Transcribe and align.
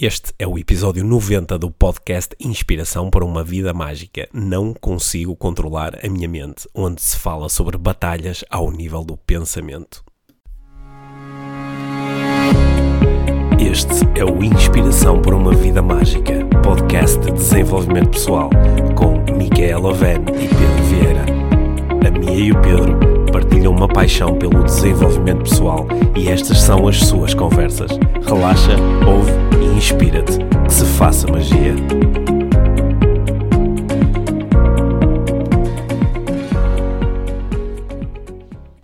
Este 0.00 0.32
é 0.38 0.46
o 0.46 0.56
episódio 0.56 1.04
90 1.04 1.58
do 1.58 1.72
podcast 1.72 2.32
Inspiração 2.38 3.10
para 3.10 3.24
uma 3.24 3.42
Vida 3.42 3.74
Mágica. 3.74 4.28
Não 4.32 4.72
consigo 4.72 5.34
controlar 5.34 5.98
a 6.06 6.08
minha 6.08 6.28
mente, 6.28 6.68
onde 6.72 7.02
se 7.02 7.16
fala 7.16 7.48
sobre 7.48 7.76
batalhas 7.76 8.44
ao 8.48 8.70
nível 8.70 9.02
do 9.02 9.16
pensamento. 9.16 10.04
Este 13.58 14.06
é 14.16 14.24
o 14.24 14.40
Inspiração 14.44 15.20
para 15.20 15.34
uma 15.34 15.52
Vida 15.52 15.82
Mágica, 15.82 16.46
podcast 16.62 17.18
de 17.18 17.32
desenvolvimento 17.32 18.10
pessoal, 18.10 18.50
com 18.94 19.18
Micaela 19.36 19.88
Oven 19.88 20.20
e 20.28 20.46
Pedro 20.46 20.84
Vieira. 20.84 21.26
A 22.06 22.10
Mia 22.16 22.38
e 22.38 22.52
o 22.52 22.62
Pedro 22.62 22.96
partilham 23.32 23.72
uma 23.72 23.88
paixão 23.88 24.38
pelo 24.38 24.62
desenvolvimento 24.62 25.42
pessoal 25.42 25.88
e 26.16 26.28
estas 26.28 26.60
são 26.60 26.86
as 26.86 26.98
suas 27.00 27.34
conversas. 27.34 27.90
Relaxa, 28.24 28.76
ouve 29.04 29.32
e 29.60 29.67
inspira-te. 29.78 30.38
Que 30.66 30.72
se 30.72 30.84
faça 30.84 31.26
magia. 31.28 31.74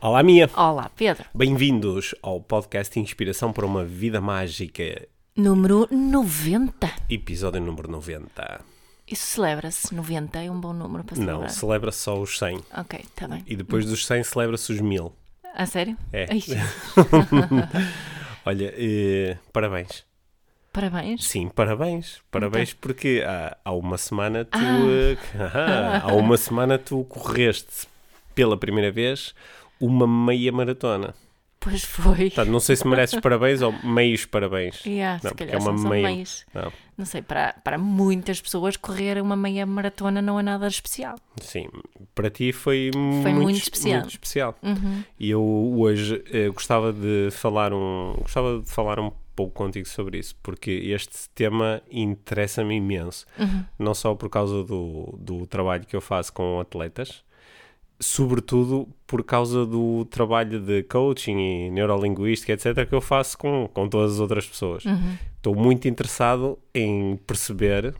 Olá, 0.00 0.22
Mia. 0.22 0.48
Olá, 0.54 0.90
Pedro. 0.94 1.24
Bem-vindos 1.34 2.14
ao 2.22 2.40
podcast 2.40 2.98
Inspiração 3.00 3.52
para 3.52 3.66
uma 3.66 3.84
Vida 3.84 4.20
Mágica, 4.20 5.08
Número 5.36 5.88
90. 5.90 6.88
episódio 7.10 7.60
número 7.60 7.90
90. 7.90 8.60
Isso 9.10 9.26
celebra-se. 9.26 9.92
90 9.94 10.42
é 10.44 10.50
um 10.50 10.60
bom 10.60 10.72
número 10.72 11.02
para 11.02 11.16
celebrar. 11.16 11.40
Não, 11.40 11.48
celebra 11.48 11.90
só 11.90 12.20
os 12.20 12.38
100 12.38 12.60
Ok, 12.78 13.00
está 13.00 13.26
bem. 13.26 13.42
e 13.46 13.56
depois 13.56 13.84
dos 13.86 14.06
100 14.06 14.22
celebra-se 14.24 14.72
os 14.72 14.80
1000. 14.80 15.12
A 15.54 15.66
sério? 15.66 15.96
É. 16.12 16.26
Olha, 18.46 18.72
eh, 18.76 19.38
parabéns. 19.52 20.04
Parabéns. 20.74 21.24
Sim, 21.24 21.48
parabéns. 21.48 22.20
Parabéns 22.30 22.74
porque 22.74 23.24
há, 23.26 23.56
há 23.64 23.72
uma 23.72 23.96
semana 23.96 24.44
tu. 24.44 24.58
Ah. 24.58 26.02
ah, 26.04 26.10
há 26.10 26.14
uma 26.14 26.36
semana 26.36 26.76
tu 26.78 27.04
correste 27.04 27.86
pela 28.34 28.56
primeira 28.58 28.90
vez 28.90 29.34
uma 29.80 30.06
meia 30.06 30.52
maratona. 30.52 31.14
Pois 31.60 31.82
foi. 31.82 32.26
Portanto, 32.26 32.50
não 32.50 32.60
sei 32.60 32.76
se 32.76 32.86
mereces 32.86 33.18
parabéns 33.22 33.62
ou 33.62 33.72
meios 33.82 34.26
parabéns. 34.26 34.84
Yeah, 34.84 35.18
Não, 35.22 35.30
se 35.30 35.34
calhar 35.36 35.54
é 35.54 35.58
uma 35.58 35.72
meia- 35.72 36.02
meios. 36.10 36.44
Não, 36.52 36.70
Não 36.98 37.06
sei, 37.06 37.22
para, 37.22 37.54
para 37.64 37.78
muitas 37.78 38.38
pessoas 38.38 38.76
correr 38.76 39.18
uma 39.22 39.34
meia 39.34 39.64
maratona 39.64 40.20
não 40.20 40.38
é 40.38 40.42
nada 40.42 40.66
especial. 40.68 41.16
sim, 41.40 41.66
para 42.14 42.28
ti 42.28 42.52
foi, 42.52 42.90
Foi 42.92 43.00
muito, 43.32 43.40
muito 43.42 43.56
especial. 43.62 44.00
muito 44.00 44.10
especial. 44.10 44.54
Uhum. 44.62 45.02
E 45.18 45.30
eu 45.30 45.42
hoje 45.78 46.22
eh, 46.30 46.48
gostava 46.50 46.92
de 46.92 47.30
falar 47.30 47.72
um 47.72 48.14
gostava 48.18 48.60
de 48.60 48.68
falar 48.70 49.00
um 49.00 49.10
pouco 49.34 49.52
contigo 49.52 49.86
sobre 49.88 50.18
isso, 50.18 50.34
porque 50.42 50.70
este 50.70 51.28
tema 51.34 51.82
interessa-me 51.90 52.74
imenso, 52.76 53.26
Uhum. 53.38 53.64
não 53.78 53.94
só 53.94 54.14
por 54.14 54.28
causa 54.28 54.62
do, 54.64 55.14
do 55.18 55.46
trabalho 55.46 55.84
que 55.86 55.96
eu 55.96 56.00
faço 56.00 56.32
com 56.32 56.60
atletas, 56.60 57.24
sobretudo 58.00 58.88
por 59.06 59.22
causa 59.24 59.64
do 59.64 60.04
trabalho 60.06 60.60
de 60.60 60.82
coaching 60.84 61.38
e 61.38 61.70
neurolinguística, 61.70 62.52
etc., 62.52 62.86
que 62.88 62.94
eu 62.94 63.00
faço 63.00 63.38
com, 63.38 63.68
com 63.72 63.88
todas 63.88 64.14
as 64.14 64.20
outras 64.20 64.46
pessoas. 64.46 64.84
Uhum. 64.84 65.16
Estou 65.36 65.54
muito 65.54 65.86
interessado 65.88 66.58
em 66.74 67.16
perceber 67.26 67.94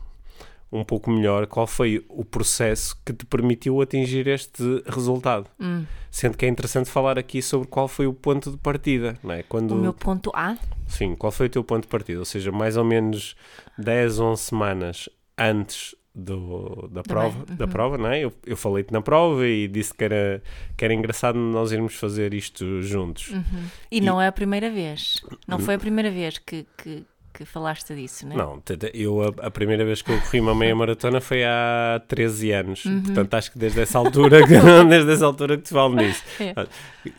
um 0.71 0.83
pouco 0.83 1.09
melhor 1.09 1.47
qual 1.47 1.67
foi 1.67 2.05
o 2.09 2.25
processo 2.25 2.95
que 3.05 3.13
te 3.13 3.25
permitiu 3.25 3.81
atingir 3.81 4.27
este 4.27 4.63
resultado. 4.87 5.49
Hum. 5.59 5.85
Sendo 6.11 6.37
que 6.37 6.45
é 6.45 6.49
interessante 6.49 6.89
falar 6.89 7.19
aqui 7.19 7.41
sobre 7.41 7.67
qual 7.67 7.87
foi 7.87 8.07
o 8.07 8.13
ponto 8.13 8.51
de 8.51 8.57
partida, 8.57 9.17
não 9.23 9.33
é? 9.33 9.43
Quando, 9.43 9.71
O 9.71 9.77
meu 9.77 9.93
ponto 9.93 10.31
A. 10.33 10.57
Sim, 10.87 11.15
qual 11.15 11.31
foi 11.31 11.47
o 11.47 11.49
teu 11.49 11.63
ponto 11.63 11.83
de 11.83 11.89
partida? 11.89 12.19
Ou 12.19 12.25
seja, 12.25 12.51
mais 12.51 12.77
ou 12.77 12.83
menos 12.83 13.35
10, 13.77 14.19
11 14.19 14.41
semanas 14.41 15.09
antes 15.37 15.95
do, 16.15 16.87
da, 16.91 17.03
prova, 17.03 17.45
bem, 17.45 17.57
da 17.57 17.65
uhum. 17.65 17.71
prova, 17.71 17.97
não 17.97 18.07
é? 18.07 18.23
Eu, 18.23 18.33
eu 18.45 18.55
falei-te 18.55 18.93
na 18.93 19.01
prova 19.01 19.45
e 19.45 19.67
disse 19.67 19.93
que 19.93 20.03
era, 20.03 20.41
que 20.77 20.85
era 20.85 20.93
engraçado 20.93 21.37
nós 21.37 21.73
irmos 21.73 21.95
fazer 21.95 22.33
isto 22.33 22.81
juntos. 22.81 23.31
Uhum. 23.31 23.67
E, 23.91 23.99
não 23.99 24.21
é 24.21 24.27
a 24.27 24.31
primeira 24.31 24.71
vez. 24.71 25.21
Não 25.45 25.59
foi 25.59 25.75
a 25.75 25.79
primeira 25.79 26.09
vez 26.09 26.37
que, 26.37 26.65
que, 26.77 27.03
que 27.37 27.45
falaste 27.45 27.93
disso? 27.93 28.27
Não, 28.27 28.59
tenta- 28.59 28.89
eu 28.93 29.21
a, 29.21 29.47
a 29.47 29.51
primeira 29.51 29.83
vez 29.85 30.01
que 30.01 30.11
eu 30.11 30.19
corri 30.21 30.39
uma 30.39 30.55
meia 30.55 30.75
maratona 30.75 31.19
foi 31.21 31.43
há 31.43 32.01
13 32.07 32.51
anos. 32.51 32.85
Uhum. 32.85 33.03
Portanto, 33.03 33.33
acho 33.33 33.51
que 33.51 33.59
desde 33.59 33.81
essa 33.81 33.97
altura, 33.99 34.45
que- 34.47 34.53
desde 34.89 35.11
essa 35.11 35.25
altura 35.25 35.57
que 35.57 35.63
te 35.63 35.69
falo 35.69 35.95
nisso. 35.95 36.23
É. 36.39 36.67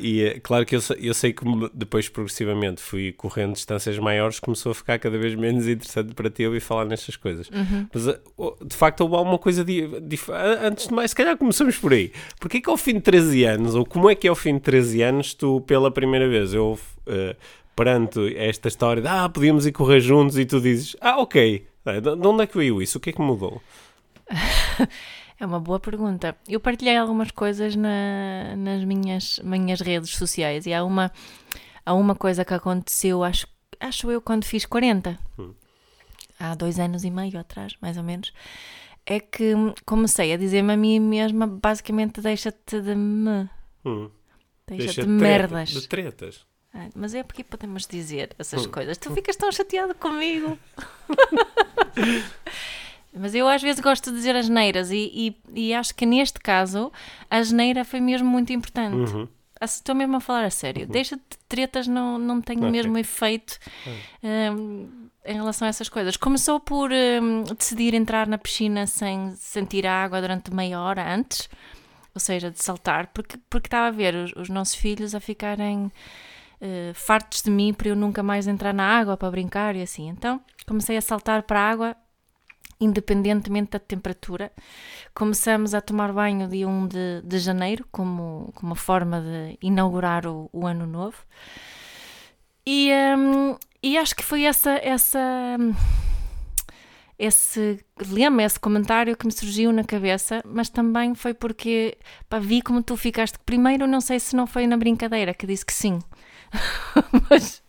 E 0.00 0.22
é 0.24 0.40
claro 0.40 0.66
que 0.66 0.74
eu, 0.74 0.80
sei- 0.80 0.98
eu 1.00 1.14
sei 1.14 1.32
que 1.32 1.44
depois 1.72 2.08
progressivamente 2.08 2.80
fui 2.82 3.12
correndo 3.12 3.52
distâncias 3.52 3.96
maiores, 3.98 4.40
começou 4.40 4.72
a 4.72 4.74
ficar 4.74 4.98
cada 4.98 5.16
vez 5.16 5.34
menos 5.36 5.68
interessante 5.68 6.12
para 6.12 6.28
ti 6.28 6.44
ouvir 6.44 6.58
falar 6.60 6.84
nestas 6.86 7.14
coisas. 7.16 7.48
Uhum. 7.50 7.86
Mas 7.94 8.08
eh, 8.08 8.18
de 8.64 8.74
facto 8.76 9.02
houve 9.02 9.14
alguma 9.14 9.38
coisa 9.38 9.64
a- 10.32 10.66
antes 10.66 10.88
de 10.88 10.94
mais, 10.94 11.10
se 11.10 11.16
calhar 11.16 11.36
começamos 11.36 11.76
por 11.78 11.92
aí. 11.92 12.12
Porquê 12.40 12.60
que 12.60 12.68
ao 12.68 12.76
fim 12.76 12.94
de 12.94 13.00
13 13.00 13.44
anos, 13.44 13.74
ou 13.76 13.84
como 13.86 14.10
é 14.10 14.14
que 14.14 14.26
ao 14.26 14.34
fim 14.34 14.54
de 14.54 14.60
13 14.60 15.02
anos, 15.02 15.34
tu 15.34 15.60
pela 15.60 15.90
primeira 15.90 16.28
vez, 16.28 16.52
eu 16.52 16.78
eh, 17.06 17.36
perante 17.76 18.34
esta 18.36 18.66
história 18.68 19.02
de 19.02 19.06
ah, 19.08 19.28
podíamos 19.28 19.66
ir 19.66 19.72
correr 19.72 20.00
juntos 20.00 20.36
e 20.38 20.44
tu 20.46 20.60
dizes, 20.60 20.96
ah, 21.00 21.18
ok, 21.20 21.66
de 21.84 22.00
de 22.00 22.26
onde 22.26 22.42
é 22.42 22.46
que 22.46 22.56
veio 22.56 22.80
isso? 22.82 22.98
O 22.98 23.00
que 23.00 23.10
é 23.10 23.12
que 23.12 23.20
mudou? 23.22 23.62
É 25.38 25.44
uma 25.44 25.60
boa 25.60 25.78
pergunta. 25.78 26.34
Eu 26.48 26.58
partilhei 26.58 26.96
algumas 26.96 27.30
coisas 27.30 27.76
na- 27.76 28.56
nas 28.56 28.82
minhas, 28.84 29.38
minhas 29.44 29.82
redes 29.82 30.12
sociais 30.12 30.64
e 30.64 30.72
há 30.72 30.82
uma, 30.82 31.12
há 31.84 31.92
uma 31.92 32.14
coisa 32.14 32.42
que 32.42 32.54
aconteceu, 32.54 33.22
acho, 33.22 33.46
acho 33.78 34.10
eu, 34.10 34.22
quando 34.22 34.44
fiz 34.46 34.64
40, 34.64 35.18
Hum. 35.38 35.52
há 36.40 36.54
dois 36.54 36.78
anos 36.78 37.04
e 37.04 37.10
meio 37.10 37.38
atrás, 37.38 37.74
mais 37.82 37.98
ou 37.98 38.02
menos, 38.02 38.32
é 39.04 39.20
que 39.20 39.52
comecei 39.84 40.32
a 40.32 40.38
dizer-me 40.38 40.72
a 40.72 40.76
mim 40.76 40.98
mesma, 41.00 41.46
basicamente, 41.46 42.22
deixa-te 42.22 42.80
de 42.80 42.94
me. 42.94 43.46
Hum, 43.84 44.08
Deixa-te 44.66 44.86
deixa 44.86 45.02
de 45.02 45.08
merdas. 45.08 45.68
De 45.68 45.86
tretas. 45.86 46.45
Mas 46.94 47.14
é 47.14 47.22
porque 47.22 47.44
podemos 47.44 47.86
dizer 47.86 48.34
essas 48.38 48.66
coisas. 48.66 48.96
Tu 48.98 49.10
ficas 49.12 49.36
tão 49.36 49.50
chateado 49.50 49.94
comigo. 49.94 50.58
Mas 53.18 53.34
eu 53.34 53.48
às 53.48 53.62
vezes 53.62 53.80
gosto 53.80 54.10
de 54.10 54.16
dizer 54.16 54.36
as 54.36 54.48
neiras 54.48 54.90
e, 54.90 55.10
e, 55.54 55.68
e 55.68 55.74
acho 55.74 55.94
que 55.94 56.04
neste 56.04 56.38
caso 56.38 56.92
a 57.30 57.42
geneira 57.42 57.82
foi 57.84 57.98
mesmo 57.98 58.28
muito 58.28 58.52
importante. 58.52 59.14
Uhum. 59.14 59.26
Estou 59.60 59.94
mesmo 59.94 60.16
a 60.16 60.20
falar 60.20 60.44
a 60.44 60.50
sério. 60.50 60.86
Deixa 60.86 61.16
de 61.16 61.22
tretas, 61.48 61.88
não, 61.88 62.18
não 62.18 62.42
tem 62.42 62.58
o 62.58 62.70
mesmo 62.70 62.98
efeito 62.98 63.58
hum, 64.22 65.08
em 65.24 65.34
relação 65.34 65.66
a 65.66 65.70
essas 65.70 65.88
coisas. 65.88 66.16
Começou 66.18 66.60
por 66.60 66.90
hum, 66.92 67.44
decidir 67.56 67.94
entrar 67.94 68.26
na 68.26 68.36
piscina 68.36 68.86
sem 68.86 69.34
sentir 69.36 69.86
a 69.86 70.04
água 70.04 70.20
durante 70.20 70.52
meia 70.52 70.78
hora 70.78 71.10
antes, 71.10 71.48
ou 72.14 72.20
seja, 72.20 72.50
de 72.50 72.62
saltar, 72.62 73.06
porque, 73.08 73.38
porque 73.48 73.68
estava 73.68 73.86
a 73.86 73.90
ver 73.90 74.14
os, 74.14 74.32
os 74.36 74.50
nossos 74.50 74.74
filhos 74.74 75.14
a 75.14 75.20
ficarem 75.20 75.90
eh, 76.60 76.92
fartos 76.94 77.42
de 77.42 77.50
mim 77.50 77.72
para 77.74 77.88
eu 77.88 77.96
nunca 77.96 78.22
mais 78.22 78.46
entrar 78.46 78.72
na 78.72 78.84
água 78.84 79.16
para 79.16 79.30
brincar 79.30 79.76
e 79.76 79.82
assim. 79.82 80.08
Então 80.08 80.40
comecei 80.66 80.96
a 80.96 81.00
saltar 81.00 81.42
para 81.42 81.60
a 81.60 81.70
água 81.70 81.96
independentemente 82.80 83.70
da 83.70 83.78
temperatura. 83.78 84.52
Começamos 85.14 85.74
a 85.74 85.80
tomar 85.80 86.12
banho 86.12 86.48
dia 86.48 86.68
1 86.68 86.88
de, 86.88 87.22
de 87.22 87.38
janeiro, 87.38 87.86
como, 87.90 88.52
como 88.54 88.72
uma 88.72 88.76
forma 88.76 89.20
de 89.20 89.58
inaugurar 89.62 90.26
o, 90.26 90.50
o 90.52 90.66
ano 90.66 90.86
novo. 90.86 91.16
E, 92.66 92.90
hum, 93.16 93.56
e 93.82 93.96
acho 93.96 94.14
que 94.14 94.24
foi 94.24 94.42
essa, 94.42 94.72
essa, 94.82 95.18
esse 97.18 97.82
lema, 98.10 98.42
esse 98.42 98.58
comentário 98.58 99.16
que 99.16 99.24
me 99.24 99.32
surgiu 99.32 99.72
na 99.72 99.84
cabeça, 99.84 100.42
mas 100.44 100.68
também 100.68 101.14
foi 101.14 101.32
porque 101.32 101.96
pá, 102.28 102.38
vi 102.38 102.60
como 102.60 102.82
tu 102.82 102.96
ficaste. 102.96 103.38
Primeiro, 103.46 103.86
não 103.86 104.00
sei 104.00 104.20
se 104.20 104.36
não 104.36 104.46
foi 104.46 104.66
na 104.66 104.76
brincadeira 104.76 105.32
que 105.32 105.46
disse 105.46 105.64
que 105.64 105.72
sim, 105.72 106.00
mas, 107.30 107.62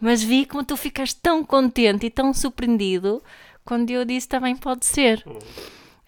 mas 0.00 0.22
vi 0.22 0.46
como 0.46 0.64
tu 0.64 0.76
ficaste 0.76 1.20
tão 1.20 1.44
contente 1.44 2.06
e 2.06 2.10
tão 2.10 2.32
surpreendido 2.32 3.22
quando 3.64 3.90
eu 3.90 4.04
disse 4.04 4.28
também 4.28 4.56
pode 4.56 4.84
ser. 4.86 5.24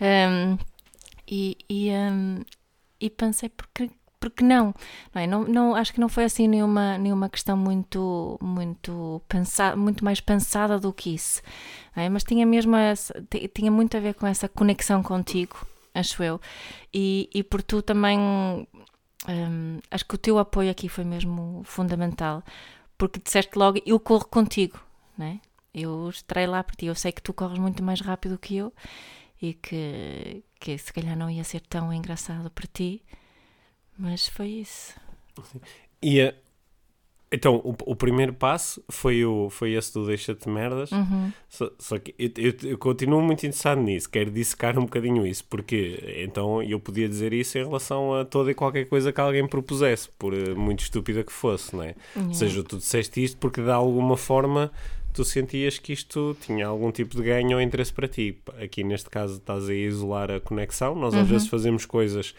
Um, 0.00 0.58
e, 1.28 1.56
e, 1.68 1.90
um, 1.90 2.42
e 3.00 3.10
pensei, 3.10 3.48
porque, 3.48 3.90
porque 4.20 4.44
não? 4.44 4.74
Não, 5.14 5.22
é? 5.22 5.26
não, 5.26 5.44
não? 5.44 5.74
Acho 5.74 5.92
que 5.92 6.00
não 6.00 6.08
foi 6.08 6.24
assim 6.24 6.48
nenhuma, 6.48 6.98
nenhuma 6.98 7.28
questão 7.28 7.56
muito, 7.56 8.38
muito, 8.42 9.22
pensa, 9.28 9.76
muito 9.76 10.04
mais 10.04 10.20
pensada 10.20 10.78
do 10.78 10.92
que 10.92 11.14
isso. 11.14 11.42
é? 11.96 12.08
Mas 12.08 12.24
tinha 12.24 12.46
mesmo 12.46 12.76
essa- 12.76 13.14
ti- 13.30 13.48
tinha 13.54 13.70
muito 13.70 13.96
a 13.96 14.00
ver 14.00 14.14
com 14.14 14.26
essa 14.26 14.48
conexão 14.48 15.02
contigo, 15.02 15.66
acho 15.94 16.22
eu. 16.22 16.40
E, 16.94 17.28
e 17.34 17.42
por 17.42 17.62
tu 17.62 17.82
também. 17.82 18.66
Um, 19.28 19.78
acho 19.90 20.04
que 20.04 20.14
o 20.14 20.18
teu 20.18 20.38
apoio 20.38 20.70
aqui 20.70 20.88
foi 20.88 21.04
mesmo 21.04 21.62
fundamental. 21.64 22.42
Porque 22.96 23.20
disseste 23.20 23.56
logo, 23.58 23.80
eu 23.86 23.98
corro 24.00 24.26
contigo, 24.26 24.80
não 25.16 25.26
é? 25.26 25.40
Eu 25.72 26.08
estarei 26.10 26.46
lá 26.46 26.62
por 26.64 26.74
ti. 26.76 26.86
Eu 26.86 26.94
sei 26.94 27.12
que 27.12 27.22
tu 27.22 27.32
corres 27.32 27.58
muito 27.58 27.82
mais 27.82 28.00
rápido 28.00 28.38
que 28.38 28.56
eu 28.56 28.72
e 29.40 29.54
que, 29.54 30.42
que 30.58 30.76
se 30.78 30.92
calhar 30.92 31.16
não 31.16 31.30
ia 31.30 31.44
ser 31.44 31.60
tão 31.60 31.92
engraçado 31.92 32.50
para 32.50 32.66
ti, 32.66 33.02
mas 33.96 34.26
foi 34.28 34.48
isso. 34.48 34.94
E 36.02 36.20
a- 36.20 36.34
Então, 37.30 37.56
o, 37.56 37.74
o 37.84 37.94
primeiro 37.94 38.32
passo 38.32 38.82
foi, 38.88 39.22
o, 39.24 39.50
foi 39.50 39.72
esse 39.72 39.92
do 39.92 40.06
deixa-te 40.06 40.48
merdas. 40.48 40.90
Uhum. 40.90 41.30
Só, 41.48 41.70
só 41.78 41.98
que 41.98 42.14
eu, 42.18 42.30
eu, 42.36 42.70
eu 42.70 42.78
continuo 42.78 43.20
muito 43.20 43.44
interessado 43.44 43.80
nisso, 43.82 44.08
quero 44.08 44.30
dissecar 44.30 44.78
um 44.78 44.82
bocadinho 44.82 45.26
isso, 45.26 45.44
porque 45.44 46.16
então 46.24 46.62
eu 46.62 46.80
podia 46.80 47.08
dizer 47.08 47.34
isso 47.34 47.58
em 47.58 47.64
relação 47.64 48.14
a 48.14 48.24
toda 48.24 48.50
e 48.50 48.54
qualquer 48.54 48.86
coisa 48.86 49.12
que 49.12 49.20
alguém 49.20 49.46
propusesse, 49.46 50.08
por 50.18 50.32
eh, 50.32 50.54
muito 50.54 50.80
estúpida 50.80 51.22
que 51.22 51.32
fosse, 51.32 51.76
não 51.76 51.82
é? 51.82 51.94
Ou 52.16 52.34
seja, 52.34 52.62
tu 52.62 52.78
disseste 52.78 53.22
isto 53.22 53.36
porque 53.36 53.60
de 53.62 53.70
alguma 53.70 54.16
forma 54.16 54.70
tu 55.12 55.24
sentias 55.24 55.78
que 55.78 55.92
isto 55.92 56.36
tinha 56.40 56.66
algum 56.66 56.90
tipo 56.92 57.16
de 57.16 57.22
ganho 57.22 57.56
ou 57.56 57.62
interesse 57.62 57.92
para 57.92 58.06
ti. 58.06 58.38
Aqui 58.62 58.84
neste 58.84 59.10
caso 59.10 59.36
estás 59.36 59.68
a 59.68 59.74
isolar 59.74 60.30
a 60.30 60.40
conexão, 60.40 60.94
nós 60.94 61.14
às 61.14 61.28
vezes 61.28 61.48
fazemos 61.48 61.84
coisas 61.84 62.34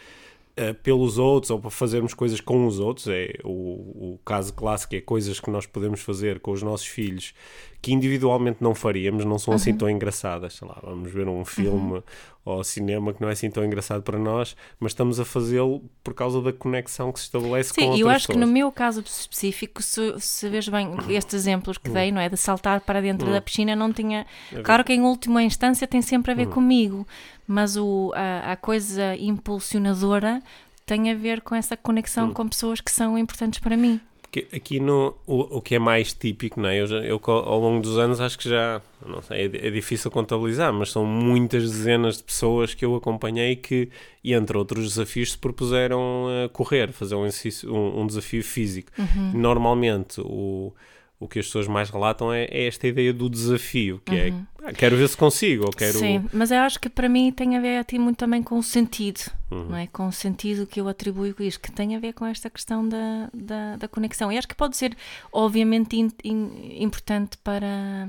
uh, 0.58 0.74
pelos 0.82 1.18
outros 1.18 1.50
ou 1.50 1.58
para 1.60 1.70
fazermos 1.70 2.14
coisas 2.14 2.40
com 2.40 2.66
os 2.66 2.78
outros. 2.78 3.06
É 3.08 3.32
o, 3.44 4.14
o 4.14 4.20
caso 4.24 4.52
clássico 4.52 4.94
é 4.94 5.00
coisas 5.00 5.40
que 5.40 5.50
nós 5.50 5.66
podemos 5.66 6.00
fazer 6.00 6.40
com 6.40 6.52
os 6.52 6.62
nossos 6.62 6.86
filhos 6.86 7.34
que 7.82 7.92
individualmente 7.92 8.58
não 8.60 8.74
faríamos, 8.74 9.24
não 9.24 9.38
são 9.38 9.54
assim 9.54 9.74
tão 9.74 9.88
engraçadas. 9.88 10.54
Sei 10.54 10.68
lá, 10.68 10.78
vamos 10.82 11.10
ver 11.10 11.28
um 11.28 11.44
filme 11.44 12.02
ou 12.44 12.64
cinema 12.64 13.12
que 13.12 13.20
não 13.20 13.28
é 13.28 13.32
assim 13.32 13.50
tão 13.50 13.64
engraçado 13.64 14.02
para 14.02 14.18
nós, 14.18 14.56
mas 14.78 14.92
estamos 14.92 15.20
a 15.20 15.24
fazê-lo 15.24 15.82
por 16.02 16.14
causa 16.14 16.40
da 16.40 16.52
conexão 16.52 17.12
que 17.12 17.18
se 17.18 17.26
estabelece 17.26 17.72
com 17.74 17.80
Sim, 17.80 18.00
eu 18.00 18.08
acho 18.08 18.26
que 18.26 18.32
pessoas. 18.32 18.46
no 18.46 18.52
meu 18.52 18.72
caso 18.72 19.00
específico, 19.00 19.82
se, 19.82 20.14
se 20.18 20.48
vês 20.48 20.68
bem 20.68 20.90
estes 21.08 21.34
exemplos 21.34 21.76
que 21.78 21.90
dei, 21.90 22.10
não 22.10 22.20
é? 22.20 22.28
De 22.28 22.36
saltar 22.36 22.80
para 22.80 23.00
dentro 23.00 23.30
da 23.30 23.40
piscina, 23.40 23.76
não 23.76 23.92
tinha. 23.92 24.26
Claro 24.64 24.84
que 24.84 24.92
em 24.92 25.02
última 25.02 25.42
instância 25.42 25.86
tem 25.86 26.00
sempre 26.02 26.32
a 26.32 26.34
ver 26.34 26.48
comigo, 26.48 27.06
mas 27.46 27.76
o, 27.76 28.12
a, 28.14 28.52
a 28.52 28.56
coisa 28.56 29.14
impulsionadora 29.16 30.42
tem 30.86 31.10
a 31.10 31.14
ver 31.14 31.40
com 31.40 31.54
essa 31.54 31.76
conexão 31.76 32.32
com 32.32 32.48
pessoas 32.48 32.80
que 32.80 32.90
são 32.90 33.16
importantes 33.16 33.60
para 33.60 33.76
mim. 33.76 34.00
Porque 34.30 34.46
aqui 34.54 34.78
no, 34.78 35.12
o, 35.26 35.56
o 35.58 35.60
que 35.60 35.74
é 35.74 35.78
mais 35.80 36.12
típico, 36.12 36.60
não 36.60 36.68
é? 36.68 36.80
Eu, 36.80 36.86
já- 36.86 36.98
eu 36.98 37.20
ao 37.26 37.58
longo 37.58 37.82
dos 37.82 37.98
anos 37.98 38.20
acho 38.20 38.38
que 38.38 38.48
já, 38.48 38.80
não 39.04 39.20
sei, 39.22 39.46
é, 39.52 39.66
é 39.66 39.70
difícil 39.72 40.08
contabilizar, 40.08 40.72
mas 40.72 40.92
são 40.92 41.04
muitas 41.04 41.64
dezenas 41.68 42.18
de 42.18 42.22
pessoas 42.22 42.72
que 42.72 42.84
eu 42.84 42.94
acompanhei 42.94 43.56
que, 43.56 43.88
entre 44.24 44.56
outros 44.56 44.84
desafios, 44.90 45.32
se 45.32 45.38
propuseram 45.38 46.28
a 46.44 46.48
correr, 46.48 46.92
fazer 46.92 47.16
um, 47.16 47.26
exercício, 47.26 47.74
um, 47.74 48.02
um 48.02 48.06
desafio 48.06 48.44
físico. 48.44 48.92
Normalmente 49.34 50.20
o, 50.20 50.72
o 51.20 51.28
que 51.28 51.38
as 51.38 51.44
pessoas 51.46 51.68
mais 51.68 51.90
relatam 51.90 52.32
é, 52.32 52.44
é 52.44 52.66
esta 52.66 52.86
ideia 52.88 53.12
do 53.12 53.28
desafio, 53.28 54.00
que 54.06 54.14
é, 54.14 54.32
ah, 54.64 54.72
quero 54.72 54.96
ver 54.96 55.06
se 55.06 55.16
consigo, 55.16 55.64
ou 55.66 55.70
quero... 55.70 55.98
Sim, 55.98 56.24
mas 56.32 56.50
eu 56.50 56.58
acho 56.60 56.80
que 56.80 56.88
para 56.88 57.10
mim 57.10 57.30
tem 57.30 57.58
a 57.58 57.60
ver 57.60 57.76
a 57.76 57.84
ti 57.84 57.98
muito 57.98 58.16
também 58.16 58.42
com 58.42 58.58
o 58.58 58.62
sentido, 58.62 59.20
não 59.50 59.76
é? 59.76 59.86
Com 59.86 60.08
o 60.08 60.12
sentido 60.12 60.66
que 60.66 60.80
eu 60.80 60.88
atribuo 60.88 61.26
a 61.38 61.42
isto, 61.44 61.60
que 61.60 61.70
tem 61.70 61.94
a 61.94 61.98
ver 61.98 62.14
com 62.14 62.24
esta 62.24 62.48
questão 62.48 62.88
da, 62.88 63.28
da, 63.34 63.76
da 63.76 63.86
conexão. 63.88 64.32
E 64.32 64.38
acho 64.38 64.48
que 64.48 64.54
pode 64.54 64.76
ser, 64.78 64.96
obviamente, 65.30 65.94
in- 65.98 66.10
in- 66.24 66.82
importante 66.82 67.36
para 67.44 68.08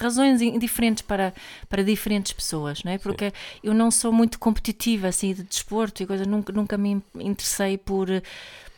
razões 0.00 0.38
diferentes 0.60 1.02
para, 1.02 1.34
para 1.68 1.82
diferentes 1.82 2.32
pessoas, 2.32 2.82
não 2.84 2.92
é? 2.92 2.98
Porque 2.98 3.32
eu 3.62 3.74
não 3.74 3.90
sou 3.90 4.12
muito 4.12 4.38
competitiva 4.38 5.08
assim 5.08 5.34
de 5.34 5.42
desporto 5.42 6.02
e 6.02 6.06
coisa, 6.06 6.24
nunca, 6.24 6.52
nunca 6.52 6.78
me 6.78 7.02
interessei 7.16 7.76
por 7.76 8.08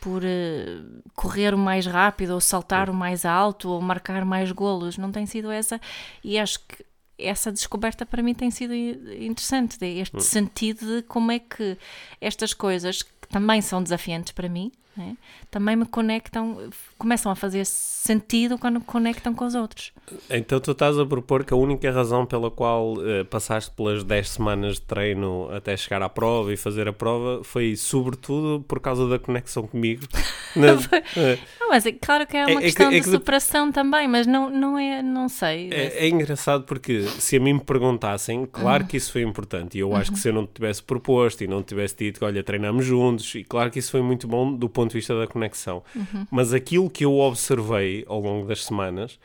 por 0.00 0.22
eh, 0.24 0.78
correr 1.14 1.54
o 1.54 1.58
mais 1.58 1.86
rápido 1.86 2.34
ou 2.34 2.40
saltar 2.40 2.88
o 2.90 2.94
mais 2.94 3.24
alto 3.24 3.68
ou 3.68 3.80
marcar 3.80 4.24
mais 4.24 4.52
golos, 4.52 4.96
não 4.96 5.10
tem 5.10 5.26
sido 5.26 5.50
essa. 5.50 5.80
E 6.22 6.38
acho 6.38 6.60
que 6.60 6.84
essa 7.18 7.50
descoberta 7.50 8.06
para 8.06 8.22
mim 8.22 8.32
tem 8.32 8.50
sido 8.50 8.74
interessante, 8.74 9.76
este 9.84 10.22
sentido 10.22 10.86
de 10.86 11.02
como 11.02 11.32
é 11.32 11.38
que 11.40 11.76
estas 12.20 12.54
coisas 12.54 13.02
que 13.02 13.28
também 13.28 13.60
são 13.60 13.82
desafiantes 13.82 14.32
para 14.32 14.48
mim, 14.48 14.70
né, 14.98 15.16
também 15.50 15.76
me 15.76 15.86
conectam, 15.86 16.68
começam 16.98 17.30
a 17.32 17.36
fazer 17.36 17.64
sentido 17.64 18.58
quando 18.58 18.80
conectam 18.80 19.32
com 19.32 19.44
os 19.46 19.54
outros. 19.54 19.92
Então 20.28 20.58
tu 20.60 20.72
estás 20.72 20.98
a 20.98 21.06
propor 21.06 21.44
que 21.44 21.54
a 21.54 21.56
única 21.56 21.90
razão 21.90 22.26
pela 22.26 22.50
qual 22.50 22.94
eh, 23.06 23.24
passaste 23.24 23.70
pelas 23.70 24.02
10 24.04 24.28
semanas 24.28 24.74
de 24.74 24.82
treino 24.82 25.48
até 25.52 25.76
chegar 25.76 26.02
à 26.02 26.08
prova 26.08 26.52
e 26.52 26.56
fazer 26.56 26.88
a 26.88 26.92
prova 26.92 27.42
foi 27.44 27.76
sobretudo 27.76 28.64
por 28.66 28.80
causa 28.80 29.06
da 29.08 29.18
conexão 29.18 29.66
comigo. 29.66 30.06
Na- 30.56 30.72
eh, 31.16 31.38
Não, 31.60 31.68
mas 31.68 31.84
é 31.86 31.92
claro 31.92 32.26
que 32.26 32.36
é 32.36 32.46
uma 32.46 32.50
É- 32.50 32.54
é 32.54 32.56
que- 32.56 32.62
questão 32.64 32.88
é 32.88 32.90
de 32.90 33.00
que 33.00 33.04
de- 33.04 33.10
superação 33.12 33.70
também, 33.70 34.08
mas 34.08 34.26
não, 34.26 34.50
não 34.50 34.78
é, 34.78 35.02
não 35.02 35.28
sei. 35.28 35.68
é, 35.70 36.04
é 36.06 36.08
engraçado 36.08 36.64
porque 36.64 37.02
se 37.02 37.36
a 37.36 37.40
mim 37.40 37.52
me 37.54 37.60
perguntassem, 37.60 38.46
claro 38.46 38.86
que 38.86 38.96
isso 38.96 39.12
foi 39.12 39.22
importante. 39.22 39.76
E 39.76 39.80
eu 39.80 39.94
acho 39.94 40.10
que 40.12 40.18
se 40.18 40.28
eu 40.28 40.32
não 40.32 40.46
te 40.46 40.54
tivesse 40.54 40.82
proposto 40.82 41.44
e 41.44 41.46
não 41.46 41.62
te 41.62 41.68
tivesse 41.68 41.94
dito 41.96 42.18
que 42.18 42.24
olha, 42.24 42.42
treinamos 42.42 42.84
juntos, 42.84 43.34
e 43.34 43.44
claro 43.44 43.70
que 43.70 43.78
isso 43.78 43.90
foi 43.90 44.00
muito 44.02 44.26
bom 44.26 44.52
do 44.52 44.68
ponto 44.68 44.87
de 44.88 44.94
vista 44.98 45.18
da 45.18 45.26
conexão. 45.26 45.82
Mas 46.30 46.52
aquilo 46.52 46.88
que 46.90 47.04
eu 47.04 47.18
observei 47.18 48.04
ao 48.08 48.20
longo 48.20 48.46
das 48.46 48.64
semanas. 48.64 49.18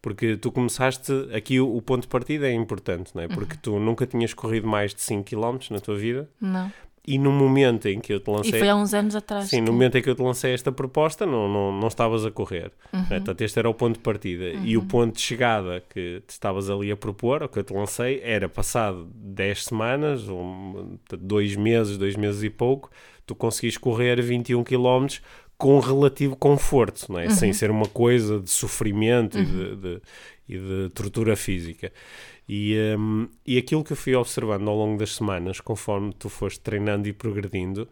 Porque 0.00 0.36
tu 0.36 0.52
começaste, 0.52 1.12
aqui 1.34 1.58
o, 1.58 1.76
o 1.76 1.82
ponto 1.82 2.02
de 2.02 2.08
partida 2.08 2.48
é 2.48 2.52
importante, 2.52 3.10
não 3.16 3.22
é? 3.24 3.26
Porque 3.28 3.56
tu 3.60 3.80
nunca 3.80 4.06
tinhas 4.06 4.32
corrido 4.32 4.66
mais 4.68 4.94
de 4.94 5.02
5 5.02 5.24
km 5.24 5.58
na 5.72 5.80
tua 5.80 5.96
vida 5.96 6.30
Não. 6.40 6.72
e 7.04 7.18
no 7.18 7.32
momento 7.32 7.88
em 7.88 7.98
que 7.98 8.12
eu 8.12 8.20
te 8.20 8.30
E 8.30 8.32
lancei. 8.32 8.58
foi 8.60 8.68
há 8.68 8.76
uns 8.76 8.94
anos 8.94 9.16
atrás. 9.16 9.48
Sim, 9.48 9.58
no 9.58 9.66
que- 9.66 9.72
momento 9.72 9.98
em 9.98 10.02
que 10.02 10.08
eu 10.08 10.14
te 10.14 10.22
lancei 10.22 10.54
esta 10.54 10.70
proposta, 10.70 11.26
não, 11.26 11.48
não, 11.52 11.72
não 11.80 11.88
estavas 11.88 12.24
a 12.24 12.30
correr. 12.30 12.70
Uhum. 12.92 13.00
né? 13.00 13.06
Portanto, 13.16 13.40
este 13.40 13.58
era 13.58 13.68
o 13.68 13.74
ponto 13.74 13.94
de 13.94 14.00
partida. 14.00 14.44
E 14.64 14.76
o 14.76 14.82
ponto 14.84 15.16
de 15.16 15.20
chegada 15.20 15.82
que 15.90 16.22
te 16.24 16.30
estavas 16.30 16.70
ali 16.70 16.92
a 16.92 16.96
propor, 16.96 17.42
ou 17.42 17.48
que 17.48 17.58
eu 17.58 17.64
te 17.64 17.74
lancei, 17.74 18.20
era 18.22 18.48
passado 18.48 19.08
10 19.12 19.64
semanas, 19.64 20.28
ou, 20.28 20.96
dois 21.18 21.56
meses, 21.56 21.98
dois 21.98 22.14
meses 22.14 22.44
e 22.44 22.50
pouco, 22.50 22.88
tu 23.28 23.34
conseguis 23.36 23.76
correr 23.76 24.20
21 24.20 24.64
km 24.64 25.06
com 25.56 25.78
relativo 25.78 26.34
conforto, 26.36 27.12
não 27.12 27.18
é? 27.20 27.24
Uhum. 27.26 27.30
sem 27.30 27.52
ser 27.52 27.70
uma 27.70 27.86
coisa 27.86 28.40
de 28.40 28.50
sofrimento 28.50 29.38
e, 29.38 29.44
de, 29.44 29.76
de- 29.76 30.00
e 30.48 30.56
de 30.58 30.88
tortura 30.94 31.36
física. 31.36 31.92
E, 32.48 32.74
hum, 32.98 33.28
e 33.46 33.58
aquilo 33.58 33.84
que 33.84 33.92
eu 33.92 33.96
fui 33.96 34.14
observando 34.14 34.68
ao 34.68 34.76
longo 34.76 34.96
das 34.98 35.14
semanas, 35.14 35.60
conforme 35.60 36.12
tu 36.18 36.28
foste 36.28 36.60
treinando 36.60 37.06
e 37.08 37.12
progredindo, 37.12 37.86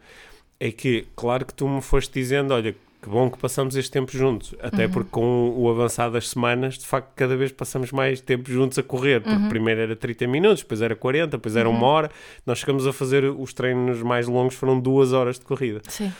é 0.59 0.71
que, 0.71 1.05
claro 1.15 1.45
que 1.45 1.53
tu 1.53 1.67
me 1.69 1.81
foste 1.81 2.11
dizendo, 2.13 2.53
olha, 2.53 2.75
que 3.01 3.09
bom 3.09 3.29
que 3.29 3.37
passamos 3.37 3.75
este 3.75 3.91
tempo 3.91 4.11
juntos, 4.11 4.55
até 4.59 4.87
porque 4.87 5.09
com 5.11 5.53
o 5.55 5.69
avançar 5.69 6.09
das 6.09 6.29
semanas, 6.29 6.77
de 6.77 6.85
facto, 6.85 7.11
cada 7.15 7.35
vez 7.35 7.51
passamos 7.51 7.91
mais 7.91 8.19
tempo 8.19 8.49
juntos 8.49 8.77
a 8.77 8.83
correr, 8.83 9.21
porque 9.21 9.49
primeiro 9.49 9.81
era 9.81 9.95
30 9.95 10.27
minutos, 10.27 10.61
depois 10.61 10.81
era 10.81 10.95
40, 10.95 11.37
depois 11.37 11.55
era 11.55 11.69
uma 11.69 11.85
hora, 11.85 12.11
nós 12.45 12.59
chegamos 12.59 12.87
a 12.87 12.93
fazer 12.93 13.23
os 13.25 13.53
treinos 13.53 14.01
mais 14.01 14.27
longos, 14.27 14.55
foram 14.55 14.79
duas 14.79 15.13
horas 15.13 15.37
de 15.37 15.45
corrida. 15.45 15.81
Sim. 15.87 16.11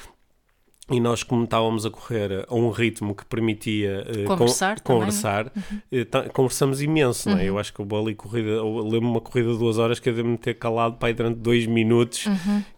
E 0.90 1.02
nós, 1.02 1.22
como 1.22 1.44
estávamos 1.44 1.86
a 1.86 1.90
correr 1.90 2.46
a 2.48 2.56
um 2.56 2.70
ritmo 2.70 3.14
que 3.14 3.26
permitia 3.26 4.06
eh, 4.08 4.24
con- 4.24 4.38
Conversar 4.38 4.80
também, 4.80 5.00
conversar 5.02 5.52
eh, 5.92 6.06
ta- 6.06 6.30
conversamos 6.30 6.82
imenso, 6.82 7.30
não 7.30 7.38
é? 7.38 7.44
Eu 7.50 7.60
acho 7.60 7.74
que 7.74 7.82
houve 7.82 7.94
ali 7.94 8.16
corrida, 8.16 8.48
eu 8.52 8.80
lembro-me 8.84 9.08
uma 9.08 9.20
corrida 9.20 9.52
de 9.52 9.58
duas 9.60 9.78
horas 9.78 10.00
que 10.00 10.08
eu 10.08 10.14
devo-me 10.14 10.38
ter 10.38 10.54
calado 10.54 10.96
para 10.96 11.10
aí 11.10 11.14
durante 11.14 11.40
dois 11.40 11.66
minutos, 11.68 12.26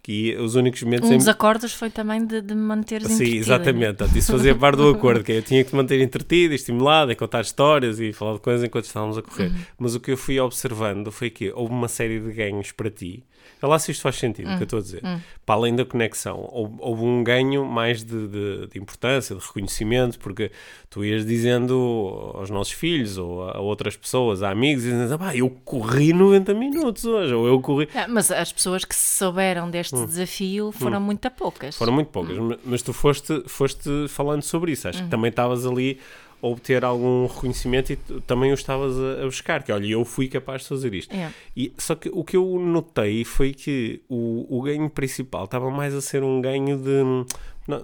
que 0.01 0.35
os 0.37 0.55
únicos 0.55 0.81
momentos 0.81 1.07
Um 1.07 1.13
em 1.13 1.17
dos 1.17 1.27
acordos 1.27 1.71
foi 1.73 1.91
também 1.91 2.25
de, 2.25 2.41
de 2.41 2.55
me 2.55 2.61
manteres 2.61 3.05
Sim, 3.07 3.13
entretida, 3.13 3.37
exatamente. 3.37 3.97
Portanto, 3.97 4.17
isso 4.17 4.31
fazia 4.31 4.55
parte 4.57 4.77
do 4.77 4.89
acordo, 4.89 5.23
que 5.23 5.31
eu 5.31 5.43
tinha 5.43 5.63
que 5.63 5.69
te 5.69 5.75
manter 5.75 6.01
entretido, 6.01 6.53
e 6.53 6.55
estimulado, 6.55 7.11
e 7.11 7.15
contar 7.15 7.41
histórias 7.41 7.99
e 7.99 8.11
falar 8.11 8.33
de 8.33 8.39
coisas 8.39 8.63
enquanto 8.63 8.85
estávamos 8.85 9.19
a 9.19 9.21
correr. 9.21 9.51
Mas 9.77 9.93
o 9.93 9.99
que 9.99 10.11
eu 10.11 10.17
fui 10.17 10.39
observando 10.39 11.11
foi 11.11 11.29
que 11.29 11.51
houve 11.51 11.71
uma 11.71 11.87
série 11.87 12.19
de 12.19 12.31
ganhos 12.31 12.71
para 12.71 12.89
ti. 12.89 13.23
Vê 13.61 13.67
lá 13.67 13.77
se 13.77 13.91
isto 13.91 14.01
faz 14.01 14.15
sentido, 14.15 14.49
o 14.51 14.55
que 14.57 14.63
eu 14.63 14.65
estou 14.65 14.79
a 14.79 14.81
dizer. 14.81 15.01
Para 15.45 15.55
além 15.55 15.75
da 15.75 15.83
conexão, 15.85 16.47
houve, 16.51 16.75
houve 16.79 17.03
um 17.03 17.23
ganho 17.23 17.65
mais 17.65 17.98
de, 18.03 18.27
de- 18.27 18.67
de 18.67 18.79
importância, 18.79 19.35
de 19.35 19.41
reconhecimento, 19.45 20.17
porque 20.19 20.51
tu 20.89 21.03
ias 21.03 21.25
dizendo 21.25 22.31
aos 22.35 22.49
nossos 22.49 22.73
filhos 22.73 23.17
ou 23.17 23.49
a, 23.49 23.59
outras 23.59 23.95
pessoas, 23.95 24.41
a 24.43 24.49
amigos, 24.51 24.83
dizendo, 24.83 25.17
ah, 25.21 25.35
eu 25.35 25.49
corri 25.65 26.13
90 26.13 26.53
minutos 26.53 27.05
hoje, 27.05 27.33
ou 27.33 27.47
eu 27.47 27.59
corri. 27.61 27.87
Ah, 27.95 28.07
mas 28.07 28.31
as 28.31 28.51
pessoas 28.51 28.83
que 28.85 28.95
souberam 28.95 29.69
deste 29.69 29.95
desafio 30.05 30.71
foram 30.71 30.99
muito 31.01 31.29
poucas. 31.31 31.75
Hum. 31.75 31.79
Foram 31.79 31.93
muito 31.93 32.07
poucas, 32.09 32.37
ma- 32.37 32.57
mas 32.65 32.81
tu 32.81 32.93
foste, 32.93 33.43
foste 33.47 33.89
falando 34.07 34.41
sobre 34.41 34.71
isso. 34.71 34.87
Acho 34.87 35.03
que 35.03 35.09
também 35.09 35.29
estavas 35.29 35.65
ali 35.65 35.99
a 36.41 36.47
obter 36.47 36.85
algum 36.85 37.25
reconhecimento 37.27 37.91
e 37.91 37.97
também 38.25 38.49
o 38.51 38.53
estavas 38.53 38.97
a, 38.97 39.23
a 39.23 39.25
buscar. 39.25 39.61
Que 39.61 39.73
olha, 39.73 39.85
eu 39.87 40.05
fui 40.05 40.29
capaz 40.29 40.61
de 40.61 40.69
fazer 40.69 40.93
isto. 40.93 41.13
É. 41.13 41.29
E, 41.55 41.73
só 41.77 41.95
que 41.95 42.09
o 42.13 42.23
que 42.23 42.37
eu 42.37 42.57
notei 42.59 43.25
foi 43.25 43.53
que 43.53 44.01
o, 44.07 44.45
o 44.49 44.61
ganho 44.61 44.89
principal 44.89 45.43
estava 45.43 45.69
mais 45.69 45.93
a 45.93 45.99
ser 46.01 46.23
um 46.23 46.39
ganho 46.41 46.77
de. 46.77 47.25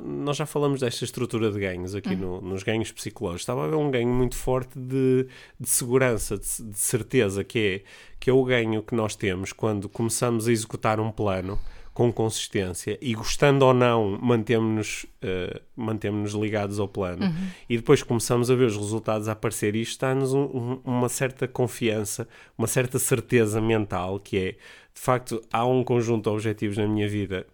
Nós 0.03 0.37
já 0.37 0.45
falamos 0.45 0.79
desta 0.81 1.03
estrutura 1.05 1.51
de 1.51 1.59
ganhos 1.59 1.93
aqui 1.95 2.15
no- 2.15 2.41
nos 2.41 2.63
ganhos 2.63 2.91
psicológicos. 2.91 3.41
Estava 3.41 3.61
a 3.61 3.65
haver 3.65 3.75
um 3.75 3.91
ganho 3.91 4.07
muito 4.09 4.35
forte 4.35 4.77
de, 4.79 5.27
de 5.59 5.69
segurança, 5.69 6.37
de, 6.37 6.63
de 6.63 6.77
certeza, 6.79 7.43
que 7.43 7.59
é, 7.59 7.83
que 8.19 8.29
é 8.29 8.33
o 8.33 8.43
ganho 8.43 8.81
que 8.81 8.95
nós 8.95 9.15
temos 9.15 9.53
quando 9.53 9.87
começamos 9.87 10.47
a 10.47 10.51
executar 10.51 10.99
um 10.99 11.11
plano 11.11 11.59
com 11.93 12.11
consistência 12.11 12.97
e 13.01 13.13
gostando 13.13 13.63
ou 13.65 13.73
não 13.73 14.17
mantemos-nos 14.21 15.05
eh, 15.21 15.61
mantemos-nos 15.77 16.33
ligados 16.33 16.77
ao 16.77 16.89
plano. 16.89 17.33
E 17.69 17.77
depois 17.77 18.03
começamos 18.03 18.51
a 18.51 18.55
ver 18.55 18.65
os 18.65 18.75
resultados 18.75 19.29
a 19.29 19.31
aparecer. 19.31 19.75
E 19.77 19.81
isto 19.81 20.01
dá-nos 20.01 20.33
um- 20.33 20.41
um- 20.43 20.81
uma 20.83 21.07
certa 21.07 21.47
confiança, 21.47 22.27
uma 22.57 22.67
certa 22.67 22.99
certeza 22.99 23.61
mental 23.61 24.19
que 24.19 24.37
é, 24.37 24.51
de 24.51 25.01
facto, 25.01 25.41
há 25.53 25.65
um 25.65 25.85
conjunto 25.85 26.23
de 26.23 26.29
objetivos 26.35 26.77
na 26.77 26.85
minha 26.85 27.07
vida 27.07 27.47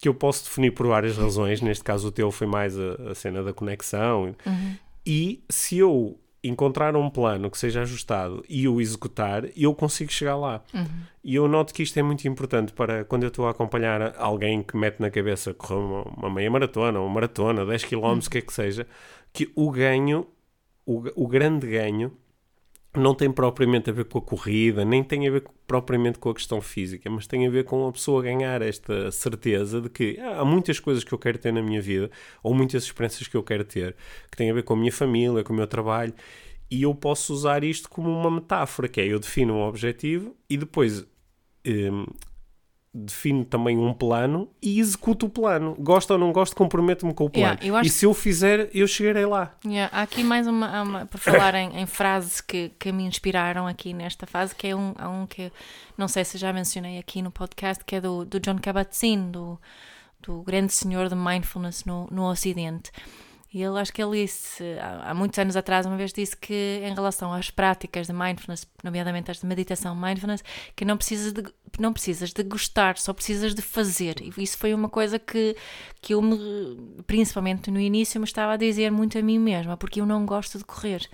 que 0.00 0.08
eu 0.08 0.14
posso 0.14 0.44
definir 0.44 0.72
por 0.72 0.86
várias 0.86 1.18
razões. 1.18 1.60
Neste 1.60 1.84
caso, 1.84 2.08
o 2.08 2.10
teu 2.10 2.30
foi 2.32 2.46
mais 2.46 2.76
a, 2.78 3.10
a 3.10 3.14
cena 3.14 3.42
da 3.42 3.52
conexão. 3.52 4.34
Uhum. 4.46 4.74
E 5.04 5.44
se 5.50 5.76
eu 5.76 6.18
encontrar 6.42 6.96
um 6.96 7.10
plano 7.10 7.50
que 7.50 7.58
seja 7.58 7.82
ajustado 7.82 8.42
e 8.48 8.66
o 8.66 8.80
executar, 8.80 9.44
eu 9.54 9.74
consigo 9.74 10.10
chegar 10.10 10.36
lá. 10.36 10.62
Uhum. 10.72 10.86
E 11.22 11.34
eu 11.34 11.46
noto 11.46 11.74
que 11.74 11.82
isto 11.82 11.98
é 11.98 12.02
muito 12.02 12.26
importante 12.26 12.72
para 12.72 13.04
quando 13.04 13.24
eu 13.24 13.28
estou 13.28 13.46
a 13.46 13.50
acompanhar 13.50 14.14
alguém 14.16 14.62
que 14.62 14.74
mete 14.74 15.00
na 15.00 15.10
cabeça 15.10 15.52
correr 15.52 15.74
uma, 15.74 16.02
uma 16.16 16.30
meia 16.30 16.50
maratona, 16.50 16.98
uma 16.98 17.10
maratona, 17.12 17.66
10 17.66 17.84
km, 17.84 17.96
Uhum. 17.96 18.18
o 18.18 18.30
que 18.30 18.38
é 18.38 18.40
que 18.40 18.54
seja, 18.54 18.86
que 19.34 19.52
o 19.54 19.70
ganho, 19.70 20.26
o, 20.86 21.24
o 21.24 21.28
grande 21.28 21.66
ganho, 21.66 22.10
não 22.96 23.14
tem 23.14 23.30
propriamente 23.30 23.88
a 23.88 23.92
ver 23.92 24.04
com 24.06 24.18
a 24.18 24.22
corrida, 24.22 24.84
nem 24.84 25.02
tem 25.04 25.28
a 25.28 25.30
ver 25.30 25.44
propriamente 25.66 26.18
com 26.18 26.30
a 26.30 26.34
questão 26.34 26.60
física, 26.60 27.08
mas 27.08 27.26
tem 27.26 27.46
a 27.46 27.50
ver 27.50 27.64
com 27.64 27.86
a 27.86 27.92
pessoa 27.92 28.22
ganhar 28.22 28.60
esta 28.62 29.12
certeza 29.12 29.80
de 29.80 29.88
que 29.88 30.18
há 30.18 30.44
muitas 30.44 30.80
coisas 30.80 31.04
que 31.04 31.12
eu 31.12 31.18
quero 31.18 31.38
ter 31.38 31.52
na 31.52 31.62
minha 31.62 31.80
vida, 31.80 32.10
ou 32.42 32.52
muitas 32.52 32.82
experiências 32.82 33.28
que 33.28 33.36
eu 33.36 33.42
quero 33.44 33.64
ter, 33.64 33.94
que 34.30 34.36
têm 34.36 34.50
a 34.50 34.54
ver 34.54 34.64
com 34.64 34.74
a 34.74 34.76
minha 34.76 34.92
família, 34.92 35.44
com 35.44 35.52
o 35.52 35.56
meu 35.56 35.68
trabalho, 35.68 36.12
e 36.68 36.82
eu 36.82 36.94
posso 36.94 37.32
usar 37.32 37.62
isto 37.62 37.88
como 37.88 38.10
uma 38.10 38.30
metáfora, 38.30 38.88
que 38.88 39.00
é 39.00 39.06
eu 39.06 39.20
defino 39.20 39.54
um 39.54 39.62
objetivo 39.62 40.36
e 40.48 40.56
depois 40.56 41.06
hum, 41.66 42.06
defino 42.92 43.44
também 43.44 43.78
um 43.78 43.94
plano 43.94 44.48
e 44.60 44.80
executo 44.80 45.26
o 45.26 45.30
plano. 45.30 45.76
Gosto 45.78 46.10
ou 46.10 46.18
não 46.18 46.32
gosto, 46.32 46.56
comprometo-me 46.56 47.14
com 47.14 47.26
o 47.26 47.30
plano. 47.30 47.58
Yeah, 47.62 47.86
E 47.86 47.88
se 47.88 48.04
eu 48.04 48.12
fizer, 48.12 48.68
eu 48.74 48.86
chegarei 48.86 49.24
lá. 49.24 49.54
Yeah, 49.64 49.96
há 49.96 50.02
aqui 50.02 50.24
mais 50.24 50.46
uma, 50.46 50.82
uma 50.82 51.06
por 51.06 51.20
falar 51.20 51.54
em, 51.54 51.80
em 51.80 51.86
frases 51.86 52.40
que, 52.40 52.72
que 52.78 52.90
me 52.90 53.04
inspiraram 53.04 53.66
aqui 53.66 53.94
nesta 53.94 54.26
fase, 54.26 54.54
que 54.54 54.66
é 54.66 54.74
um, 54.74 54.92
um 55.00 55.26
que 55.26 55.52
não 55.96 56.08
sei 56.08 56.24
se 56.24 56.36
já 56.36 56.52
mencionei 56.52 56.98
aqui 56.98 57.22
no 57.22 57.30
podcast, 57.30 57.84
que 57.84 57.96
é 57.96 58.00
do, 58.00 58.24
do 58.24 58.40
John 58.40 58.58
Kabat-Zinn, 58.58 59.30
do, 59.30 59.58
do 60.20 60.42
grande 60.42 60.72
senhor 60.72 61.08
de 61.08 61.14
mindfulness 61.14 61.84
no, 61.84 62.08
no 62.10 62.28
Ocidente. 62.28 62.90
E 63.52 63.60
ele, 63.62 63.80
acho 63.80 63.92
que 63.92 64.00
ele 64.00 64.22
disse, 64.22 64.62
há, 64.80 65.10
há 65.10 65.14
muitos 65.14 65.36
anos 65.38 65.56
atrás, 65.56 65.84
uma 65.84 65.96
vez 65.96 66.12
disse 66.12 66.36
que 66.36 66.80
em 66.84 66.94
relação 66.94 67.32
às 67.32 67.50
práticas 67.50 68.06
de 68.06 68.12
mindfulness, 68.12 68.64
nomeadamente 68.84 69.28
as 69.28 69.40
de 69.40 69.46
meditação 69.46 69.92
mindfulness, 69.96 70.44
que 70.76 70.84
não 70.84 70.96
precisas 70.96 71.32
de, 71.32 71.42
não 71.76 71.92
precisas 71.92 72.32
de 72.32 72.44
gostar, 72.44 72.96
só 72.96 73.12
precisas 73.12 73.52
de 73.52 73.60
fazer. 73.60 74.20
E 74.20 74.32
isso 74.40 74.56
foi 74.56 74.72
uma 74.72 74.88
coisa 74.88 75.18
que, 75.18 75.56
que 76.00 76.14
eu, 76.14 76.22
me, 76.22 77.02
principalmente 77.08 77.72
no 77.72 77.80
início, 77.80 78.20
me 78.20 78.24
estava 78.24 78.52
a 78.52 78.56
dizer 78.56 78.92
muito 78.92 79.18
a 79.18 79.22
mim 79.22 79.38
mesma, 79.40 79.76
porque 79.76 80.00
eu 80.00 80.06
não 80.06 80.24
gosto 80.24 80.56
de 80.56 80.64
correr. 80.64 81.08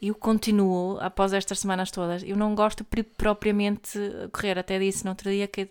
E 0.00 0.08
eu 0.08 0.14
continuo, 0.14 0.98
após 1.00 1.34
estas 1.34 1.58
semanas 1.58 1.90
todas, 1.90 2.22
eu 2.22 2.36
não 2.36 2.54
gosto 2.54 2.84
pri- 2.84 3.02
propriamente 3.02 3.98
de 3.98 4.28
correr. 4.28 4.58
Até 4.58 4.78
disse 4.78 5.04
no 5.04 5.10
outro 5.10 5.30
dia 5.30 5.46
que, 5.46 5.68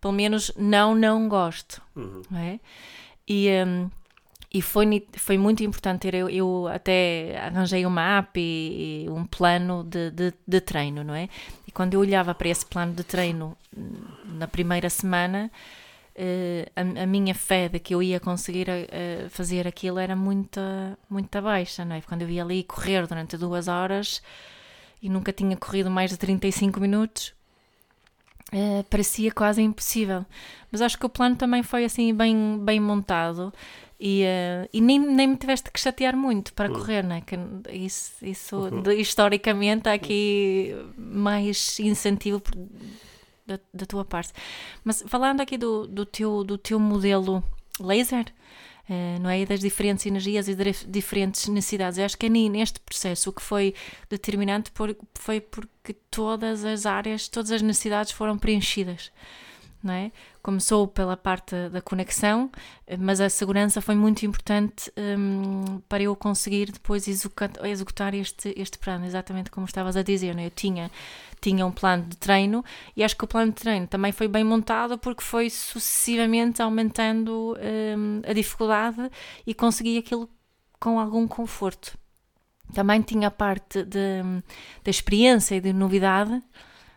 pelo 0.00 0.12
menos, 0.14 0.50
não, 0.56 0.94
não 0.94 1.28
gosto. 1.28 1.82
não 1.94 2.38
é? 2.38 2.60
E, 3.28 3.48
hum, 3.66 3.90
e 4.54 4.62
foi, 4.62 5.04
foi 5.14 5.36
muito 5.36 5.64
importante 5.64 6.02
ter. 6.02 6.14
Eu, 6.14 6.30
eu 6.30 6.68
até 6.68 7.36
arranjei 7.38 7.84
uma 7.84 8.18
app 8.18 8.38
e, 8.38 9.04
e 9.04 9.10
um 9.10 9.26
plano 9.26 9.82
de, 9.82 10.12
de, 10.12 10.32
de 10.46 10.60
treino, 10.60 11.02
não 11.02 11.12
é? 11.12 11.28
E 11.66 11.72
quando 11.72 11.94
eu 11.94 12.00
olhava 12.00 12.32
para 12.32 12.48
esse 12.48 12.64
plano 12.64 12.94
de 12.94 13.02
treino 13.02 13.56
hum, 13.76 13.90
na 14.38 14.46
primeira 14.46 14.88
semana, 14.88 15.50
eh, 16.14 16.70
a, 16.76 17.02
a 17.02 17.06
minha 17.06 17.34
fé 17.34 17.68
de 17.68 17.80
que 17.80 17.96
eu 17.96 18.00
ia 18.00 18.20
conseguir 18.20 18.68
eh, 18.68 19.26
fazer 19.28 19.66
aquilo 19.66 19.98
era 19.98 20.14
muito, 20.14 20.60
muito 21.10 21.42
baixa, 21.42 21.84
não 21.84 21.96
é? 21.96 22.00
Quando 22.00 22.22
eu 22.22 22.30
ia 22.30 22.44
ali 22.44 22.62
correr 22.62 23.08
durante 23.08 23.36
duas 23.36 23.66
horas 23.66 24.22
e 25.02 25.08
nunca 25.08 25.32
tinha 25.32 25.56
corrido 25.56 25.90
mais 25.90 26.10
de 26.12 26.16
35 26.16 26.78
minutos, 26.78 27.34
eh, 28.52 28.84
parecia 28.88 29.32
quase 29.32 29.62
impossível. 29.62 30.24
Mas 30.70 30.80
acho 30.80 30.96
que 30.96 31.06
o 31.06 31.08
plano 31.08 31.34
também 31.34 31.64
foi 31.64 31.84
assim 31.84 32.14
bem, 32.14 32.56
bem 32.62 32.78
montado 32.78 33.52
e, 33.98 34.22
eh, 34.24 34.68
e 34.72 34.80
nem, 34.80 34.98
nem 34.98 35.26
me 35.28 35.36
tiveste 35.36 35.70
que 35.70 35.78
chatear 35.80 36.16
muito 36.16 36.52
para 36.54 36.68
correr, 36.68 37.02
não 37.04 37.16
é? 37.16 37.20
Que 37.20 37.36
isso, 37.72 38.12
isso 38.22 38.70
de- 38.82 38.94
historicamente 38.96 39.88
há 39.88 39.92
aqui 39.94 40.74
mais 40.96 41.78
incentivo 41.80 42.40
por- 42.40 42.56
da, 43.46 43.58
da 43.72 43.86
tua 43.86 44.04
parte. 44.04 44.32
Mas 44.82 45.02
falando 45.06 45.40
aqui 45.40 45.56
do, 45.56 45.86
do, 45.86 46.04
teu, 46.06 46.42
do 46.44 46.56
teu 46.58 46.78
modelo 46.80 47.42
laser, 47.80 48.26
eh, 48.88 49.18
não 49.20 49.30
é? 49.30 49.40
E 49.40 49.46
das 49.46 49.60
diferentes 49.60 50.04
energias 50.06 50.48
e 50.48 50.54
das 50.54 50.84
diferentes 50.88 51.46
necessidades. 51.48 51.98
Eu 51.98 52.04
acho 52.04 52.18
que 52.18 52.26
é 52.26 52.28
neste 52.28 52.80
processo 52.80 53.30
o 53.30 53.32
que 53.32 53.42
foi 53.42 53.74
determinante 54.10 54.70
por, 54.72 54.94
foi 55.14 55.40
porque 55.40 55.94
todas 56.10 56.64
as 56.64 56.84
áreas, 56.86 57.28
todas 57.28 57.50
as 57.52 57.62
necessidades 57.62 58.12
foram 58.12 58.36
preenchidas. 58.38 59.10
É? 59.86 60.10
Começou 60.42 60.88
pela 60.88 61.16
parte 61.16 61.54
da 61.68 61.82
conexão, 61.82 62.50
mas 62.98 63.20
a 63.20 63.28
segurança 63.28 63.82
foi 63.82 63.94
muito 63.94 64.24
importante 64.24 64.90
hum, 64.96 65.80
para 65.88 66.02
eu 66.02 66.16
conseguir 66.16 66.72
depois 66.72 67.06
executar, 67.06 68.14
este, 68.14 68.54
este 68.56 68.78
plano, 68.78 69.04
exatamente 69.04 69.50
como 69.50 69.66
estavas 69.66 69.94
a 69.96 70.02
dizer. 70.02 70.38
é? 70.38 70.46
Eu 70.46 70.50
tinha, 70.50 70.90
tinha 71.40 71.66
um 71.66 71.70
plano 71.72 72.04
de 72.04 72.16
treino 72.16 72.64
e 72.96 73.04
acho 73.04 73.14
que 73.14 73.24
o 73.24 73.28
plano 73.28 73.52
de 73.52 73.60
treino 73.60 73.86
também 73.86 74.10
foi 74.10 74.26
bem 74.26 74.42
montado 74.42 74.96
porque 74.96 75.22
foi 75.22 75.50
sucessivamente 75.50 76.62
aumentando 76.62 77.54
hum, 77.98 78.22
a 78.26 78.32
dificuldade 78.32 79.10
e 79.46 79.52
consegui 79.52 79.98
aquilo 79.98 80.30
com 80.80 80.98
algum 80.98 81.28
conforto. 81.28 81.98
Também 82.72 83.02
tinha 83.02 83.28
a 83.28 83.30
parte 83.30 83.84
da 83.84 84.90
experiência 84.90 85.54
e 85.56 85.60
de 85.60 85.72
novidade, 85.72 86.42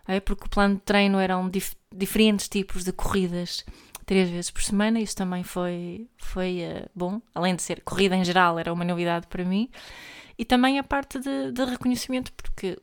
é? 0.08 0.20
porque 0.20 0.46
o 0.46 0.50
plano 0.50 0.76
de 0.76 0.82
treino 0.82 1.20
eram 1.20 1.50
dif- 1.50 1.76
diferentes 1.94 2.48
tipos 2.48 2.84
de 2.84 2.92
corridas 2.92 3.66
três 4.08 4.30
vezes 4.30 4.50
por 4.50 4.64
semana, 4.64 5.02
isso 5.02 5.16
também 5.16 5.44
foi, 5.44 6.08
foi 6.18 6.62
eh, 6.62 6.88
bom, 6.96 7.22
além 7.36 7.56
de 7.56 7.62
ser 7.62 7.82
corrida 7.82 8.16
em 8.16 8.24
geral, 8.24 8.58
era 8.58 8.72
uma 8.72 8.86
novidade 8.86 9.28
para 9.28 9.44
mim, 9.44 9.70
e 10.40 10.46
também 10.46 10.80
a 10.80 10.84
parte 10.84 11.20
de, 11.20 11.52
de 11.52 11.66
reconhecimento, 11.66 12.32
porque 12.32 12.80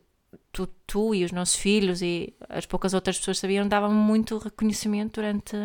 tu, 0.51 0.67
tu 0.85 1.15
e 1.15 1.25
os 1.25 1.31
nossos 1.31 1.55
filhos 1.55 2.03
e 2.03 2.31
as 2.47 2.67
poucas 2.67 2.93
outras 2.93 3.17
pessoas 3.17 3.39
sabiam, 3.39 3.67
davam 3.67 3.91
muito 3.91 4.37
reconhecimento 4.37 5.19
durante, 5.19 5.55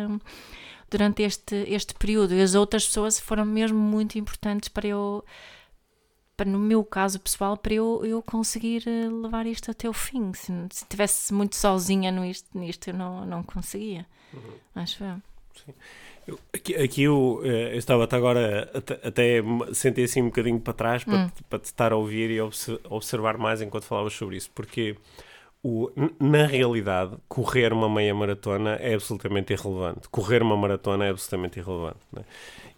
durante 0.89 1.21
este, 1.21 1.55
este 1.67 1.93
período, 1.93 2.33
e 2.33 2.41
as 2.41 2.55
outras 2.55 2.87
pessoas 2.87 3.19
foram 3.19 3.45
mesmo 3.45 3.77
muito 3.77 4.17
importantes 4.17 4.67
para 4.67 4.87
eu 4.87 5.23
para, 6.41 6.49
no 6.49 6.57
meu 6.59 6.83
caso 6.83 7.19
pessoal, 7.19 7.55
para 7.55 7.73
eu, 7.73 8.01
eu 8.03 8.21
conseguir 8.21 8.83
eh, 8.87 9.07
levar 9.09 9.45
isto 9.45 9.69
até 9.69 9.87
o 9.87 9.93
fim. 9.93 10.33
Se, 10.33 10.47
se 10.71 10.83
estivesse 10.83 11.33
muito 11.33 11.55
sozinha 11.55 12.11
no 12.11 12.25
isto, 12.25 12.49
nisto, 12.57 12.89
eu 12.89 12.93
não, 12.95 13.25
não 13.25 13.43
conseguia. 13.43 14.05
Acho 14.75 15.03
eu. 15.03 15.15
Eu- 16.27 16.39
Aqui, 16.53 16.75
aqui 16.75 17.03
eu, 17.03 17.41
eh, 17.43 17.73
eu 17.73 17.77
estava 17.77 18.03
até 18.05 18.15
agora, 18.15 18.69
até, 18.73 18.93
até 19.07 19.43
sentei 19.73 20.05
assim 20.05 20.21
um 20.21 20.25
bocadinho 20.25 20.59
para 20.59 20.73
trás 20.73 21.03
para, 21.03 21.27
te- 21.29 21.43
para 21.43 21.59
te 21.59 21.65
estar 21.65 21.91
a 21.91 21.95
ouvir 21.95 22.29
e 22.31 22.39
obse- 22.41 22.79
observar 22.89 23.37
mais 23.37 23.61
enquanto 23.61 23.83
falavas 23.85 24.13
sobre 24.13 24.37
isso, 24.37 24.49
porque 24.53 24.95
o, 25.63 25.89
na 26.19 26.45
realidade, 26.45 27.15
correr 27.27 27.73
uma 27.73 27.89
meia 27.89 28.13
maratona 28.15 28.75
é 28.75 28.93
absolutamente 28.95 29.53
irrelevante. 29.53 30.07
Correr 30.09 30.41
uma 30.41 30.55
maratona 30.57 31.05
é 31.05 31.09
absolutamente 31.09 31.59
irrelevante. 31.59 31.99
né? 32.11 32.23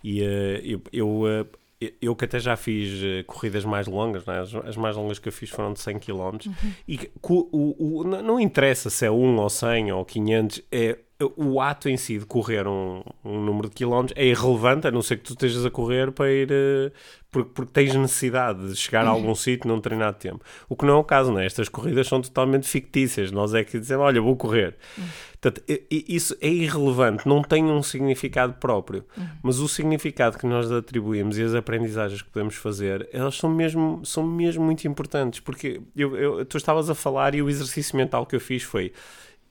E 0.03 0.21
eh, 0.21 0.61
eu, 0.63 0.81
eu, 0.91 1.27
eh, 1.27 1.45
eu 2.01 2.15
que 2.15 2.25
até 2.25 2.39
já 2.39 2.55
fiz 2.55 3.01
eh, 3.03 3.23
corridas 3.23 3.65
mais 3.65 3.87
longas, 3.87 4.25
né? 4.25 4.39
as, 4.39 4.53
as 4.55 4.75
mais 4.77 4.95
longas 4.95 5.19
que 5.19 5.27
eu 5.27 5.33
fiz 5.33 5.49
foram 5.49 5.73
de 5.73 5.79
100 5.79 5.99
km, 5.99 6.37
e 6.87 6.97
que 6.97 7.11
co- 7.21 7.49
o, 7.51 7.99
o- 7.99 8.03
não 8.03 8.21
não 8.21 8.39
interessa 8.39 8.89
se 8.89 9.05
é 9.05 9.11
1 9.11 9.37
ou 9.37 9.49
100 9.49 9.91
ou 9.91 10.05
500, 10.05 10.61
é 10.71 10.97
o 11.37 11.61
ato 11.61 11.87
em 11.89 11.97
si 11.97 12.17
de 12.17 12.25
correr 12.25 12.67
um, 12.67 13.01
um 13.23 13.39
número 13.43 13.69
de 13.69 13.75
quilómetros 13.75 14.17
é 14.17 14.25
irrelevante, 14.25 14.87
a 14.87 14.91
não 14.91 15.01
ser 15.01 15.17
que 15.17 15.23
tu 15.23 15.33
estejas 15.33 15.65
a 15.65 15.69
correr 15.71 16.11
para 16.11 16.31
ir 16.31 16.49
eh, 16.51 16.91
porque, 17.31 17.49
porque 17.53 17.71
tens 17.71 17.93
necessidade 17.95 18.67
de 18.69 18.75
chegar 18.75 19.05
a 19.05 19.09
algum 19.09 19.33
sítio 19.35 19.67
num 19.67 19.77
determinado 19.77 20.17
tempo. 20.17 20.39
O 20.69 20.75
que 20.75 20.85
não 20.85 20.93
é 20.93 20.97
o 20.97 21.03
caso, 21.03 21.31
não 21.31 21.39
é? 21.39 21.45
Estas 21.45 21.67
corridas 21.67 22.07
são 22.07 22.21
totalmente 22.21 22.67
fictícias. 22.67 23.31
Nós 23.31 23.53
é 23.55 23.63
que 23.63 23.79
dizemos, 23.79 24.05
olha, 24.05 24.21
vou 24.21 24.35
correr. 24.35 24.75
Portanto, 25.41 25.61
i- 25.67 25.83
i- 25.91 26.05
isso 26.15 26.37
é 26.39 26.47
irrelevante, 26.47 27.27
não 27.27 27.41
tem 27.41 27.63
um 27.65 27.81
significado 27.83 28.53
próprio. 28.53 29.03
Mas 29.41 29.59
o 29.59 29.67
significado 29.67 30.37
que 30.37 30.45
nós 30.45 30.71
atribuímos 30.71 31.37
e 31.37 31.43
as 31.43 31.55
aprendizagens 31.55 32.21
que 32.21 32.29
podemos 32.29 32.55
fazer, 32.55 33.09
elas 33.11 33.35
são 33.35 33.49
mesmo, 33.49 34.01
são 34.05 34.23
mesmo 34.25 34.63
muito 34.63 34.87
importantes. 34.87 35.39
Porque 35.39 35.81
eu, 35.95 36.15
eu- 36.15 36.45
tu 36.45 36.57
estavas 36.57 36.89
a 36.89 36.95
falar 36.95 37.33
e 37.35 37.41
o 37.41 37.49
exercício 37.49 37.97
mental 37.97 38.25
que 38.27 38.35
eu 38.35 38.39
fiz 38.39 38.61
foi 38.63 38.93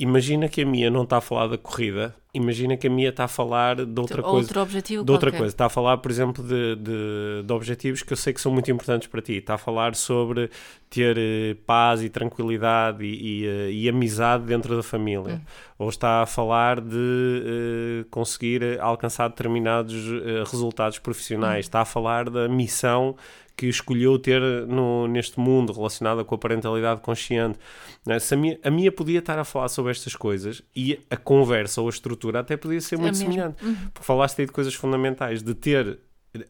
imagina 0.02 0.48
que 0.48 0.62
a 0.62 0.66
minha 0.66 0.90
não 0.90 1.04
está 1.04 1.18
a 1.18 1.20
falar 1.20 1.46
da 1.46 1.56
corrida, 1.56 2.14
imagina 2.34 2.76
que 2.76 2.86
a 2.86 2.90
minha 2.90 3.10
está 3.10 3.24
a 3.24 3.28
falar 3.28 3.76
de 3.76 4.00
outra 4.00 4.20
Outro 4.20 4.22
coisa. 4.22 4.60
objetivo 4.60 5.04
De 5.04 5.12
outra 5.12 5.28
qualquer. 5.30 5.38
coisa, 5.38 5.54
está 5.54 5.66
a 5.66 5.68
falar, 5.68 5.98
por 5.98 6.10
exemplo, 6.10 6.42
de, 6.42 6.74
de, 6.76 7.42
de 7.44 7.52
objetivos 7.52 8.02
que 8.02 8.12
eu 8.12 8.16
sei 8.16 8.32
que 8.32 8.40
são 8.40 8.50
muito 8.52 8.70
importantes 8.70 9.06
para 9.06 9.22
ti. 9.22 9.34
Está 9.34 9.54
a 9.54 9.58
falar 9.58 9.94
sobre 9.94 10.50
ter 10.90 11.16
eh, 11.18 11.56
paz 11.66 12.02
e 12.02 12.08
tranquilidade 12.08 13.04
e, 13.04 13.42
e, 13.42 13.46
eh, 13.46 13.70
e 13.70 13.88
amizade 13.88 14.44
dentro 14.44 14.74
da 14.76 14.82
família. 14.82 15.40
Ou 15.78 15.88
está 15.88 16.22
a 16.22 16.26
falar 16.26 16.80
de 16.80 18.02
eh, 18.02 18.04
conseguir 18.10 18.80
alcançar 18.80 19.28
determinados 19.28 19.94
eh, 19.94 20.42
resultados 20.50 20.98
profissionais. 20.98 21.66
Está 21.66 21.82
a 21.82 21.84
falar 21.84 22.28
da 22.28 22.48
missão 22.48 23.14
que 23.56 23.66
escolheu 23.66 24.18
ter 24.18 24.40
no, 24.66 25.06
neste 25.06 25.38
mundo 25.38 25.72
relacionada 25.72 26.24
com 26.24 26.34
a 26.34 26.38
parentalidade 26.38 27.00
consciente. 27.00 27.58
Né? 28.04 28.18
Se 28.18 28.34
a, 28.34 28.36
minha, 28.36 28.58
a 28.62 28.70
minha 28.70 28.90
podia 28.90 29.18
estar 29.18 29.38
a 29.38 29.44
falar 29.44 29.68
sobre 29.68 29.92
estas 29.92 30.16
coisas 30.16 30.62
e 30.74 30.98
a 31.10 31.16
conversa 31.16 31.80
ou 31.80 31.86
a 31.86 31.90
estrutura 31.90 32.40
até 32.40 32.56
podia 32.56 32.80
ser 32.80 32.96
muito 32.96 33.18
mesmo. 33.18 33.32
semelhante. 33.32 33.64
Uhum. 33.64 33.74
Porque 33.92 34.06
falaste 34.06 34.40
aí 34.40 34.46
de 34.46 34.52
coisas 34.52 34.74
fundamentais, 34.74 35.42
de 35.42 35.54
ter 35.54 35.98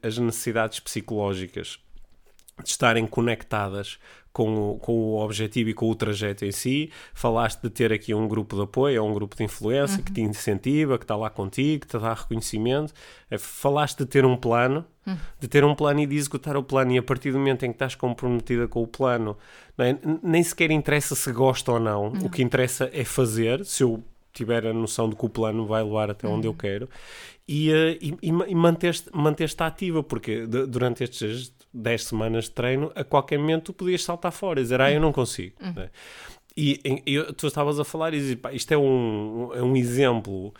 as 0.03 0.17
necessidades 0.17 0.81
psicológicas 0.81 1.79
de 2.63 2.69
estarem 2.69 3.07
conectadas 3.07 3.99
com 4.33 4.73
o, 4.73 4.79
com 4.79 4.93
o 4.93 5.19
objetivo 5.23 5.71
e 5.71 5.75
com 5.75 5.91
o 5.91 5.95
trajeto 5.95 6.45
em 6.45 6.53
si. 6.53 6.91
Falaste 7.13 7.61
de 7.61 7.71
ter 7.71 7.93
aqui 7.93 8.15
um 8.15 8.27
grupo 8.27 8.57
de 8.57 8.63
apoio, 8.63 9.05
um 9.05 9.13
grupo 9.13 9.37
de 9.37 9.45
influência 9.45 10.03
que 10.03 10.13
te 10.13 10.21
incentiva, 10.23 10.99
que 10.99 11.05
está 11.05 11.15
lá 11.17 11.29
contigo, 11.29 11.83
que 11.83 11.89
te 11.89 11.99
dá 11.99 12.15
reconhecimento. 12.15 12.93
É, 13.31 13.37
Falaste 13.37 13.99
de 13.99 14.07
ter 14.07 14.25
um 14.25 14.37
plano, 14.37 14.85
de 15.39 15.49
ter 15.49 15.65
um 15.65 15.75
plano 15.75 16.01
e 16.01 16.07
de 16.07 16.17
executar 16.17 16.57
o 16.57 16.63
plano, 16.63 16.93
e 16.93 16.99
a 16.99 17.03
partir 17.03 17.33
do 17.33 17.39
momento 17.39 17.65
em 17.65 17.69
que 17.69 17.75
estás 17.75 17.95
comprometida 17.95 18.67
com 18.69 18.83
o 18.83 18.87
plano, 18.87 19.37
é? 19.79 19.97
Nem 20.23 20.43
sequer 20.43 20.71
interessa 20.71 21.15
se 21.15 21.33
gosta 21.33 21.73
ou 21.73 21.81
não, 21.81 22.09
o 22.09 22.31
que 22.31 22.43
interessa 22.43 22.89
é 22.93 23.05
fazer. 23.05 23.65
Se 23.65 23.83
eu 23.83 24.03
tiver 24.33 24.67
a 24.67 24.73
noção 24.73 25.11
de 25.11 25.17
que 25.17 25.27
o 25.27 25.29
plano 25.29 25.67
vai 25.67 25.83
levar 25.83 26.11
até 26.11 26.27
onde 26.27 26.47
eu 26.47 26.55
quero 26.55 26.89
e, 27.47 27.71
eh, 27.71 27.99
e, 28.01 28.17
e 28.23 28.33
ma- 28.33 28.47
manter-te 29.13 29.63
ativa, 29.63 30.03
porque 30.03 30.47
durante 30.47 31.05
estes 31.05 31.53
10 31.73 32.05
semanas 32.05 32.45
de 32.45 32.51
treino, 32.53 32.93
a 32.95 33.03
qualquer 33.05 33.39
momento 33.39 33.67
tu 33.67 33.73
podias 33.73 34.03
saltar 34.05 34.33
fora 34.33 34.61
e 34.61 34.63
dizer, 34.63 34.81
ah, 34.81 34.91
eu 34.93 35.01
não 35.01 35.13
consigo. 35.13 35.55
né? 35.75 35.91
E 36.57 36.81
eu- 37.07 37.33
tu 37.33 37.47
estavas 37.47 37.81
a 37.81 37.85
falar 37.85 38.13
e 38.13 38.39
isto 38.53 38.73
é 38.73 38.77
um, 38.79 39.51
é 39.55 39.63
um 39.63 39.75
exemplo. 39.77 40.53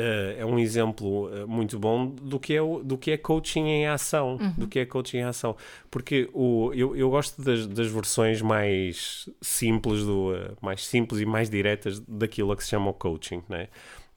eh, 0.00 0.36
é 0.38 0.46
um 0.46 0.58
exemplo 0.60 1.28
eh, 1.34 1.44
muito 1.44 1.76
bom 1.76 2.06
do 2.06 2.38
que 2.38 2.54
é, 2.54 2.62
o- 2.62 2.84
do 2.84 2.96
que 2.96 3.10
é 3.10 3.16
coaching 3.16 3.66
em 3.66 3.86
ação. 3.88 4.38
Do 4.56 4.68
que 4.68 4.78
é 4.78 4.86
coaching 4.86 5.16
em 5.18 5.22
ação. 5.24 5.56
Porque 5.90 6.30
o, 6.32 6.70
eu, 6.72 6.94
eu 6.94 7.10
gosto 7.10 7.42
das, 7.42 7.66
das 7.66 7.88
versões 7.88 8.40
mais 8.40 9.28
simples, 9.40 10.04
do, 10.04 10.34
eh, 10.36 10.52
mais 10.62 10.86
simples 10.86 11.20
e 11.20 11.26
mais 11.26 11.50
diretas 11.50 11.98
daquilo 12.06 12.52
a 12.52 12.56
que 12.56 12.62
se 12.62 12.70
chama 12.70 12.90
o 12.90 12.94
coaching. 12.94 13.42
Né? 13.48 13.66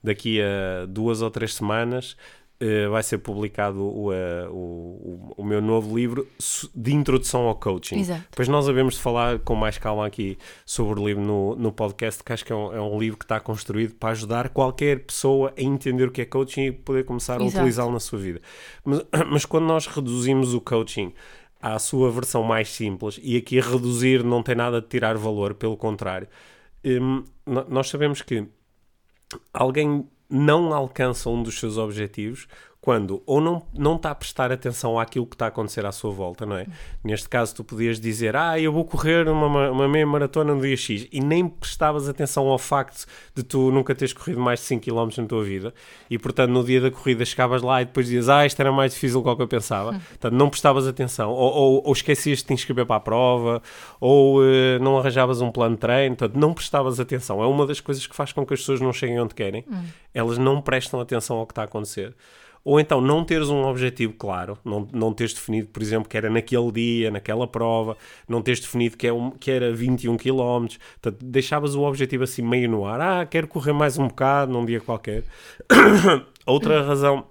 Daqui 0.04 0.40
a 0.40 0.86
duas 0.86 1.20
ou 1.20 1.30
três 1.32 1.52
semanas 1.54 2.16
eh, 2.64 2.86
vai 2.86 3.02
ser 3.02 3.18
publicado 3.18 3.82
o, 3.82 4.12
eh, 4.12 4.46
o, 4.48 5.34
o, 5.36 5.44
meu 5.44 5.60
novo 5.60 5.98
livro 5.98 6.28
de 6.72 6.92
introdução 6.94 7.48
ao 7.48 7.56
coaching. 7.56 7.98
Exato. 7.98 8.22
Depois 8.30 8.46
nós 8.46 8.68
havemos 8.68 8.94
de 8.94 9.00
falar 9.00 9.40
com 9.40 9.56
mais 9.56 9.78
calma 9.78 10.06
aqui 10.06 10.38
sobre 10.64 11.00
o 11.00 11.04
livro 11.08 11.20
no, 11.20 11.56
no 11.56 11.72
podcast, 11.72 12.22
que 12.22 12.32
acho 12.32 12.44
que 12.44 12.52
é 12.52 12.54
um, 12.54 12.72
é 12.72 12.80
um 12.80 13.00
livro 13.00 13.18
que 13.18 13.24
está 13.24 13.40
construído 13.40 13.96
para 13.96 14.10
ajudar 14.10 14.50
qualquer 14.50 15.00
pessoa 15.00 15.52
a 15.58 15.60
entender 15.60 16.06
o 16.06 16.12
que 16.12 16.20
é 16.20 16.24
coaching 16.24 16.66
e 16.66 16.70
poder 16.70 17.04
começar 17.04 17.40
a 17.40 17.44
utilizá-lo 17.44 17.90
na 17.90 17.98
sua 17.98 18.20
vida. 18.20 18.40
Mas, 18.84 19.02
mas 19.28 19.44
quando 19.44 19.64
nós 19.64 19.88
reduzimos 19.88 20.54
o 20.54 20.60
coaching 20.60 21.12
à 21.60 21.80
sua 21.80 22.12
versão 22.12 22.44
mais 22.44 22.68
simples, 22.68 23.18
e 23.20 23.36
aqui 23.36 23.58
reduzir 23.58 24.22
não 24.22 24.40
tem 24.40 24.54
nada 24.54 24.80
de 24.80 24.86
tirar 24.86 25.16
valor, 25.16 25.54
pelo 25.54 25.76
contrário, 25.76 26.28
no- 27.44 27.66
nós 27.68 27.88
sabemos 27.88 28.22
que 28.22 28.46
alguém 29.52 30.06
não 30.32 30.72
alcança 30.72 31.28
um 31.28 31.42
dos 31.42 31.60
seus 31.60 31.76
objetivos 31.76 32.48
quando 32.84 33.22
ou 33.26 33.40
não, 33.40 33.62
não 33.72 33.94
está 33.94 34.10
a 34.10 34.14
prestar 34.14 34.50
atenção 34.50 34.98
àquilo 34.98 35.24
que 35.24 35.36
está 35.36 35.44
a 35.44 35.48
acontecer 35.48 35.86
à 35.86 35.92
sua 35.92 36.10
volta, 36.10 36.44
não 36.44 36.56
é? 36.56 36.66
Neste 37.04 37.28
caso, 37.28 37.54
tu 37.54 37.62
podias 37.62 38.00
dizer, 38.00 38.34
ah, 38.34 38.58
eu 38.58 38.72
vou 38.72 38.84
correr 38.84 39.28
uma, 39.28 39.48
ma- 39.48 39.70
uma 39.70 39.88
meia 39.88 40.04
maratona 40.04 40.52
no 40.52 40.60
dia 40.60 40.76
X 40.76 41.06
e 41.12 41.20
nem 41.20 41.48
prestavas 41.48 42.08
atenção 42.08 42.48
ao 42.48 42.58
facto 42.58 43.06
de 43.36 43.44
tu 43.44 43.70
nunca 43.70 43.94
teres 43.94 44.12
corrido 44.12 44.40
mais 44.40 44.58
de 44.58 44.66
5 44.66 44.84
km 44.84 45.08
na 45.22 45.26
tua 45.28 45.44
vida 45.44 45.72
e, 46.10 46.18
portanto, 46.18 46.50
no 46.50 46.64
dia 46.64 46.80
da 46.80 46.90
corrida 46.90 47.24
chegavas 47.24 47.62
lá 47.62 47.80
e 47.80 47.84
depois 47.84 48.06
dizias, 48.06 48.28
ah, 48.28 48.44
isto 48.44 48.58
era 48.58 48.72
mais 48.72 48.92
difícil 48.92 49.22
do 49.22 49.36
que 49.36 49.42
eu 49.42 49.46
pensava. 49.48 49.92
Portanto, 49.92 50.32
não 50.34 50.50
prestavas 50.50 50.84
atenção 50.88 51.30
ou, 51.30 51.52
ou, 51.52 51.82
ou 51.86 51.92
esquecias 51.92 52.38
de 52.38 52.46
te 52.46 52.52
inscrever 52.52 52.84
para 52.84 52.96
a 52.96 53.00
prova 53.00 53.62
ou 54.00 54.44
eh, 54.44 54.80
não 54.80 54.98
arranjavas 54.98 55.40
um 55.40 55.52
plano 55.52 55.76
de 55.76 55.80
treino, 55.82 56.16
portanto, 56.16 56.36
não 56.36 56.52
prestavas 56.52 56.98
atenção. 56.98 57.40
É 57.40 57.46
uma 57.46 57.64
das 57.64 57.78
coisas 57.80 58.04
que 58.08 58.16
faz 58.16 58.32
com 58.32 58.44
que 58.44 58.54
as 58.54 58.58
pessoas 58.60 58.80
não 58.80 58.92
cheguem 58.92 59.20
onde 59.20 59.36
querem. 59.36 59.64
Elas 60.12 60.36
não 60.36 60.60
prestam 60.60 61.00
atenção 61.00 61.36
ao 61.36 61.46
que 61.46 61.52
está 61.52 61.62
a 61.62 61.66
acontecer. 61.66 62.12
Ou 62.64 62.78
então 62.78 63.00
não 63.00 63.24
teres 63.24 63.48
um 63.48 63.64
objetivo 63.64 64.12
claro, 64.12 64.56
não, 64.64 64.86
não 64.92 65.12
teres 65.12 65.34
definido, 65.34 65.68
por 65.68 65.82
exemplo, 65.82 66.08
que 66.08 66.16
era 66.16 66.30
naquele 66.30 66.70
dia, 66.70 67.10
naquela 67.10 67.46
prova, 67.46 67.96
não 68.28 68.40
teres 68.40 68.60
definido 68.60 68.96
que, 68.96 69.06
é 69.06 69.12
um, 69.12 69.32
que 69.32 69.50
era 69.50 69.72
21 69.72 70.16
km, 70.16 70.66
portanto, 71.00 71.24
deixavas 71.24 71.74
o 71.74 71.82
objetivo 71.82 72.22
assim 72.22 72.42
meio 72.42 72.70
no 72.70 72.84
ar, 72.86 73.00
ah, 73.00 73.26
quero 73.26 73.48
correr 73.48 73.72
mais 73.72 73.98
um 73.98 74.06
bocado 74.06 74.52
num 74.52 74.64
dia 74.64 74.80
qualquer. 74.80 75.24
Outra 76.46 76.82
razão 76.82 77.26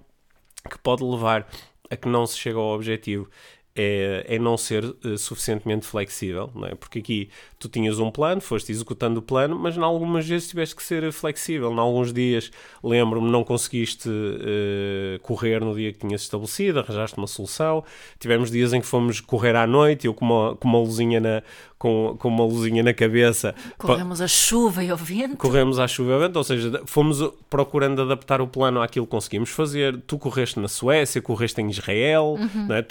que 0.68 0.78
pode 0.78 1.02
levar 1.02 1.46
a 1.90 1.96
que 1.96 2.08
não 2.08 2.26
se 2.26 2.38
chegue 2.38 2.56
ao 2.56 2.74
objetivo 2.74 3.28
é, 3.74 4.24
é 4.28 4.38
não 4.38 4.56
ser 4.56 4.84
eh, 5.04 5.16
suficientemente 5.16 5.86
flexível, 5.86 6.50
não 6.54 6.66
é? 6.66 6.74
Porque 6.74 6.98
aqui 6.98 7.30
tu 7.58 7.68
tinhas 7.68 7.98
um 7.98 8.10
plano, 8.10 8.40
foste 8.40 8.70
executando 8.70 9.20
o 9.20 9.22
plano, 9.22 9.58
mas 9.58 9.76
em 9.76 9.82
algumas 9.82 10.26
vezes 10.26 10.48
tiveste 10.48 10.76
que 10.76 10.82
ser 10.82 11.10
flexível. 11.10 11.72
Em 11.72 11.78
alguns 11.78 12.12
dias, 12.12 12.50
lembro-me, 12.84 13.30
não 13.30 13.42
conseguiste 13.42 14.08
eh, 14.10 15.18
correr 15.22 15.60
no 15.60 15.74
dia 15.74 15.92
que 15.92 16.00
tinhas 16.00 16.22
estabelecido, 16.22 16.80
arranjaste 16.80 17.16
uma 17.16 17.26
solução. 17.26 17.82
Tivemos 18.18 18.50
dias 18.50 18.74
em 18.74 18.80
que 18.80 18.86
fomos 18.86 19.20
correr 19.20 19.56
à 19.56 19.66
noite, 19.66 20.06
eu 20.06 20.12
com 20.12 20.24
uma, 20.24 20.56
com 20.56 20.68
uma 20.68 20.78
luzinha 20.78 21.20
na 21.20 21.42
com, 21.78 22.14
com 22.16 22.28
uma 22.28 22.44
luzinha 22.44 22.80
na 22.80 22.94
cabeça 22.94 23.56
Corremos 23.76 24.20
a 24.20 24.28
chuva 24.28 24.84
e 24.84 24.92
o 24.92 24.96
vento. 24.96 25.36
corremos 25.36 25.80
à 25.80 25.88
chuva 25.88 26.10
e 26.10 26.14
ao 26.14 26.20
vento, 26.20 26.36
ou 26.36 26.44
seja, 26.44 26.80
fomos 26.86 27.18
procurando 27.50 28.00
adaptar 28.02 28.40
o 28.40 28.46
plano 28.46 28.80
àquilo 28.80 29.04
que 29.04 29.10
conseguimos 29.10 29.50
fazer. 29.50 30.00
Tu 30.06 30.16
correste 30.16 30.60
na 30.60 30.68
Suécia, 30.68 31.20
correste 31.20 31.60
em 31.60 31.68
Israel, 31.68 32.36
não 32.68 32.76
é? 32.76 32.82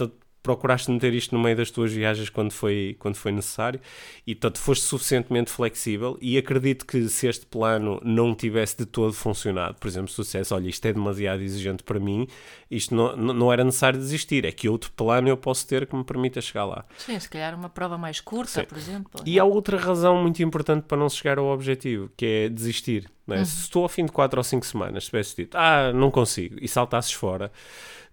Procuraste 0.43 0.89
meter 0.89 1.13
isto 1.13 1.35
no 1.35 1.41
meio 1.41 1.55
das 1.55 1.69
tuas 1.69 1.91
viagens 1.91 2.29
quando 2.29 2.51
foi, 2.51 2.95
quando 2.99 3.15
foi 3.15 3.31
necessário 3.31 3.79
e, 4.25 4.33
portanto, 4.33 4.59
foste 4.59 4.83
suficientemente 4.83 5.51
flexível 5.51 6.17
e 6.21 6.37
acredito 6.37 6.85
que 6.85 7.07
se 7.09 7.27
este 7.27 7.45
plano 7.45 8.01
não 8.03 8.33
tivesse 8.33 8.77
de 8.77 8.85
todo 8.85 9.13
funcionado, 9.13 9.75
por 9.79 9.87
exemplo, 9.87 10.11
dissesse, 10.13 10.53
olha, 10.53 10.67
isto 10.67 10.85
é 10.85 10.93
demasiado 10.93 11.41
exigente 11.41 11.83
para 11.83 11.99
mim, 11.99 12.27
isto 12.69 12.95
não, 12.95 13.15
não 13.15 13.53
era 13.53 13.63
necessário 13.63 13.99
desistir, 13.99 14.45
é 14.45 14.51
que 14.51 14.67
outro 14.67 14.91
plano 14.91 15.27
eu 15.27 15.37
posso 15.37 15.67
ter 15.67 15.85
que 15.85 15.95
me 15.95 16.03
permita 16.03 16.41
chegar 16.41 16.65
lá. 16.65 16.85
Sim, 16.97 17.19
se 17.19 17.29
calhar 17.29 17.53
uma 17.53 17.69
prova 17.69 17.97
mais 17.97 18.19
curta, 18.19 18.61
Sim. 18.61 18.65
por 18.65 18.77
exemplo. 18.77 19.21
E 19.25 19.39
há 19.39 19.45
outra 19.45 19.77
razão 19.77 20.21
muito 20.21 20.41
importante 20.41 20.83
para 20.83 20.97
não 20.97 21.09
chegar 21.09 21.37
ao 21.37 21.45
objetivo, 21.45 22.09
que 22.15 22.25
é 22.25 22.49
desistir. 22.49 23.09
é? 23.29 23.43
Se 23.45 23.63
estou 23.63 23.83
ao 23.83 23.89
fim 23.89 24.05
de 24.05 24.11
4 24.11 24.39
ou 24.39 24.43
5 24.43 24.65
semanas, 24.65 25.03
se 25.03 25.09
tivesse 25.09 25.35
dito, 25.35 25.57
ah, 25.57 25.91
não 25.93 26.09
consigo, 26.09 26.57
e 26.61 26.67
saltasses 26.67 27.11
fora, 27.11 27.51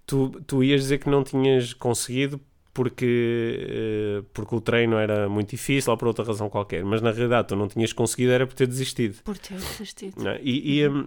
tu, 0.08 0.30
tu 0.46 0.64
ias 0.64 0.80
dizer 0.80 0.98
que 0.98 1.08
não 1.08 1.22
tinhas 1.22 1.74
conseguido 1.74 2.40
porque, 2.72 3.58
eh, 3.68 4.22
porque 4.32 4.54
o 4.54 4.60
treino 4.60 4.96
era 4.96 5.28
muito 5.28 5.50
difícil 5.50 5.90
ou 5.90 5.98
por 5.98 6.08
outra 6.08 6.24
razão 6.24 6.48
qualquer, 6.48 6.82
mas 6.84 7.02
na 7.02 7.10
realidade 7.10 7.48
tu 7.48 7.56
não 7.56 7.68
tinhas 7.68 7.92
conseguido 7.92 8.32
era 8.32 8.46
por 8.46 8.54
ter 8.54 8.66
desistido. 8.66 9.22
Por 9.22 9.36
ter 9.36 9.54
desistido. 9.54 10.14
não 10.22 10.30
é? 10.30 10.40
E, 10.42 10.80
e, 10.80 10.88
hum, 10.88 11.06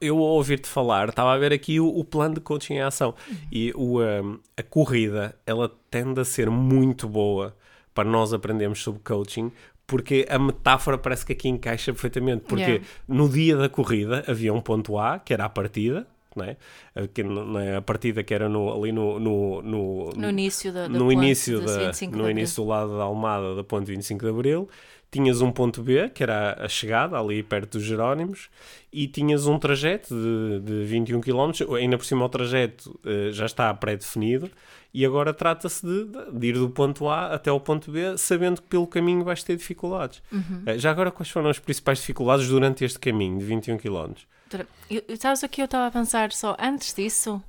eu 0.00 0.16
ao 0.18 0.24
ouvir-te 0.24 0.68
falar, 0.68 1.08
estava 1.08 1.32
a 1.32 1.38
ver 1.38 1.52
aqui 1.52 1.80
o, 1.80 1.88
o 1.88 2.04
plano 2.04 2.34
de 2.34 2.40
coaching 2.40 2.74
em 2.74 2.82
ação. 2.82 3.14
E 3.50 3.72
o, 3.74 4.00
hum, 4.00 4.38
a 4.56 4.62
corrida, 4.62 5.34
ela 5.44 5.68
tende 5.90 6.20
a 6.20 6.24
ser 6.24 6.48
muito 6.50 7.08
boa 7.08 7.56
para 7.92 8.08
nós 8.08 8.32
aprendermos 8.32 8.80
sobre 8.82 9.00
coaching, 9.02 9.50
porque 9.86 10.24
a 10.30 10.38
metáfora 10.38 10.96
parece 10.96 11.26
que 11.26 11.32
aqui 11.32 11.48
encaixa 11.48 11.92
perfeitamente. 11.92 12.44
Porque 12.46 12.62
Yeah. 12.62 12.84
no 13.08 13.28
dia 13.28 13.56
da 13.56 13.68
corrida 13.68 14.22
havia 14.28 14.52
um 14.54 14.60
ponto 14.60 14.98
A, 14.98 15.18
que 15.18 15.32
era 15.34 15.44
a 15.46 15.48
partida, 15.48 16.06
não 16.38 16.44
é? 16.44 16.56
A- 16.94 17.06
que 17.06 17.22
não 17.22 17.58
é? 17.58 17.76
a 17.76 17.82
partida 17.82 18.22
que 18.22 18.32
era 18.34 18.48
no- 18.48 18.72
ali 18.72 18.92
no, 18.92 19.18
no, 19.18 19.62
no, 19.62 20.10
No 20.16 20.28
início 20.30 20.72
da, 20.72 20.82
da 20.82 20.88
no 20.88 20.98
ponte 21.00 21.12
início, 21.12 21.60
da, 21.60 21.78
25 21.78 22.12
de 22.12 22.18
no 22.18 22.30
início 22.30 22.62
do 22.62 22.68
lado 22.68 22.96
da 22.96 23.04
Almada 23.04 23.54
da 23.54 23.64
ponte 23.64 23.86
25 23.86 24.24
de 24.24 24.30
Abril, 24.30 24.68
tinhas 25.12 25.40
um 25.42 25.52
ponto 25.52 25.82
B, 25.82 26.08
que 26.08 26.22
era 26.24 26.56
a 26.58 26.68
chegada, 26.68 27.16
ali 27.18 27.42
perto 27.42 27.78
dos 27.78 27.86
Jerónimos, 27.86 28.48
e 28.92 29.06
tinhas 29.06 29.46
um 29.46 29.58
trajeto 29.58 30.12
de, 30.14 30.60
de 30.60 30.84
21 30.86 31.20
km, 31.20 31.50
ainda 31.78 31.96
por 31.98 32.04
cima 32.04 32.24
o 32.24 32.28
trajeto 32.28 32.98
eh, 33.04 33.28
já 33.30 33.46
está 33.46 33.72
pré-definido, 33.74 34.50
e 34.94 35.04
agora 35.06 35.32
trata-se 35.34 35.86
de, 35.86 36.06
de 36.32 36.46
ir 36.48 36.54
do 36.54 36.68
ponto 36.70 37.08
A 37.08 37.26
até 37.34 37.50
ao 37.50 37.60
ponto 37.60 37.90
B, 37.92 38.16
sabendo 38.18 38.60
que 38.62 38.68
pelo 38.68 38.86
caminho 38.86 39.22
vais 39.22 39.42
ter 39.44 39.54
dificuldades. 39.56 40.22
Uhum. 40.32 40.62
Eh, 40.66 40.78
já 40.78 40.90
agora, 40.90 41.10
quais 41.10 41.30
foram 41.30 41.50
as 41.50 41.58
principais 41.58 41.98
dificuldades 41.98 42.48
durante 42.48 42.82
este 42.84 42.98
caminho 42.98 43.38
de 43.38 43.44
21 43.44 43.76
km? 43.78 44.12
Dura- 44.50 44.66
Eu, 44.90 45.02
eu- 45.08 45.16
sabes 45.16 45.42
o 45.42 45.48
que 45.48 45.60
eu 45.60 45.66
estava 45.66 45.86
a 45.86 45.90
pensar 45.90 46.32
só 46.32 46.56
antes 46.58 46.92
disso? 46.94 47.40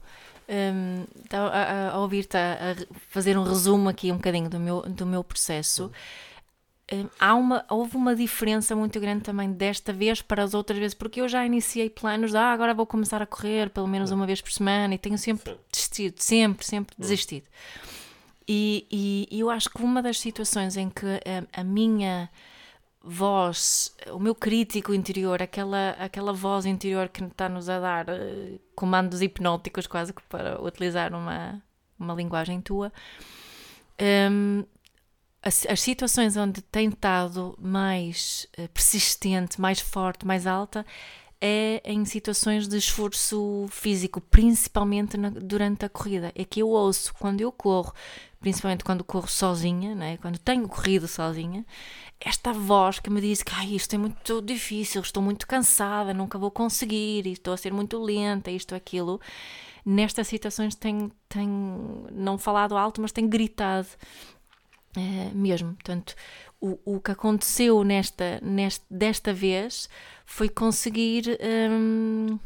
Estava 1.23 1.47
a, 1.47 1.63
a- 1.63 1.91
a 1.91 1.99
ouvir-te 1.99 2.35
a, 2.37 2.73
a 2.73 2.95
fazer 3.09 3.37
um 3.37 3.43
resumo 3.43 3.87
aqui 3.89 4.11
um 4.11 4.15
bocadinho 4.15 4.49
do 4.49 4.59
meu, 4.59 4.81
do 4.81 5.05
meu 5.05 5.23
processo. 5.23 5.85
Hum, 5.85 5.91
há 7.19 7.33
uma, 7.35 7.65
houve 7.69 7.95
uma 7.97 8.15
diferença 8.15 8.75
muito 8.75 8.99
grande 8.99 9.23
também 9.23 9.51
desta 9.51 9.91
vez 9.93 10.21
para 10.21 10.43
as 10.43 10.53
outras 10.53 10.77
vezes, 10.77 10.93
porque 10.93 11.21
eu 11.21 11.27
já 11.29 11.45
iniciei 11.45 11.89
planos 11.89 12.31
de 12.31 12.37
ah, 12.37 12.51
agora 12.51 12.73
vou 12.73 12.85
começar 12.85 13.21
a 13.21 13.25
correr 13.25 13.69
pelo 13.69 13.87
menos 13.87 14.11
uma 14.11 14.25
vez 14.25 14.41
por 14.41 14.51
semana 14.51 14.93
e 14.93 14.97
tenho 14.97 15.17
sempre 15.17 15.57
desistido, 15.71 16.19
sempre, 16.19 16.65
sempre 16.65 16.95
desistido. 16.97 17.45
E, 18.47 18.85
e- 18.91 19.27
e 19.31 19.39
eu 19.39 19.49
acho 19.49 19.69
que 19.69 19.81
uma 19.81 20.01
das 20.01 20.19
situações 20.19 20.75
em 20.77 20.89
que 20.89 21.05
a, 21.55 21.61
a 21.61 21.63
minha 21.63 22.29
voz, 23.01 23.93
o 24.11 24.19
meu 24.19 24.35
crítico 24.35 24.93
interior, 24.93 25.41
aquela, 25.41 25.91
aquela 25.91 26.31
voz 26.33 26.65
interior 26.65 27.09
que 27.09 27.23
está-nos 27.23 27.67
a 27.69 27.79
dar 27.79 28.09
eh, 28.09 28.59
comandos 28.75 29.21
hipnóticos, 29.21 29.87
quase 29.87 30.13
que 30.13 30.21
para 30.23 30.61
utilizar 30.61 31.13
uma, 31.13 31.61
uma 31.99 32.13
linguagem 32.13 32.61
tua, 32.61 32.91
Um, 34.01 34.63
as, 35.43 35.65
as, 35.67 35.81
situações 35.81 36.37
onde 36.37 36.61
tem 36.61 36.87
estado 36.87 37.55
mais 37.59 38.47
uh, 38.57 38.67
persistente, 38.69 39.59
mais 39.59 39.79
forte, 39.79 40.25
mais 40.25 40.47
alta, 40.47 40.85
é 41.41 41.81
em 41.83 42.05
situações 42.05 42.69
de 42.69 42.77
esforço 42.77 43.67
físico, 43.69 44.21
principalmente 44.21 45.17
na, 45.17 45.29
durante 45.29 45.83
a 45.83 45.89
corrida. 45.89 46.31
É 46.33 46.45
que 46.45 46.61
eu 46.61 46.69
ouço 46.69 47.13
quando 47.19 47.41
eu 47.41 47.51
corro, 47.51 47.93
principalmente 48.39 48.85
quando 48.85 49.03
corro 49.03 49.27
sozinha, 49.27 49.93
né? 49.93 50.17
quando 50.21 50.39
tenho 50.39 50.65
corrido 50.69 51.05
sozinha, 51.05 51.65
esta 52.17 52.53
voz 52.53 52.99
que 52.99 53.09
me 53.09 53.19
diz 53.19 53.43
que 53.43 53.51
ah, 53.53 53.65
isto 53.65 53.93
é 53.93 53.97
muito 53.97 54.41
difícil, 54.41 55.01
estou 55.01 55.21
muito 55.21 55.45
cansada, 55.45 56.13
nunca 56.13 56.37
vou 56.37 56.49
conseguir, 56.49 57.27
estou 57.27 57.53
a 57.53 57.57
ser 57.57 57.73
muito 57.73 58.01
lenta, 58.01 58.49
isto, 58.49 58.73
aquilo. 58.73 59.19
Nestas 59.85 60.29
situações 60.29 60.75
tenho, 60.75 61.11
tenho 61.27 62.07
não 62.09 62.37
falado 62.37 62.77
alto, 62.77 63.01
mas 63.01 63.11
tenho 63.11 63.27
gritado 63.27 63.87
é, 64.95 65.33
mesmo. 65.33 65.73
Portanto, 65.73 66.15
o, 66.59 66.79
o 66.85 66.99
que 66.99 67.11
aconteceu 67.11 67.83
nesta, 67.83 68.39
nesta, 68.41 68.85
desta 68.89 69.33
vez 69.33 69.89
foi 70.25 70.49
conseguir 70.49 71.37
hum, 71.69 72.39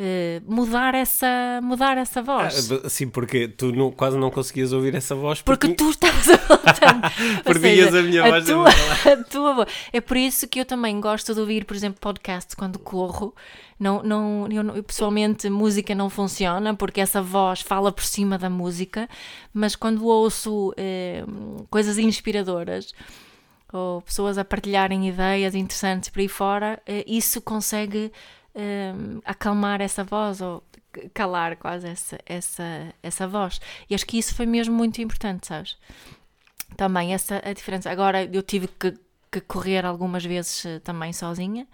uh, 0.00 0.52
mudar, 0.52 0.94
essa, 0.94 1.60
mudar 1.62 1.98
essa 1.98 2.22
voz. 2.22 2.70
Ah, 2.72 2.88
sim, 2.88 3.08
porque 3.08 3.46
tu 3.46 3.72
não, 3.72 3.90
quase 3.90 4.16
não 4.16 4.30
conseguias 4.30 4.72
ouvir 4.72 4.94
essa 4.94 5.14
voz. 5.14 5.42
Porque, 5.42 5.68
porque 5.68 5.84
tu 5.84 5.90
estavas 5.90 6.28
a 6.28 6.36
voltar. 6.36 7.12
porque 7.44 7.74
ias 7.74 7.94
a 7.94 8.02
minha 8.02 8.24
a 8.24 8.30
voz. 8.30 8.46
Tua, 8.46 8.68
a 9.12 9.16
tua 9.24 9.54
voz. 9.54 9.68
É 9.92 10.00
por 10.00 10.16
isso 10.16 10.48
que 10.48 10.60
eu 10.60 10.64
também 10.64 10.98
gosto 11.00 11.34
de 11.34 11.40
ouvir, 11.40 11.64
por 11.64 11.76
exemplo, 11.76 12.00
podcasts 12.00 12.54
quando 12.54 12.78
corro. 12.78 13.34
Não, 13.78 14.02
não, 14.02 14.46
eu, 14.50 14.62
eu, 14.76 14.82
pessoalmente, 14.82 15.48
música 15.48 15.94
não 15.94 16.10
funciona 16.10 16.74
porque 16.74 17.00
essa 17.00 17.22
voz 17.22 17.62
fala 17.62 17.90
por 17.90 18.04
cima 18.04 18.36
da 18.36 18.50
música, 18.50 19.08
mas 19.54 19.74
quando 19.74 20.04
ouço 20.04 20.74
eh, 20.76 21.24
coisas 21.70 21.96
inspiradoras 21.96 22.92
ou 23.72 24.02
pessoas 24.02 24.36
a 24.36 24.44
partilharem 24.44 25.08
ideias 25.08 25.54
interessantes 25.54 26.10
por 26.10 26.20
aí 26.20 26.28
fora, 26.28 26.78
eh, 26.86 27.04
isso 27.06 27.40
consegue 27.40 28.12
um, 28.54 29.20
acalmar 29.24 29.80
essa 29.80 30.04
voz 30.04 30.40
ou 30.40 30.62
calar 31.14 31.56
quase 31.56 31.88
essa, 31.88 32.18
essa, 32.26 32.94
essa 33.02 33.28
voz. 33.28 33.60
E 33.88 33.94
acho 33.94 34.06
que 34.06 34.18
isso 34.18 34.34
foi 34.34 34.46
mesmo 34.46 34.74
muito 34.74 35.00
importante, 35.00 35.46
sabes? 35.46 35.76
Também 36.76 37.14
essa 37.14 37.40
a 37.44 37.52
diferença. 37.52 37.90
Agora 37.90 38.24
eu 38.24 38.42
tive 38.42 38.68
que, 38.68 38.94
que 39.30 39.40
correr 39.40 39.84
algumas 39.84 40.24
vezes 40.24 40.64
uh, 40.64 40.80
também 40.80 41.12
sozinha, 41.12 41.66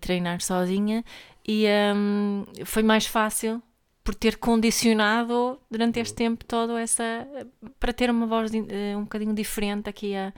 treinar 0.00 0.40
sozinha, 0.40 1.04
e 1.46 1.66
um, 1.94 2.44
foi 2.64 2.82
mais 2.82 3.06
fácil 3.06 3.62
por 4.02 4.14
ter 4.14 4.36
condicionado 4.36 5.58
durante 5.70 6.00
este 6.00 6.14
tempo 6.14 6.44
todo 6.44 6.76
essa 6.76 7.26
para 7.80 7.92
ter 7.92 8.10
uma 8.10 8.26
voz 8.26 8.50
um 8.96 9.02
bocadinho 9.02 9.34
diferente 9.34 9.88
aqui 9.88 10.14
a 10.14 10.32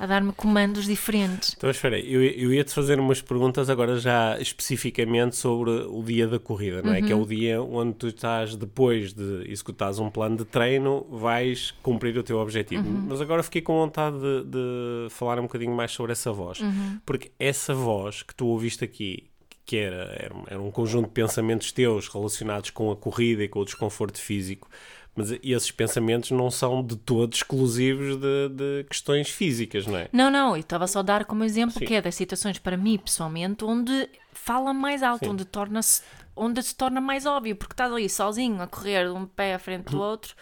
a 0.00 0.06
dar-me 0.06 0.32
comandos 0.32 0.86
diferentes. 0.86 1.54
Então, 1.54 1.68
espera 1.68 1.96
aí, 1.96 2.10
eu, 2.10 2.22
eu 2.22 2.54
ia-te 2.54 2.72
fazer 2.72 2.98
umas 2.98 3.20
perguntas 3.20 3.68
agora 3.68 3.98
já 3.98 4.40
especificamente 4.40 5.36
sobre 5.36 5.70
o 5.70 6.02
dia 6.02 6.26
da 6.26 6.38
corrida, 6.38 6.80
não 6.80 6.94
é? 6.94 7.00
Uhum. 7.00 7.06
Que 7.06 7.12
é 7.12 7.16
o 7.16 7.26
dia 7.26 7.62
onde 7.62 7.92
tu 7.92 8.06
estás, 8.06 8.56
depois 8.56 9.12
de 9.12 9.44
executares 9.46 9.98
um 9.98 10.08
plano 10.08 10.38
de 10.38 10.46
treino, 10.46 11.06
vais 11.10 11.74
cumprir 11.82 12.16
o 12.16 12.22
teu 12.22 12.38
objetivo. 12.38 12.88
Uhum. 12.88 13.08
Mas 13.10 13.20
agora 13.20 13.42
fiquei 13.42 13.60
com 13.60 13.74
vontade 13.74 14.16
de, 14.18 14.44
de, 14.44 15.10
falar 15.10 15.38
um 15.38 15.42
bocadinho 15.42 15.74
mais 15.74 15.92
sobre 15.92 16.12
essa 16.12 16.32
voz. 16.32 16.60
Uhum. 16.60 16.98
Porque 17.04 17.30
essa 17.38 17.74
voz 17.74 18.22
que 18.22 18.34
tu 18.34 18.46
ouviste 18.46 18.82
aqui, 18.82 19.29
que 19.70 19.76
era, 19.76 20.32
era, 20.48 20.60
um 20.60 20.68
conjunto 20.68 21.06
de 21.06 21.12
pensamentos 21.12 21.70
teus 21.70 22.08
relacionados 22.08 22.70
com 22.70 22.90
a 22.90 22.96
corrida 22.96 23.44
e 23.44 23.48
com 23.48 23.60
o 23.60 23.64
desconforto 23.64 24.18
físico, 24.18 24.68
mas 25.14 25.30
esses 25.44 25.70
pensamentos 25.70 26.32
não 26.32 26.50
são 26.50 26.84
de 26.84 26.96
todo 26.96 27.32
exclusivos 27.32 28.16
de, 28.16 28.48
de 28.48 28.84
questões 28.90 29.30
físicas, 29.30 29.86
não 29.86 29.96
é? 29.96 30.08
Não, 30.12 30.28
não, 30.28 30.56
eu 30.56 30.60
estava 30.60 30.88
só 30.88 30.98
a 30.98 31.02
dar 31.02 31.24
como 31.24 31.44
exemplo 31.44 31.78
Sim. 31.78 31.84
que 31.84 31.94
é 31.94 32.02
das 32.02 32.16
situações 32.16 32.58
para 32.58 32.76
mim 32.76 32.98
pessoalmente 32.98 33.64
onde 33.64 34.08
fala 34.32 34.74
mais 34.74 35.04
alto, 35.04 35.26
Sim. 35.26 35.30
onde 35.30 35.44
torna-se 35.44 36.02
onde 36.34 36.60
se 36.64 36.74
torna 36.74 37.00
mais 37.00 37.24
óbvio, 37.24 37.54
porque 37.54 37.74
estás 37.74 37.92
ali 37.92 38.08
sozinho 38.08 38.60
a 38.60 38.66
correr 38.66 39.04
de 39.04 39.12
um 39.12 39.24
pé 39.24 39.54
à 39.54 39.58
frente 39.60 39.90
do 39.90 40.00
outro 40.00 40.34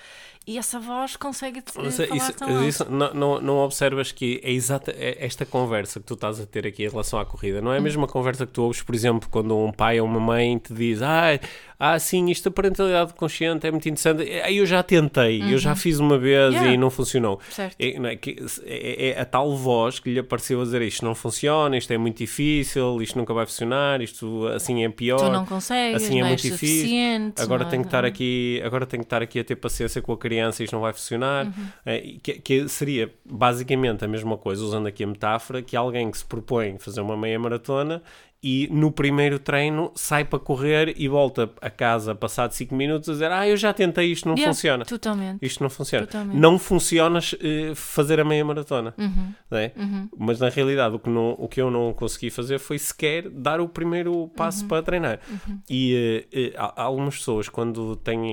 e 0.48 0.56
essa 0.56 0.80
voz 0.80 1.14
consegue 1.14 1.60
te 1.60 1.72
Mas, 1.76 1.98
falar 1.98 2.16
isso, 2.16 2.32
tão 2.32 2.66
isso 2.66 2.86
não, 2.90 3.12
não, 3.12 3.40
não, 3.40 3.56
observas 3.58 4.10
que 4.10 4.40
é 4.42 4.50
exata 4.50 4.94
é 4.96 5.22
esta 5.22 5.44
conversa 5.44 6.00
que 6.00 6.06
tu 6.06 6.14
estás 6.14 6.40
a 6.40 6.46
ter 6.46 6.66
aqui 6.66 6.86
em 6.86 6.88
relação 6.88 7.18
à 7.18 7.26
corrida, 7.26 7.60
não 7.60 7.70
é 7.70 7.76
a 7.76 7.80
mesma 7.82 8.04
hum. 8.04 8.08
conversa 8.08 8.46
que 8.46 8.52
tu 8.52 8.62
ouves, 8.62 8.80
por 8.80 8.94
exemplo, 8.94 9.28
quando 9.30 9.54
um 9.58 9.70
pai 9.70 10.00
ou 10.00 10.06
uma 10.06 10.18
mãe 10.18 10.56
te 10.56 10.72
diz 10.72 11.02
ah, 11.02 11.38
ah 11.78 11.98
sim, 11.98 12.30
isto 12.30 12.48
da 12.48 12.50
parentalidade 12.50 13.12
consciente 13.12 13.66
é 13.66 13.70
muito 13.70 13.86
interessante, 13.86 14.22
aí 14.40 14.56
eu 14.56 14.64
já 14.64 14.82
tentei, 14.82 15.42
uhum. 15.42 15.50
eu 15.50 15.58
já 15.58 15.70
uhum. 15.70 15.76
fiz 15.76 15.98
uma 15.98 16.16
vez 16.16 16.54
yeah. 16.54 16.72
e 16.72 16.78
não 16.78 16.88
funcionou. 16.88 17.38
É, 17.78 17.98
não 17.98 18.08
é, 18.08 18.18
é, 18.64 19.08
é, 19.10 19.20
a 19.20 19.26
tal 19.26 19.54
voz 19.54 20.00
que 20.00 20.14
lhe 20.14 20.18
apareceu 20.18 20.62
a 20.62 20.64
dizer 20.64 20.80
isto 20.80 21.04
não 21.04 21.14
funciona, 21.14 21.76
isto 21.76 21.92
é 21.92 21.98
muito 21.98 22.16
difícil, 22.16 23.02
isto 23.02 23.18
nunca 23.18 23.34
vai 23.34 23.44
funcionar, 23.44 24.00
isto 24.00 24.46
assim 24.46 24.82
é 24.82 24.88
pior. 24.88 25.18
Tu 25.18 25.30
não 25.30 25.44
consegues, 25.44 26.02
assim 26.02 26.20
é 26.22 26.24
muito 26.24 26.46
é 26.46 26.50
difícil. 26.50 27.32
Agora 27.38 27.66
tenho 27.66 27.82
que 27.82 27.88
estar 27.88 28.06
aqui, 28.06 28.62
agora 28.64 28.86
tenho 28.86 29.02
que 29.02 29.06
estar 29.06 29.22
aqui 29.22 29.40
a 29.40 29.44
ter 29.44 29.56
paciência 29.56 30.00
com 30.00 30.14
a 30.14 30.16
criança 30.16 30.37
criança 30.38 30.62
isto 30.62 30.72
não 30.72 30.80
vai 30.80 30.92
funcionar. 30.92 31.46
Uhum. 31.46 31.52
É, 31.84 32.00
que, 32.22 32.34
que, 32.34 32.68
seria 32.68 33.12
basicamente 33.24 34.04
a 34.04 34.08
mesma 34.08 34.36
coisa, 34.36 34.62
usando 34.62 34.86
aqui 34.86 35.02
a 35.02 35.06
metáfora, 35.06 35.60
que 35.60 35.76
alguém 35.76 36.10
que 36.10 36.18
se 36.18 36.24
propõe 36.24 36.78
fazer 36.78 37.00
uma 37.00 37.16
meia 37.16 37.38
maratona 37.38 38.02
e 38.42 38.68
no 38.70 38.92
primeiro 38.92 39.38
treino 39.38 39.90
sai 39.96 40.24
para 40.24 40.38
correr 40.38 40.94
e 40.96 41.08
volta 41.08 41.50
a 41.60 41.68
casa 41.68 42.14
passado 42.14 42.52
5 42.52 42.72
minutos 42.72 43.08
a 43.08 43.12
dizer 43.12 43.32
ah, 43.32 43.48
eu 43.48 43.56
já 43.56 43.72
tentei, 43.72 44.12
isto 44.12 44.28
não 44.28 44.36
yeah, 44.36 44.52
funciona. 44.52 44.84
Totalmente. 44.84 45.44
Isto 45.44 45.62
não 45.62 45.70
funciona. 45.70 46.06
Totalmente. 46.06 46.38
Não 46.38 46.58
funciona 46.58 47.18
uh, 47.18 47.74
fazer 47.74 48.20
a 48.20 48.24
meia 48.24 48.44
maratona. 48.44 48.94
Uhum. 48.96 49.34
É? 49.50 49.72
Uhum. 49.76 50.08
Mas 50.16 50.38
na 50.38 50.48
realidade 50.48 50.94
o 50.94 50.98
que, 51.00 51.10
não, 51.10 51.32
o 51.32 51.48
que 51.48 51.60
eu 51.60 51.70
não 51.70 51.92
consegui 51.92 52.30
fazer 52.30 52.60
foi 52.60 52.78
sequer 52.78 53.28
dar 53.28 53.60
o 53.60 53.68
primeiro 53.68 54.28
passo 54.36 54.62
uhum. 54.62 54.68
para 54.68 54.82
treinar. 54.82 55.18
Uhum. 55.28 55.58
E 55.68 56.28
uh, 56.32 56.62
uh, 56.62 56.72
algumas 56.76 57.16
pessoas 57.16 57.48
quando 57.48 57.96
têm 57.96 58.28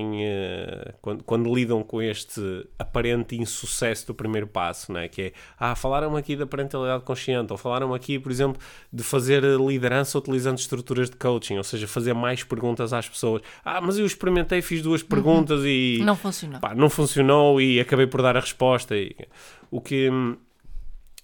quando, 1.00 1.24
quando, 1.24 1.52
lidam 1.52 1.82
com 1.82 2.00
este 2.00 2.40
aparente 2.78 3.36
insucesso 3.36 4.06
do 4.08 4.14
primeiro 4.14 4.46
passo, 4.46 4.92
não 4.92 5.00
é? 5.00 5.08
que 5.08 5.22
é 5.22 5.32
ah, 5.58 5.74
falaram 5.74 6.16
aqui 6.16 6.36
da 6.36 6.46
parentalidade 6.46 7.02
consciente 7.02 7.52
ou 7.52 7.58
falaram 7.58 7.94
aqui, 7.94 8.18
por 8.18 8.30
exemplo, 8.30 8.60
de 8.92 9.02
fazer 9.02 9.42
liderança 9.42 9.95
liderança 9.96 10.18
utilizando 10.18 10.58
estruturas 10.58 11.10
de 11.10 11.16
coaching, 11.16 11.56
ou 11.56 11.64
seja, 11.64 11.86
fazer 11.86 12.14
mais 12.14 12.44
perguntas 12.44 12.92
às 12.92 13.08
pessoas. 13.08 13.42
Ah, 13.64 13.80
mas 13.80 13.98
eu 13.98 14.06
experimentei, 14.06 14.60
fiz 14.60 14.82
duas 14.82 15.02
uhum. 15.02 15.08
perguntas 15.08 15.60
uhum. 15.60 15.66
e. 15.66 16.02
Não 16.04 16.16
funcionou. 16.16 16.60
Pá, 16.60 16.74
não 16.74 16.90
funcionou 16.90 17.60
e 17.60 17.80
acabei 17.80 18.06
por 18.06 18.22
dar 18.22 18.36
a 18.36 18.40
resposta. 18.40 18.96
E, 18.96 19.14
o 19.70 19.80
que. 19.80 20.10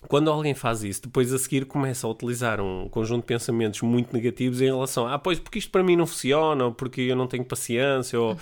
Quando 0.08 0.28
alguém 0.28 0.52
faz 0.52 0.82
isso, 0.82 1.02
depois 1.02 1.32
a 1.32 1.38
seguir 1.38 1.64
começa 1.64 2.08
a 2.08 2.10
utilizar 2.10 2.60
um 2.60 2.88
conjunto 2.88 3.20
de 3.20 3.28
pensamentos 3.28 3.82
muito 3.82 4.12
negativos 4.12 4.60
em 4.60 4.64
relação 4.64 5.06
a, 5.06 5.14
ah, 5.14 5.18
pois, 5.18 5.38
porque 5.38 5.60
isto 5.60 5.70
para 5.70 5.80
mim 5.80 5.94
não 5.94 6.08
funciona, 6.08 6.64
ou 6.64 6.72
porque 6.72 7.02
eu 7.02 7.14
não 7.14 7.28
tenho 7.28 7.44
paciência, 7.44 8.20
ou 8.20 8.32
uhum. 8.32 8.38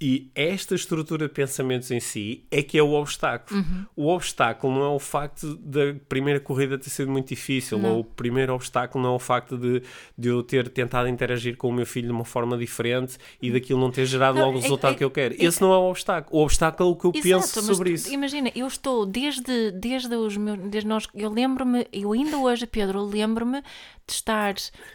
E 0.00 0.30
esta 0.34 0.74
estrutura 0.74 1.26
de 1.26 1.34
pensamentos 1.34 1.90
em 1.90 1.98
si 1.98 2.44
é 2.50 2.62
que 2.62 2.78
é 2.78 2.82
o 2.82 2.92
obstáculo. 2.92 3.60
Uhum. 3.60 3.86
O 3.96 4.08
obstáculo 4.08 4.72
não 4.72 4.82
é 4.82 4.88
o 4.90 4.98
facto 4.98 5.56
da 5.56 5.94
primeira 6.08 6.38
corrida 6.38 6.78
ter 6.78 6.90
sido 6.90 7.10
muito 7.10 7.28
difícil, 7.28 7.78
não. 7.78 7.94
ou 7.94 8.00
o 8.00 8.04
primeiro 8.04 8.54
obstáculo 8.54 9.02
não 9.02 9.12
é 9.12 9.16
o 9.16 9.18
facto 9.18 9.58
de, 9.58 9.82
de 10.16 10.28
eu 10.28 10.42
ter 10.42 10.68
tentado 10.68 11.08
interagir 11.08 11.56
com 11.56 11.68
o 11.68 11.72
meu 11.72 11.84
filho 11.84 12.06
de 12.06 12.12
uma 12.12 12.24
forma 12.24 12.56
diferente 12.56 13.18
e 13.42 13.50
daquilo 13.50 13.80
não 13.80 13.90
ter 13.90 14.06
gerado 14.06 14.38
não, 14.38 14.46
logo 14.46 14.58
o 14.58 14.60
é, 14.60 14.62
resultado 14.62 14.94
é, 14.94 14.96
que 14.96 15.04
eu 15.04 15.10
quero. 15.10 15.34
É, 15.34 15.44
Esse 15.44 15.60
não 15.60 15.72
é 15.72 15.76
o 15.76 15.90
obstáculo. 15.90 16.40
O 16.40 16.44
obstáculo 16.44 16.90
é 16.90 16.92
o 16.92 16.96
que 16.96 17.06
eu 17.06 17.12
exato, 17.14 17.54
penso 17.54 17.62
sobre 17.62 17.90
isso. 17.92 18.12
Imagina, 18.12 18.52
eu 18.54 18.66
estou 18.66 19.04
desde, 19.04 19.72
desde 19.72 20.14
os 20.14 20.36
meus. 20.36 20.58
Desde 20.58 20.88
nós, 20.88 21.08
eu 21.12 21.30
lembro-me, 21.30 21.86
eu 21.92 22.12
ainda 22.12 22.38
hoje, 22.38 22.66
Pedro, 22.66 23.02
lembro-me 23.02 23.62
de 24.06 24.12
estar 24.12 24.54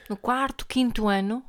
no 0.10 0.16
quarto, 0.16 0.66
quinto 0.66 1.08
ano 1.08 1.44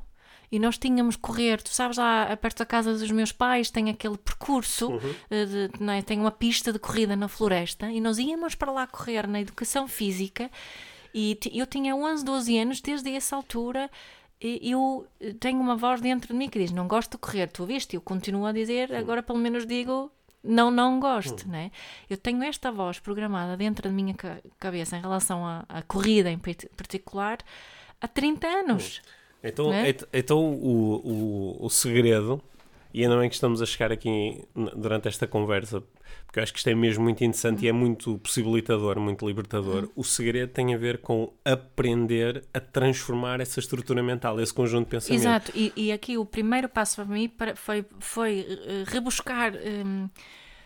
e 0.51 0.59
nós 0.59 0.77
tínhamos 0.77 1.15
correr, 1.15 1.61
tu 1.61 1.69
sabes 1.69 1.97
lá 1.97 2.35
perto 2.37 2.59
da 2.59 2.65
casa 2.65 2.93
dos 2.93 3.11
meus 3.11 3.31
pais 3.31 3.69
tem 3.69 3.89
aquele 3.89 4.17
percurso, 4.17 4.89
uhum. 4.91 5.15
Eh, 5.29 5.45
de, 5.45 5.71
não 5.79 5.93
é? 5.93 6.01
tem 6.01 6.19
uma 6.19 6.31
pista 6.31 6.71
de 6.71 6.79
corrida 6.79 7.15
na 7.15 7.27
floresta 7.27 7.91
e 7.91 7.99
nós 7.99 8.17
íamos 8.17 8.55
para 8.55 8.71
lá 8.71 8.87
correr 8.87 9.27
na 9.27 9.41
educação 9.41 9.87
física 9.87 10.49
e 11.13 11.39
eu 11.53 11.65
tinha 11.65 11.95
11, 11.95 12.25
12 12.25 12.57
anos, 12.57 12.81
desde 12.81 13.09
essa 13.15 13.35
altura 13.35 13.89
eu 14.39 15.07
tenho 15.39 15.59
uma 15.59 15.75
voz 15.75 16.01
dentro 16.01 16.33
de 16.33 16.37
mim 16.37 16.49
que 16.49 16.59
diz 16.59 16.71
não 16.71 16.87
gosto 16.87 17.11
de 17.11 17.17
correr, 17.17 17.47
tu 17.47 17.65
viste? 17.65 17.95
Eu 17.95 18.01
continuo 18.01 18.45
a 18.45 18.51
dizer, 18.51 18.93
agora 18.93 19.23
pelo 19.23 19.39
menos 19.39 19.65
digo 19.65 20.11
não, 20.45 20.69
não 20.69 20.99
gosto, 20.99 21.45
uhum. 21.45 21.51
né? 21.51 21.71
Eu 22.09 22.17
tenho 22.17 22.43
esta 22.43 22.71
voz 22.71 22.99
programada 22.99 23.57
dentro 23.57 23.83
da 23.83 23.89
minha 23.89 24.13
cabeça 24.59 24.95
em 24.95 25.01
relação 25.01 25.45
à, 25.45 25.65
à 25.67 25.81
corrida 25.81 26.29
em 26.29 26.37
particular 26.37 27.39
há 27.99 28.07
30 28.07 28.47
anos. 28.47 28.97
Uhum. 28.97 29.14
Então, 29.45 29.73
é? 29.73 29.95
então 30.13 30.39
o, 30.39 31.57
o, 31.61 31.65
o 31.65 31.69
segredo, 31.69 32.41
e 32.93 33.03
ainda 33.03 33.17
bem 33.17 33.29
que 33.29 33.35
estamos 33.35 33.61
a 33.61 33.65
chegar 33.65 33.91
aqui 33.91 34.43
durante 34.75 35.07
esta 35.07 35.27
conversa, 35.27 35.83
porque 36.25 36.39
eu 36.39 36.43
acho 36.43 36.51
que 36.51 36.59
isto 36.59 36.69
é 36.69 36.75
mesmo 36.75 37.03
muito 37.03 37.23
interessante 37.23 37.65
e 37.65 37.67
é 37.67 37.71
muito 37.71 38.17
possibilitador, 38.17 38.99
muito 38.99 39.25
libertador. 39.27 39.83
Uhum. 39.83 39.89
O 39.95 40.03
segredo 40.03 40.49
tem 40.51 40.73
a 40.73 40.77
ver 40.77 40.97
com 40.97 41.31
aprender 41.43 42.43
a 42.53 42.59
transformar 42.59 43.39
essa 43.39 43.59
estrutura 43.59 44.01
mental, 44.01 44.39
esse 44.39 44.53
conjunto 44.53 44.85
de 44.85 44.91
pensamentos. 44.91 45.25
Exato, 45.25 45.51
e, 45.55 45.71
e 45.75 45.91
aqui 45.91 46.17
o 46.17 46.25
primeiro 46.25 46.67
passo 46.67 46.95
para 46.95 47.05
mim 47.05 47.31
foi, 47.55 47.85
foi 47.99 48.41
uh, 48.41 48.89
rebuscar. 48.91 49.53
Um, 49.55 50.09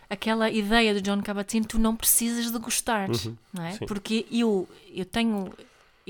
aquela 0.09 0.49
ideia 0.49 0.93
do 0.93 1.01
John 1.01 1.21
Kabat-Zinn, 1.21 1.63
tu 1.63 1.77
não 1.77 1.95
precisas 1.95 2.51
de 2.51 2.57
gostar, 2.57 3.07
não 3.53 3.63
é? 3.63 3.73
sim. 3.73 3.85
Porque 3.85 4.25
eu, 4.31 4.67
eu 4.91 5.05
tenho, 5.05 5.53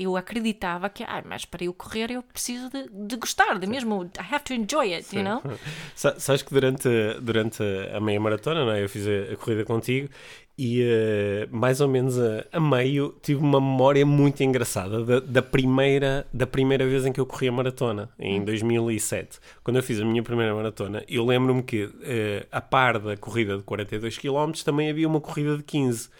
eu 0.02 0.16
acreditava 0.16 0.88
que, 0.88 1.02
ah, 1.04 1.22
mas 1.26 1.44
para 1.44 1.64
eu 1.64 1.72
correr 1.74 2.10
eu 2.10 2.22
preciso 2.22 2.70
de, 2.70 2.88
de 2.88 3.16
gostar, 3.16 3.58
de 3.58 3.66
mesmo, 3.66 4.04
I 4.04 4.34
have 4.34 4.44
to 4.44 4.54
enjoy 4.54 4.94
it, 4.94 5.14
you 5.14 5.22
know? 5.22 5.42
Sa- 5.94 6.18
Sabes 6.18 6.42
que 6.42 6.52
durante, 6.52 6.88
durante 7.20 7.62
a 7.94 8.00
meia 8.00 8.18
maratona, 8.20 8.64
não 8.64 8.72
é? 8.72 8.82
eu 8.82 8.88
fiz 8.88 9.06
a, 9.06 9.32
a 9.32 9.36
corrida 9.36 9.64
contigo 9.64 10.08
e 10.58 10.82
eh, 10.82 11.48
mais 11.50 11.80
ou 11.80 11.88
menos 11.88 12.18
a, 12.18 12.44
a 12.52 12.60
meio 12.60 13.14
tive 13.22 13.40
uma 13.40 13.60
memória 13.60 14.04
muito 14.04 14.42
engraçada 14.42 15.02
da, 15.04 15.20
da 15.20 15.40
primeira, 15.42 16.26
da 16.32 16.46
primeira 16.46 16.86
vez 16.86 17.06
em 17.06 17.12
que 17.12 17.20
eu 17.20 17.24
corri 17.24 17.48
a 17.48 17.52
maratona, 17.52 18.10
em 18.18 18.44
2007. 18.44 19.38
Quando 19.64 19.76
eu 19.76 19.82
fiz 19.82 20.00
a 20.00 20.04
minha 20.04 20.22
primeira 20.22 20.54
maratona, 20.54 21.02
eu 21.08 21.24
lembro-me 21.24 21.62
que 21.62 21.88
eh, 22.02 22.46
a 22.52 22.60
par 22.60 22.98
da 22.98 23.16
corrida 23.16 23.56
de 23.56 23.62
42 23.62 24.18
km 24.18 24.52
também 24.64 24.90
havia 24.90 25.08
uma 25.08 25.20
corrida 25.20 25.56
de 25.56 25.62
15 25.62 26.10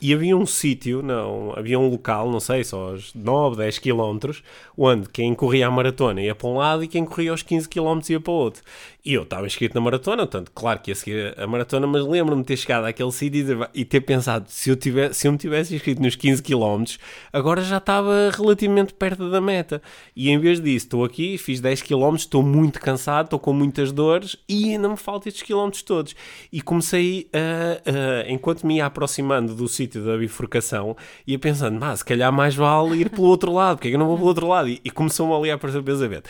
e 0.00 0.14
havia 0.14 0.36
um 0.36 0.46
sítio, 0.46 1.02
não, 1.02 1.52
havia 1.56 1.78
um 1.78 1.88
local, 1.88 2.30
não 2.30 2.38
sei, 2.38 2.62
só 2.62 2.90
aos 2.90 3.12
9, 3.14 3.56
10 3.56 3.78
km, 3.78 4.30
onde 4.76 5.08
quem 5.08 5.34
corria 5.34 5.66
a 5.66 5.70
maratona 5.70 6.22
ia 6.22 6.34
para 6.34 6.48
um 6.48 6.56
lado 6.56 6.84
e 6.84 6.88
quem 6.88 7.04
corria 7.04 7.32
aos 7.32 7.42
15 7.42 7.68
km 7.68 8.00
ia 8.08 8.20
para 8.20 8.30
o 8.30 8.34
outro. 8.34 8.62
E 9.04 9.14
eu 9.14 9.22
estava 9.22 9.46
inscrito 9.46 9.74
na 9.74 9.80
maratona, 9.80 10.26
portanto, 10.26 10.50
claro 10.54 10.80
que 10.80 10.90
ia 10.90 10.94
seguir 10.94 11.34
a 11.38 11.46
maratona, 11.46 11.86
mas 11.86 12.04
lembro-me 12.04 12.42
de 12.42 12.48
ter 12.48 12.56
chegado 12.56 12.84
àquele 12.84 13.10
sítio 13.12 13.66
e 13.72 13.84
ter 13.84 14.00
pensado, 14.02 14.44
se 14.48 14.68
eu, 14.68 14.76
tivesse, 14.76 15.20
se 15.20 15.28
eu 15.28 15.32
me 15.32 15.38
tivesse 15.38 15.74
inscrito 15.74 16.02
nos 16.02 16.14
15 16.16 16.42
km, 16.42 16.84
agora 17.32 17.62
já 17.62 17.78
estava 17.78 18.30
relativamente 18.36 18.92
perto 18.92 19.30
da 19.30 19.40
meta. 19.40 19.80
E 20.14 20.28
em 20.28 20.38
vez 20.38 20.60
disso, 20.60 20.86
estou 20.86 21.04
aqui, 21.04 21.38
fiz 21.38 21.60
10 21.60 21.80
km, 21.82 22.16
estou 22.16 22.42
muito 22.42 22.80
cansado, 22.80 23.26
estou 23.26 23.38
com 23.38 23.52
muitas 23.52 23.92
dores 23.92 24.36
e 24.48 24.72
ainda 24.72 24.88
me 24.88 24.96
faltam 24.96 25.28
estes 25.30 25.42
quilómetros 25.44 25.82
todos. 25.82 26.14
E 26.52 26.60
comecei 26.60 27.30
a, 27.32 28.24
a- 28.26 28.30
enquanto 28.30 28.66
me 28.66 28.76
ia 28.76 28.86
aproximando 28.86 29.54
do 29.54 29.68
sítio 29.68 30.04
da 30.04 30.18
bifurcação, 30.18 30.96
ia 31.26 31.38
pensando, 31.38 31.78
mas 31.80 32.00
se 32.00 32.04
calhar 32.04 32.32
mais 32.32 32.54
vale 32.54 32.96
ir 33.00 33.08
pelo 33.10 33.28
outro 33.28 33.52
lado, 33.52 33.76
porque 33.76 33.88
é 33.88 33.90
que 33.92 33.94
eu 33.94 34.00
não 34.00 34.06
vou 34.08 34.16
pelo 34.16 34.28
outro 34.28 34.48
lado? 34.48 34.68
E, 34.68 34.80
e 34.84 34.90
começou-me 34.90 35.32
ali 35.32 35.50
a 35.50 35.54
aparecer 35.54 35.78
o 35.78 35.82
pensamento. 35.84 36.28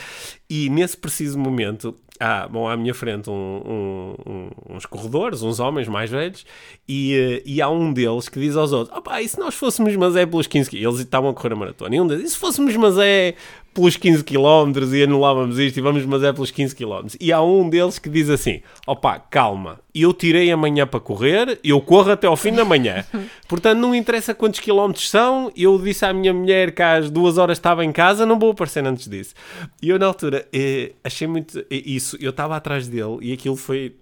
E 0.51 0.69
nesse 0.71 0.97
preciso 0.97 1.39
momento, 1.39 1.95
há, 2.21 2.49
bom, 2.49 2.69
à 2.69 2.77
minha 2.77 2.95
frente 2.95 3.29
um- 3.31 4.15
um- 4.27 4.51
uns 4.77 4.87
corredores, 4.87 5.43
uns 5.43 5.61
homens 5.61 5.89
mais 5.89 6.11
velhos, 6.11 6.45
e, 6.89 7.15
eh, 7.15 7.43
e 7.47 7.63
há 7.63 7.69
um 7.69 7.93
deles 7.93 8.29
que 8.29 8.39
diz 8.41 8.57
aos 8.57 8.73
outros: 8.73 8.97
opá, 8.97 9.21
e 9.23 9.29
se 9.29 9.39
nós 9.39 9.55
fôssemos, 9.55 9.95
mas 9.97 10.17
é 10.17 10.27
pelos 10.27 10.47
15 10.47 10.71
km? 10.71 10.77
Eles 10.89 11.01
estavam 11.01 11.31
a 11.31 11.35
correr 11.35 11.53
a 11.53 11.57
maratona. 11.57 11.95
E 11.97 12.01
um 12.01 12.07
deles, 12.07 12.25
e 12.25 12.31
se 12.31 12.37
fôssemos, 12.39 12.75
mas 12.77 12.97
é 12.99 13.35
pelos 13.79 13.97
15 13.97 14.25
km 14.25 14.93
e 14.93 15.05
anulávamos 15.05 15.57
isto 15.57 15.77
e 15.77 15.81
vamos, 15.81 16.05
mas 16.05 16.25
é 16.25 16.33
pelos 16.33 16.51
15 16.51 16.75
km. 16.75 17.07
E 17.21 17.33
há 17.33 17.41
um 17.41 17.71
deles 17.71 17.99
que 17.99 18.09
diz 18.09 18.29
assim: 18.29 18.61
opá, 18.85 19.21
calma, 19.21 19.79
eu 19.95 20.13
tirei 20.13 20.51
amanhã 20.51 20.85
para 20.85 20.99
correr, 20.99 21.61
eu 21.63 21.81
corro 21.81 22.11
até 22.11 22.27
ao 22.27 22.37
fim 22.37 22.53
da 22.53 22.65
manhã. 22.65 23.05
Portanto, 23.47 23.79
não 23.79 23.95
interessa 23.95 24.35
quantos 24.35 24.59
quilómetros 24.59 25.09
são. 25.09 25.53
Eu 25.57 25.79
disse 25.79 26.05
à 26.05 26.13
minha 26.13 26.35
mulher 26.35 26.73
que 26.73 26.83
às 26.83 27.09
duas 27.09 27.39
horas 27.39 27.57
estava 27.57 27.85
em 27.85 27.93
casa, 27.93 28.27
não 28.27 28.39
vou 28.39 28.51
aparecer 28.51 28.85
antes 28.85 29.07
disso. 29.07 29.35
E 29.81 29.89
eu, 29.89 29.99
na 29.99 30.07
altura, 30.07 30.47
eh, 30.53 30.93
achei 31.05 31.29
muito 31.29 31.59
eh, 31.59 31.65
isso. 31.71 32.17
Eu 32.21 32.31
estava 32.31 32.57
atrás 32.57 32.89
dele 32.89 33.19
e 33.23 33.33
aquilo 33.33 33.57
foi 33.57 33.95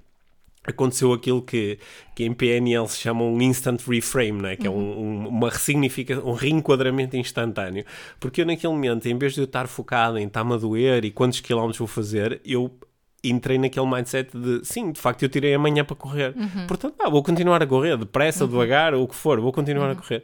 aconteceu 0.66 1.12
aquilo 1.12 1.42
que, 1.42 1.78
que 2.14 2.24
em 2.24 2.32
PNL 2.32 2.88
se 2.88 2.98
chama 2.98 3.22
um 3.22 3.40
instant 3.40 3.80
reframe, 3.86 4.42
né? 4.42 4.56
que 4.56 4.66
é 4.66 4.70
um, 4.70 4.74
um, 4.74 5.28
uma 5.28 5.50
ressignificação, 5.50 6.26
um 6.26 6.32
reenquadramento 6.32 7.16
instantâneo. 7.16 7.84
Porque 8.18 8.42
eu 8.42 8.46
naquele 8.46 8.72
momento, 8.72 9.06
em 9.06 9.16
vez 9.16 9.34
de 9.34 9.40
eu 9.40 9.44
estar 9.44 9.66
focado 9.66 10.18
em 10.18 10.26
está-me 10.26 10.54
a 10.54 10.56
doer 10.56 11.04
e 11.04 11.10
quantos 11.10 11.40
quilómetros 11.40 11.78
vou 11.78 11.88
fazer, 11.88 12.40
eu 12.44 12.70
entrei 13.30 13.58
naquele 13.58 13.86
mindset 13.86 14.30
de 14.36 14.60
sim, 14.64 14.90
de 14.92 15.00
facto 15.00 15.22
eu 15.22 15.28
tirei 15.28 15.54
amanhã 15.54 15.84
para 15.84 15.96
correr. 15.96 16.34
Portanto, 16.66 16.94
ah, 17.00 17.08
vou 17.10 17.22
continuar 17.22 17.62
a 17.62 17.66
correr, 17.66 17.96
depressa, 17.96 18.46
devagar, 18.46 18.94
ou 18.94 19.04
o 19.04 19.08
que 19.08 19.14
for, 19.14 19.40
vou 19.40 19.52
continuar 19.52 19.90
a 19.90 19.94
correr. 19.94 20.22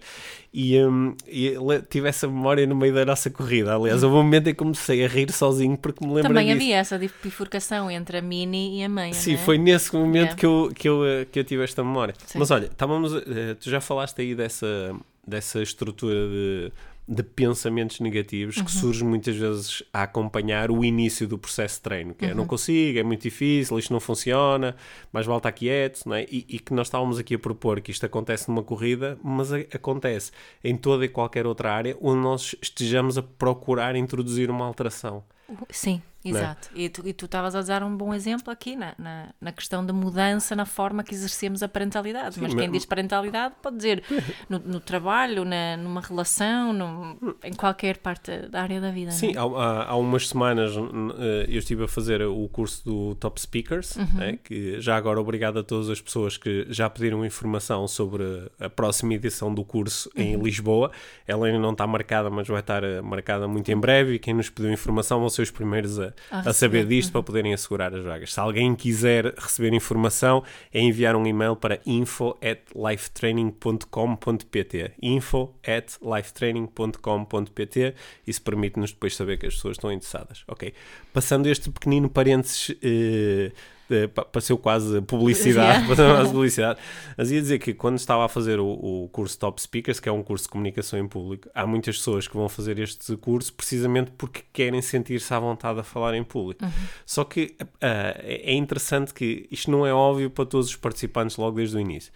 E, 0.55 0.79
hum, 0.85 1.15
e 1.27 1.55
tive 1.89 2.09
essa 2.09 2.27
memória 2.29 2.67
no 2.67 2.77
meio 2.77 2.93
da 2.95 3.05
nossa 3.07 3.31
corrida. 3.31 3.75
Aliás, 3.75 4.03
houve 4.03 4.17
um 4.17 4.23
momento 4.23 4.49
em 4.49 4.53
que 4.53 4.59
comecei 4.59 5.03
a 5.05 5.09
rir 5.09 5.33
sozinho 5.33 5.77
porque 5.79 6.05
me 6.05 6.13
lembro 6.13 6.29
Também 6.29 6.47
disso. 6.47 6.57
havia 6.57 6.77
essa 6.77 6.99
bifurcação 6.99 7.91
entre 7.91 8.19
a 8.19 8.23
mini 8.23 8.81
e 8.81 8.85
a 8.85 8.89
meia, 8.89 9.15
Sim, 9.15 9.35
é? 9.35 9.37
foi 9.39 9.57
nesse 9.59 9.95
momento 9.95 10.13
Yeah. 10.23 10.37
que, 10.37 10.47
eu, 10.47 10.73
que, 10.75 10.89
eu, 10.89 11.05
eh, 11.07 11.25
que 11.25 11.39
eu 11.39 11.45
tive 11.45 11.65
esta 11.65 11.83
memória. 11.83 12.15
Sim. 12.27 12.39
Mas 12.39 12.51
olha, 12.51 12.67
estávamos, 12.67 13.15
eh, 13.15 13.55
tu 13.59 13.71
já 13.71 13.81
falaste 13.81 14.21
aí 14.21 14.35
dessa, 14.35 14.95
dessa 15.27 15.63
estrutura 15.63 16.15
de, 16.29 16.73
de 17.09 17.23
pensamentos 17.23 17.99
negativos 18.01 18.57
Uhum. 18.57 18.65
que 18.65 18.71
surge 18.71 19.05
muitas 19.05 19.35
vezes 19.37 19.83
a 19.93 20.05
acompanhar 20.05 20.71
o 20.71 20.85
início 20.85 21.27
do 21.27 21.37
processo 21.37 21.77
de 21.77 21.83
treino, 21.83 22.15
que 22.15 22.25
é 22.25 22.29
Uhum. 22.29 22.35
não 22.37 22.47
consigo, 22.47 22.99
é 22.99 23.03
muito 23.03 23.23
difícil, 23.23 23.79
isto 23.79 23.93
não 23.93 23.99
funciona, 24.01 24.77
mais 25.13 25.27
vale 25.27 25.39
estar 25.39 25.53
quieto, 25.53 26.03
não 26.07 26.15
é? 26.15 26.23
e, 26.31 26.47
e 26.49 26.59
que 26.61 26.73
nós 26.73 26.87
estávamos 26.87 27.19
aqui 27.19 27.35
a 27.35 27.39
propor 27.39 27.81
que 27.81 27.91
isto 27.91 28.07
acontece 28.07 28.49
numa 28.49 28.63
corrida, 28.63 29.19
mas 29.23 29.53
a- 29.53 29.59
acontece 29.75 30.31
em 30.63 30.77
toda 30.77 31.05
e 31.05 31.09
qualquer 31.09 31.47
outra 31.47 31.73
área 31.73 31.97
onde 32.01 32.21
nós 32.23 32.55
estejamos 32.63 33.19
a 33.19 33.23
procurar 33.23 33.97
introduzir 33.97 34.49
uma 34.51 34.65
alteração. 34.65 35.25
Sim? 35.71 36.01
Exato. 36.31 36.69
E 36.75 36.89
tu 36.89 37.07
e 37.07 37.13
tu 37.13 37.25
estavas 37.25 37.55
a 37.55 37.63
dar 37.63 37.83
um 37.83 37.97
bom 37.97 38.13
exemplo 38.15 38.53
aqui 38.53 38.77
na, 38.77 38.95
na, 38.99 39.29
na 39.41 39.53
questão 39.53 39.85
da 39.85 39.93
mudança 39.93 40.55
na 40.57 40.65
forma 40.67 41.03
que 41.03 41.15
exercemos 41.15 41.63
a 41.63 41.69
parentalidade. 41.69 42.41
mas 42.41 42.53
quem 42.55 42.69
mas- 42.69 42.73
diz 42.73 42.85
parentalidade 42.87 43.55
pode 43.63 43.77
dizer 43.77 44.03
no, 44.49 44.59
no 44.59 44.81
trabalho, 44.81 45.45
na, 45.45 45.77
numa 45.77 46.01
relação, 46.01 46.73
no- 46.73 47.37
em 47.43 47.53
qualquer 47.53 47.99
parte 47.99 48.31
da 48.49 48.63
área 48.63 48.81
da 48.81 48.91
vida. 48.91 49.11
Sim, 49.11 49.33
é? 49.35 49.39
há, 49.39 49.43
há- 49.43 49.85
há 49.91 49.97
umas 49.97 50.29
semanas 50.29 50.73
eh, 50.77 51.47
eu 51.49 51.59
estive 51.59 51.85
a 51.85 51.89
fazer 51.89 52.23
o 52.23 52.49
curso 52.49 52.85
do 52.85 53.15
Top 53.17 53.41
Speakers, 53.41 53.97
Uhum. 53.97 54.07
né, 54.15 54.39
que 54.43 54.81
já 54.81 54.97
agora 54.97 55.21
obrigado 55.21 55.59
a 55.59 55.63
todas 55.63 55.91
as 55.91 56.01
pessoas 56.01 56.37
que 56.37 56.67
já 56.71 56.89
pediram 56.89 57.25
informação 57.25 57.87
sobre 57.89 58.23
a 58.61 58.69
próxima 58.71 59.15
edição 59.15 59.53
do 59.55 59.65
curso 59.65 60.11
em 60.17 60.37
Uhum. 60.37 60.43
Lisboa. 60.45 60.91
Ela 61.27 61.47
ainda 61.47 61.59
não 61.59 61.73
está 61.73 61.87
marcada, 61.87 62.31
mas 62.31 62.47
vai 62.49 62.61
estar 62.61 62.83
eh, 62.85 63.01
marcada 63.01 63.47
muito 63.49 63.71
em 63.71 63.77
breve 63.79 64.15
e 64.15 64.19
quem 64.19 64.35
nos 64.35 64.49
pediu 64.51 64.73
informação 64.73 65.21
vão 65.21 65.29
ser 65.29 65.43
os 65.43 65.51
primeiros 65.51 65.99
a, 65.99 66.12
A 66.31 66.51
a 66.51 66.53
saber 66.53 66.87
disto 66.87 67.13
para 67.13 67.23
poderem 67.23 67.55
assegurar 67.55 67.95
as 67.95 68.05
vagas. 68.05 68.33
Se 68.33 68.41
alguém 68.41 68.75
quiser 68.75 69.33
receber 69.37 69.73
informação, 69.73 70.43
é 70.73 70.81
enviar 70.81 71.15
um 71.17 71.27
e-mail 71.27 71.57
para 71.57 71.81
info 71.87 72.37
at 72.43 72.61
lifetraining.com.pt 72.75 74.93
info 75.01 75.55
at 75.67 75.97
lifetraining.com.pt 76.03 77.95
Isso 78.27 78.43
permite-nos 78.43 78.93
depois 78.93 79.17
saber 79.17 79.39
que 79.39 79.47
as 79.47 79.55
pessoas 79.55 79.77
estão 79.77 79.91
interessadas. 79.93 80.45
Ok? 80.49 80.75
Passando 81.13 81.47
este 81.49 81.71
pequenino 81.71 82.09
parênteses... 82.09 82.75
eh, 82.83 83.53
eh, 83.93 84.07
pa- 84.09 84.25
pareceu 84.25 84.57
quase 84.59 85.01
publicidade, 85.03 85.85
Yeah. 86.03 86.25
publicidade. 86.31 86.79
Mas 87.17 87.31
ia 87.31 87.41
dizer 87.41 87.59
que 87.59 87.75
quando 87.75 87.99
estava 87.99 88.25
a 88.25 88.29
fazer 88.29 88.59
o, 88.59 88.67
o 88.67 89.09
curso 89.13 89.39
Top 89.39 89.61
Speakers, 89.61 90.01
que 90.01 90.09
é 90.09 90.13
um 90.13 90.23
curso 90.23 90.45
de 90.45 90.51
comunicação 90.51 90.99
em 90.99 91.07
público, 91.07 91.49
há 91.55 91.67
muitas 91.67 91.97
pessoas 91.99 92.27
que 92.27 92.35
vão 92.37 92.49
fazer 92.49 92.79
este 92.79 93.17
curso 93.17 93.53
precisamente 93.53 94.11
porque 94.19 94.43
querem 94.53 94.81
sentir-se 94.83 95.33
à 95.33 95.39
vontade 95.39 95.79
a 95.81 95.83
falar 95.83 96.15
em 96.15 96.25
público. 96.25 96.65
Só 97.07 97.25
que 97.25 97.55
é 97.81 98.53
é 98.53 98.55
interessante 98.55 99.13
que 99.15 99.47
isto 99.51 99.71
não 99.71 99.87
é 99.87 99.93
óbvio 99.93 100.31
para 100.31 100.45
todos 100.47 100.69
os 100.69 100.77
participantes 100.77 101.37
logo 101.37 101.57
desde 101.57 101.77
o 101.77 101.81
início. 101.81 102.13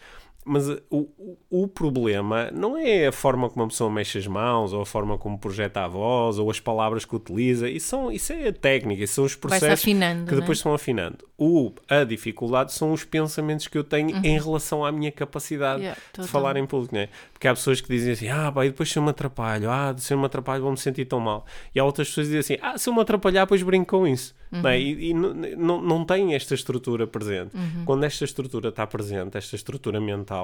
Mas 0.46 0.68
uh, 0.68 0.80
o, 0.90 1.36
o, 1.50 1.68
problema 1.68 2.50
não 2.52 2.76
é 2.76 3.06
a 3.06 3.12
forma 3.12 3.48
como 3.48 3.64
uma 3.64 3.68
pessoa 3.68 3.90
mexe 3.90 4.18
as 4.18 4.26
mãos, 4.26 4.72
ou 4.72 4.82
a 4.82 4.86
forma 4.86 5.18
como 5.18 5.38
projeta 5.38 5.80
a 5.80 5.88
voz, 5.88 6.38
ou 6.38 6.50
as 6.50 6.60
palavras 6.60 7.04
que 7.04 7.16
utiliza. 7.16 7.68
Isso, 7.68 7.88
são, 7.88 8.12
isso 8.12 8.32
é 8.32 8.48
a 8.48 8.52
técnica, 8.52 9.04
isso 9.04 9.14
são 9.14 9.24
os 9.24 9.34
processos 9.34 9.84
que 10.28 10.34
é? 10.34 10.40
depois 10.40 10.58
se 10.58 10.64
vão 10.64 10.74
afinando. 10.74 11.18
O, 11.38 11.72
a 11.88 12.04
dificuldade 12.04 12.72
são 12.72 12.92
os 12.92 13.04
pensamentos 13.04 13.68
que 13.68 13.76
eu 13.76 13.84
tenho 13.84 14.16
em 14.24 14.38
relação 14.38 14.84
à 14.84 14.90
minha 14.90 15.12
capacidade 15.12 15.76
Uhum. 15.76 15.82
Yeah, 15.82 16.00
de 16.18 16.28
falar 16.28 16.56
em 16.56 16.66
público, 16.66 16.94
né? 16.94 17.08
Porque 17.32 17.46
há 17.46 17.54
pessoas 17.54 17.80
que 17.80 17.88
dizem 17.88 18.12
assim, 18.12 18.28
ah, 18.28 18.50
pá, 18.50 18.64
e 18.64 18.70
depois 18.70 18.90
se 18.90 18.98
eu 18.98 19.02
me 19.02 19.10
atrapalho, 19.10 19.70
ah, 19.70 19.94
se 19.96 20.12
eu 20.12 20.18
me 20.18 20.26
atrapalho 20.26 20.62
vou-me 20.62 20.76
sentir 20.76 21.04
tão 21.04 21.20
mal. 21.20 21.44
E 21.74 21.80
há 21.80 21.84
outras 21.84 22.08
pessoas 22.08 22.26
que 22.28 22.34
dizem 22.34 22.56
assim, 22.56 22.62
ah, 22.66 22.78
se 22.78 22.88
eu 22.88 22.94
me 22.94 23.00
atrapalhar, 23.00 23.44
depois 23.44 23.62
brinco 23.62 23.98
com 23.98 24.06
isso. 24.06 24.34
Não 24.50 24.70
é? 24.70 24.80
E, 24.80 25.10
e 25.10 25.14
não, 25.14 25.34
não, 25.34 25.82
não 25.82 26.04
tem 26.04 26.34
esta 26.34 26.54
estrutura 26.54 27.06
presente. 27.06 27.50
Quando 27.84 28.04
esta 28.04 28.24
estrutura 28.24 28.68
está 28.68 28.86
presente, 28.86 29.36
esta 29.36 29.56
estrutura 29.56 30.00
mental, 30.00 30.35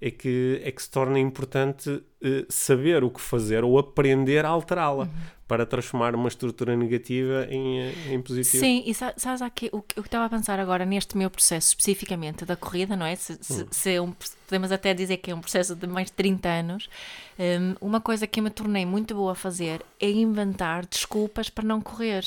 é 0.00 0.10
que, 0.10 0.60
é 0.64 0.70
que 0.70 0.82
se 0.82 0.90
torna 0.90 1.18
importante 1.18 2.02
eh, 2.22 2.46
saber 2.48 3.02
o 3.04 3.10
que 3.10 3.20
fazer 3.20 3.64
ou 3.64 3.78
aprender 3.78 4.44
a 4.44 4.48
alterá-la 4.48 5.08
para 5.48 5.64
transformar 5.66 6.14
uma 6.14 6.28
estrutura 6.28 6.76
negativa 6.76 7.46
em, 7.50 7.80
eh, 7.80 7.92
em 8.14 8.20
positiva. 8.22 8.60
Sim, 8.64 8.82
e 8.86 8.94
sa- 8.94 9.14
sabes 9.16 9.40
aqui, 9.42 9.68
o 9.72 9.80
que 9.82 9.98
eu 9.98 10.04
estava 10.04 10.26
a 10.26 10.28
pensar 10.28 10.60
agora 10.60 10.84
neste 10.84 11.16
meu 11.16 11.30
processo, 11.30 11.68
especificamente 11.70 12.44
da 12.44 12.54
corrida, 12.54 12.94
não 12.94 13.06
é? 13.06 13.16
Se, 13.16 13.38
se- 13.40 13.66
se 13.70 13.94
é 13.94 14.00
um, 14.00 14.12
podemos 14.46 14.70
até 14.70 14.92
dizer 14.94 15.16
que 15.16 15.30
é 15.30 15.34
um 15.34 15.40
processo 15.40 15.74
de 15.74 15.86
mais 15.86 16.06
de 16.08 16.12
30 16.12 16.48
anos. 16.48 16.88
hum, 17.38 17.74
uma 17.80 18.00
coisa 18.00 18.26
que 18.26 18.38
eu 18.40 18.44
me 18.44 18.50
tornei 18.50 18.84
muito 18.86 19.14
boa 19.14 19.32
a 19.32 19.34
fazer 19.34 19.80
é 19.98 20.10
inventar 20.10 20.84
desculpas 20.86 21.48
para 21.50 21.64
não 21.64 21.80
correr. 21.80 22.24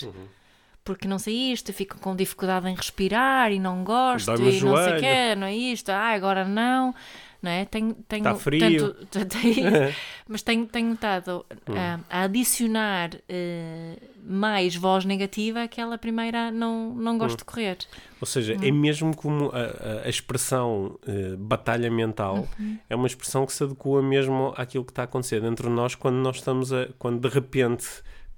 Porque 0.84 1.08
não 1.08 1.20
sei 1.20 1.52
isto, 1.52 1.72
fico 1.72 2.00
com 2.00 2.16
dificuldade 2.16 2.68
em 2.68 2.76
respirar 2.76 3.52
e 3.52 3.60
não 3.60 3.84
gosto 3.84 4.30
e 4.30 4.32
não 4.32 4.38
sei 4.38 4.48
o 4.48 4.52
joelho. 4.52 5.00
quê, 5.00 5.36
não 5.36 5.46
é 5.48 5.56
isto, 5.56 5.90
ah, 5.90 6.10
agora 6.10 6.44
não. 6.44 6.94
não 7.42 7.52
é? 7.52 7.66
Tenho, 7.66 7.94
tenho, 8.08 8.24
Tá 8.24 8.34
frio. 8.36 8.92
tanto- 9.06 9.26
tenho- 9.40 9.94
mas 10.28 10.42
tenho, 10.42 10.66
tenho 10.66 10.94
estado 10.94 11.46
a, 11.68 12.00
a 12.10 12.24
adicionar 12.24 13.12
eh, 13.30 13.96
mais 14.24 14.76
voz 14.76 15.06
negativa 15.06 15.62
àquela 15.64 15.98
primeira 16.00 16.50
não, 16.52 16.94
não 16.96 17.16
gosto 17.18 17.38
de 17.40 17.46
correr. 17.46 17.78
Ou 18.20 18.26
seja, 18.26 18.58
é 18.60 18.72
mesmo 18.72 19.16
como 19.16 19.52
a, 19.54 20.04
a- 20.06 20.10
expressão 20.10 20.98
eh, 21.08 21.36
batalha 21.38 21.92
mental 21.92 22.48
é 22.90 22.96
uma 22.96 23.06
expressão 23.08 23.46
que 23.46 23.54
se 23.54 23.64
adequa 23.64 24.02
mesmo 24.02 24.52
àquilo 24.58 24.84
que 24.84 24.92
está 24.92 25.04
a 25.04 25.06
acontecer 25.06 25.42
dentro 25.42 25.70
de 25.70 25.76
nós 25.76 25.94
quando 25.94 26.16
nós 26.16 26.38
estamos 26.38 26.74
a. 26.74 26.88
quando 26.98 27.20
de 27.20 27.34
repente 27.34 27.86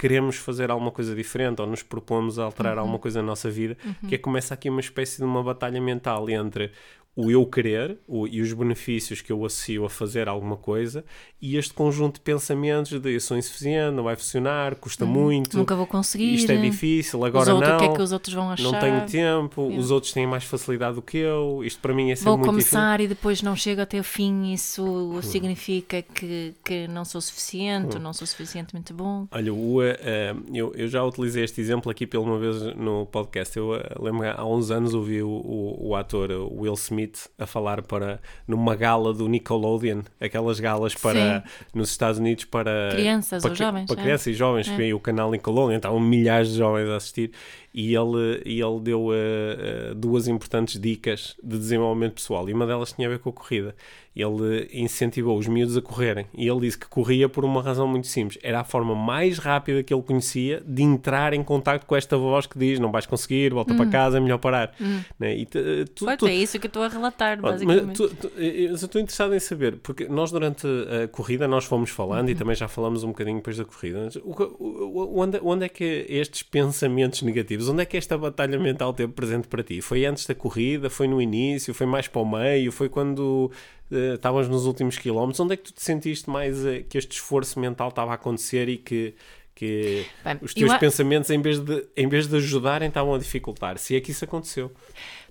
queremos 0.03 0.35
fazer 0.35 0.69
alguma 0.69 0.91
coisa 0.91 1.15
diferente 1.15 1.61
ou 1.61 1.65
nos 1.65 1.81
propomos 1.81 2.37
a 2.37 2.43
alterar 2.43 2.77
alguma 2.77 2.99
coisa 2.99 3.21
na 3.21 3.27
nossa 3.27 3.49
vida, 3.49 3.77
que 4.01 4.15
é 4.15 4.17
que 4.17 4.17
começa 4.17 4.53
aqui 4.53 4.69
uma 4.69 4.81
espécie 4.81 5.15
de 5.19 5.23
uma 5.23 5.41
batalha 5.41 5.79
mental 5.79 6.29
entre 6.29 6.73
o 7.15 7.29
eu 7.29 7.45
querer 7.45 7.97
o- 8.07 8.27
e 8.27 8.41
os 8.41 8.51
benefícios 8.53 9.21
que 9.21 9.31
eu 9.31 9.45
associo 9.45 9.85
a 9.85 9.89
fazer 9.89 10.27
alguma 10.27 10.57
coisa 10.57 11.05
e 11.39 11.57
este 11.57 11.71
conjunto 11.73 12.15
de 12.15 12.21
pensamentos 12.21 12.99
de 12.99 13.13
eu 13.13 13.19
sou 13.19 13.37
insuficiente, 13.37 13.95
não 13.95 14.03
vai 14.03 14.15
funcionar, 14.15 14.73
custa 14.75 15.05
muito, 15.05 15.55
Nunca 15.57 15.75
vou 15.75 15.85
conseguir. 15.85 16.33
isto 16.33 16.51
é 16.51 16.55
difícil, 16.57 17.19
Os 17.19 17.25
agora 17.25 17.53
outros, 17.53 17.69
não 17.69 17.75
O 17.77 17.79
que 17.79 17.85
é 17.85 17.93
que 17.95 18.01
os 18.01 18.11
outros 18.11 18.33
vão 18.33 18.49
achar? 18.49 18.63
não 18.63 18.79
tenho 18.79 19.05
tempo, 19.05 19.61
Yeah. 19.61 19.79
os 19.79 19.91
outros 19.91 20.11
têm 20.11 20.25
mais 20.25 20.43
facilidade 20.43 20.95
do 20.95 21.01
que 21.03 21.17
eu, 21.17 21.61
isto 21.63 21.79
para 21.81 21.93
mim 21.93 22.09
é 22.11 22.15
sempre 22.15 22.29
Vou 22.29 22.37
muito 22.37 22.49
começar 22.49 22.99
e 23.01 23.07
depois 23.07 23.41
não 23.43 23.55
chego 23.55 23.81
até 23.81 23.99
o 23.99 24.03
fim, 24.03 24.51
isso 24.53 25.19
significa 25.21 26.01
que, 26.01 26.53
que 26.63 26.87
não 26.87 27.05
sou 27.05 27.21
suficiente, 27.21 27.95
ou 27.97 28.01
não 28.01 28.13
sou 28.13 28.25
suficientemente 28.25 28.91
bom. 28.93 29.23
difícil. 29.25 29.37
Olha, 29.37 29.53
o, 29.53 29.83
eh, 29.83 30.35
eu, 30.53 30.73
eu 30.75 30.87
já 30.87 31.03
utilizei 31.03 31.43
este 31.43 31.59
exemplo 31.61 31.91
aqui 31.91 32.07
pela 32.07 32.23
uma 32.23 32.39
vez 32.39 32.61
no 32.75 33.05
podcast. 33.05 33.55
Eu 33.57 33.75
eh, 33.75 33.83
lembro 33.99 34.27
há 34.29 34.45
uns 34.45 34.71
anos 34.71 34.93
ouvi 34.93 35.21
o, 35.21 35.27
o, 35.29 35.89
o 35.89 35.95
ator 35.95 36.29
Will 36.51 36.73
Smith 36.75 37.02
a 37.37 37.45
falar 37.45 37.81
para 37.81 38.19
numa 38.47 38.75
gala 38.75 39.13
do 39.13 39.27
Nickelodeon, 39.27 40.01
aquelas 40.19 40.59
galas 40.59 40.93
para 40.95 41.43
nos 41.73 41.89
Estados 41.89 42.19
Unidos 42.19 42.45
para 42.45 42.89
Crianças 42.93 43.41
para, 43.41 43.51
ou 43.51 43.55
cri- 43.55 43.65
jovens, 43.65 43.85
para 43.87 43.99
é. 43.99 44.03
crianças 44.03 44.27
e 44.27 44.33
jovens, 44.33 44.69
É. 44.69 44.75
que 44.75 44.93
o 44.93 44.99
canal 44.99 45.31
Nickelodeon, 45.31 45.77
estavam 45.77 45.99
milhares 45.99 46.49
de 46.51 46.57
jovens 46.57 46.89
a 46.89 46.95
assistir 46.97 47.31
e 47.73 47.95
ele, 47.95 48.41
e 48.45 48.61
ele 48.61 48.79
deu 48.81 49.09
eh, 49.13 49.17
eh, 49.19 49.93
duas 49.95 50.27
importantes 50.27 50.79
dicas 50.79 51.35
de 51.43 51.57
desenvolvimento 51.57 52.13
pessoal 52.13 52.47
e 52.49 52.53
uma 52.53 52.67
delas 52.67 52.91
tinha 52.93 53.07
a 53.07 53.11
ver 53.11 53.19
com 53.19 53.29
a 53.29 53.33
corrida. 53.33 53.75
Ele 54.15 54.69
incentivou 54.71 55.35
os 55.39 55.47
miúdos 55.47 55.75
a 55.75 55.81
correrem 55.81 56.27
e 56.35 56.47
ele 56.47 56.59
disse 56.59 56.77
que 56.77 56.85
corria 56.87 57.27
por 57.27 57.43
uma 57.43 57.63
razão 57.63 57.87
muito 57.87 58.05
simples. 58.05 58.37
Era 58.43 58.59
a 58.59 58.63
forma 58.63 58.93
mais 58.93 59.39
rápida 59.39 59.81
que 59.81 59.91
ele 59.91 60.03
conhecia 60.03 60.61
de 60.67 60.83
entrar 60.83 61.33
em 61.33 61.43
contacto 61.43 61.87
com 61.87 61.95
esta 61.95 62.15
voz 62.15 62.45
que 62.45 62.59
diz 62.59 62.77
não 62.79 62.91
vais 62.91 63.07
conseguir, 63.07 63.51
volta 63.51 63.73
para 63.73 63.87
casa, 63.87 64.17
é 64.17 64.19
melhor 64.19 64.37
parar. 64.37 64.75
Né? 65.19 65.35
E 65.37 65.45
te- 65.47 65.85
tu- 65.95 66.05
tu- 66.19 66.27
é 66.27 66.35
isso 66.35 66.59
que 66.59 66.67
estou 66.67 66.83
a 66.83 66.89
relatar, 66.89 67.41
basicamente. 67.41 67.85
Mas 67.87 67.97
tu, 67.97 68.09
tu, 68.15 68.27
eu 68.39 68.75
estou 68.75 69.01
interessado 69.01 69.33
em 69.33 69.39
saber, 69.39 69.77
porque 69.81 70.07
nós 70.07 70.31
durante 70.31 70.67
a 70.67 71.07
corrida 71.07 71.47
nós 71.47 71.65
fomos 71.65 71.89
falando 71.89 72.29
e 72.29 72.35
também 72.35 72.55
já 72.55 72.67
falamos 72.67 73.03
um 73.03 73.07
bocadinho 73.07 73.37
depois 73.37 73.57
da 73.57 73.65
corrida. 73.65 74.09
o- 74.23 74.43
o- 74.59 75.19
onde, 75.21 75.39
onde 75.41 75.65
é 75.65 75.69
que 75.69 76.05
estes 76.07 76.43
pensamentos 76.43 77.23
negativos, 77.23 77.62
onde 77.69 77.83
é 77.83 77.85
que 77.85 77.97
esta 77.97 78.17
batalha 78.17 78.59
mental 78.59 78.93
teve 78.93 79.11
presente 79.13 79.47
para 79.47 79.63
ti? 79.63 79.81
Foi 79.81 80.05
antes 80.05 80.25
da 80.25 80.35
corrida? 80.35 80.89
Foi 80.89 81.07
no 81.07 81.21
início? 81.21 81.73
Foi 81.73 81.85
mais 81.85 82.07
para 82.07 82.21
o 82.21 82.25
meio? 82.25 82.71
Foi 82.71 82.89
quando 82.89 83.51
eh, 83.91 84.13
estavas 84.15 84.47
nos 84.49 84.65
últimos 84.65 84.97
quilómetros? 84.97 85.39
Onde 85.39 85.53
é 85.53 85.57
que 85.57 85.63
tu 85.63 85.73
te 85.73 85.81
sentiste 85.83 86.29
mais 86.29 86.65
eh, 86.65 86.81
que 86.81 86.97
este 86.97 87.11
esforço 87.13 87.59
mental 87.59 87.89
estava 87.89 88.11
a 88.11 88.15
acontecer 88.15 88.69
e 88.69 88.77
que, 88.77 89.15
que 89.55 90.05
Bem, 90.23 90.37
os 90.41 90.51
eu 90.51 90.67
teus 90.67 90.77
pensamentos, 90.77 91.29
em 91.29 91.41
vez, 91.41 91.59
de, 91.59 91.87
em 91.95 92.07
vez 92.07 92.27
de 92.27 92.35
ajudarem, 92.37 92.87
estavam 92.87 93.13
a 93.13 93.17
dificultar? 93.17 93.77
Se 93.77 93.95
é 93.95 94.01
que 94.01 94.11
isso 94.11 94.23
aconteceu. 94.25 94.71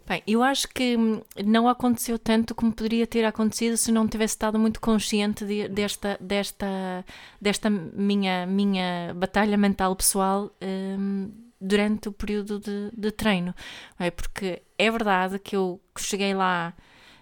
Bem, 0.07 0.21
eu 0.27 0.43
acho 0.43 0.67
que 0.69 0.97
hum, 0.97 1.21
não 1.45 1.69
aconteceu 1.69 2.19
tanto 2.19 2.55
como 2.57 2.73
poderia 2.73 3.07
ter 3.07 3.25
acontecido 3.25 3.77
se 3.77 3.93
não 3.93 4.09
tivesse 4.09 4.35
estado 4.35 4.59
muito 4.59 4.81
consciente 4.81 5.45
de- 5.45 5.69
desta, 5.69 6.19
desta, 6.21 7.05
desta 7.41 7.71
minha, 7.71 8.45
minha 8.45 9.15
batalha 9.15 9.57
mental 9.57 9.95
pessoal 9.95 10.51
hum, 10.61 11.31
durante 11.63 12.09
o 12.09 12.13
período 12.13 12.59
de, 12.59 12.91
de 12.97 13.11
treino. 13.11 13.55
É 13.99 14.11
porque 14.11 14.63
é 14.79 14.91
verdade 14.91 15.39
que 15.39 15.57
eu 15.57 15.81
cheguei 15.97 16.35
lá 16.35 16.75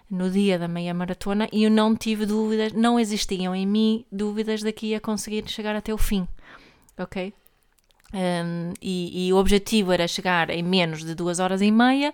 no 0.09 0.29
dia 0.29 0.59
da 0.59 0.67
meia 0.67 0.93
maratona 0.93 1.47
e 1.53 1.63
eu 1.63 1.71
não 1.71 1.95
tive 1.95 2.25
dúvidas, 2.25 2.73
não 2.73 2.99
existiam 2.99 3.55
em 3.55 3.65
mim 3.65 4.05
dúvidas 4.11 4.61
de 4.61 4.71
que 4.73 4.87
ia 4.87 4.99
conseguir 4.99 5.47
chegar 5.47 5.73
até 5.73 5.93
o 5.93 5.97
fim, 5.97 6.27
ok? 6.97 7.33
Um, 8.13 8.73
e, 8.81 9.27
e 9.27 9.33
o 9.33 9.37
objetivo 9.37 9.93
era 9.93 10.05
chegar 10.05 10.49
em 10.49 10.61
menos 10.61 11.01
de 11.05 11.15
duas 11.15 11.39
horas 11.39 11.61
e 11.61 11.71
meia 11.71 12.13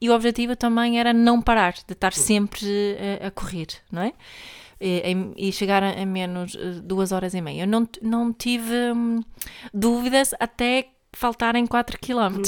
e 0.00 0.10
o 0.10 0.14
objetivo 0.14 0.56
também 0.56 0.98
era 0.98 1.12
não 1.12 1.40
parar, 1.40 1.74
de 1.74 1.92
estar 1.92 2.12
sempre 2.12 2.66
eh, 2.98 3.20
a, 3.24 3.30
correr, 3.30 3.68
não 3.90 4.02
é? 4.02 4.12
E, 4.80 5.02
e 5.36 5.52
chegar 5.52 5.84
a, 5.84 6.02
a 6.02 6.04
menos 6.04 6.56
eh, 6.56 6.80
duas 6.82 7.12
horas 7.12 7.32
e 7.32 7.40
meia. 7.40 7.62
Eu 7.62 7.66
não, 7.66 7.88
não 8.02 8.32
tive 8.32 8.74
hum, 8.92 9.20
dúvidas 9.72 10.34
até 10.40 10.88
faltarem 11.16 11.66
4 11.66 11.98
km. 11.98 12.42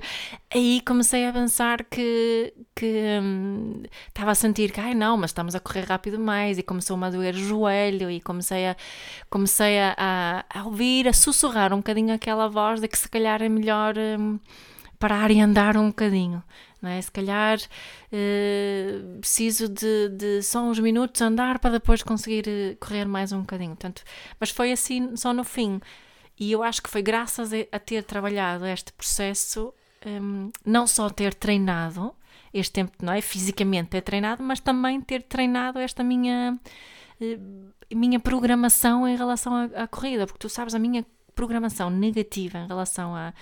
Aí 0.54 0.82
comecei 0.82 1.26
a 1.26 1.32
pensar 1.32 1.84
que 1.84 2.52
que, 2.76 3.18
hum, 3.22 3.82
estava 4.08 4.30
a 4.30 4.34
sentir 4.34 4.72
que, 4.72 4.80
ai 4.80 4.94
não, 4.94 5.16
mas 5.16 5.30
estamos 5.30 5.54
a 5.54 5.60
correr 5.60 5.84
rápido 5.86 6.18
mais 6.18 6.58
e 6.58 6.62
começou-me 6.62 7.06
a 7.06 7.10
doer 7.10 7.34
o 7.34 7.38
joelho 7.38 8.10
e 8.10 8.20
comecei 8.20 8.66
a 8.68 8.76
comecei 9.30 9.78
a, 9.80 10.44
a, 10.48 10.64
ouvir, 10.64 11.08
a 11.08 11.12
sussurrar 11.12 11.72
um 11.72 11.78
bocadinho 11.78 12.14
aquela 12.14 12.48
voz 12.48 12.80
de 12.80 12.88
que 12.88 12.98
se 12.98 13.08
calhar 13.08 13.42
é 13.42 13.48
melhor 13.48 13.94
hum, 13.96 14.38
parar 14.98 15.30
e 15.30 15.40
andar 15.40 15.76
um 15.78 15.88
bocadinho. 15.88 16.42
Não 16.82 16.90
é? 16.90 17.00
Se 17.00 17.10
calhar 17.10 17.58
eh, 18.12 19.00
preciso 19.20 19.68
de, 19.68 20.08
de 20.10 20.42
só 20.42 20.62
uns 20.62 20.78
minutos 20.78 21.20
andar 21.22 21.58
para 21.58 21.72
depois 21.72 22.02
conseguir 22.02 22.44
eh, 22.48 22.76
correr 22.80 23.06
mais 23.06 23.32
um 23.32 23.40
bocadinho. 23.40 23.70
Portanto, 23.70 24.02
mas 24.38 24.50
foi 24.50 24.72
assim 24.72 25.16
só 25.16 25.32
no 25.32 25.44
fim. 25.44 25.80
E 26.40 26.50
eu 26.50 26.62
acho 26.62 26.82
que 26.82 26.88
foi 26.88 27.02
graças 27.02 27.50
a, 27.70 27.78
ter 27.78 28.02
trabalhado 28.02 28.64
este 28.64 28.94
processo, 28.94 29.74
hum, 30.06 30.50
não 30.64 30.86
só 30.86 31.10
ter 31.10 31.34
treinado 31.34 32.14
este 32.52 32.72
tempo, 32.72 32.92
não 33.02 33.12
é? 33.12 33.20
Fisicamente 33.20 33.90
ter 33.90 34.00
treinado, 34.00 34.42
mas 34.42 34.58
também 34.58 35.02
ter 35.02 35.22
treinado 35.22 35.78
esta 35.78 36.02
minha, 36.02 36.58
eh, 37.20 37.38
minha 37.94 38.18
programação 38.18 39.06
em 39.06 39.16
relação 39.16 39.54
à, 39.54 39.64
à 39.82 39.86
corrida, 39.86 40.26
porque 40.26 40.38
tu 40.38 40.48
sabes 40.48 40.74
a 40.74 40.78
minha 40.78 41.04
programação 41.34 41.90
negativa 41.90 42.60
em 42.60 42.66
relação 42.66 43.14
à, 43.14 43.34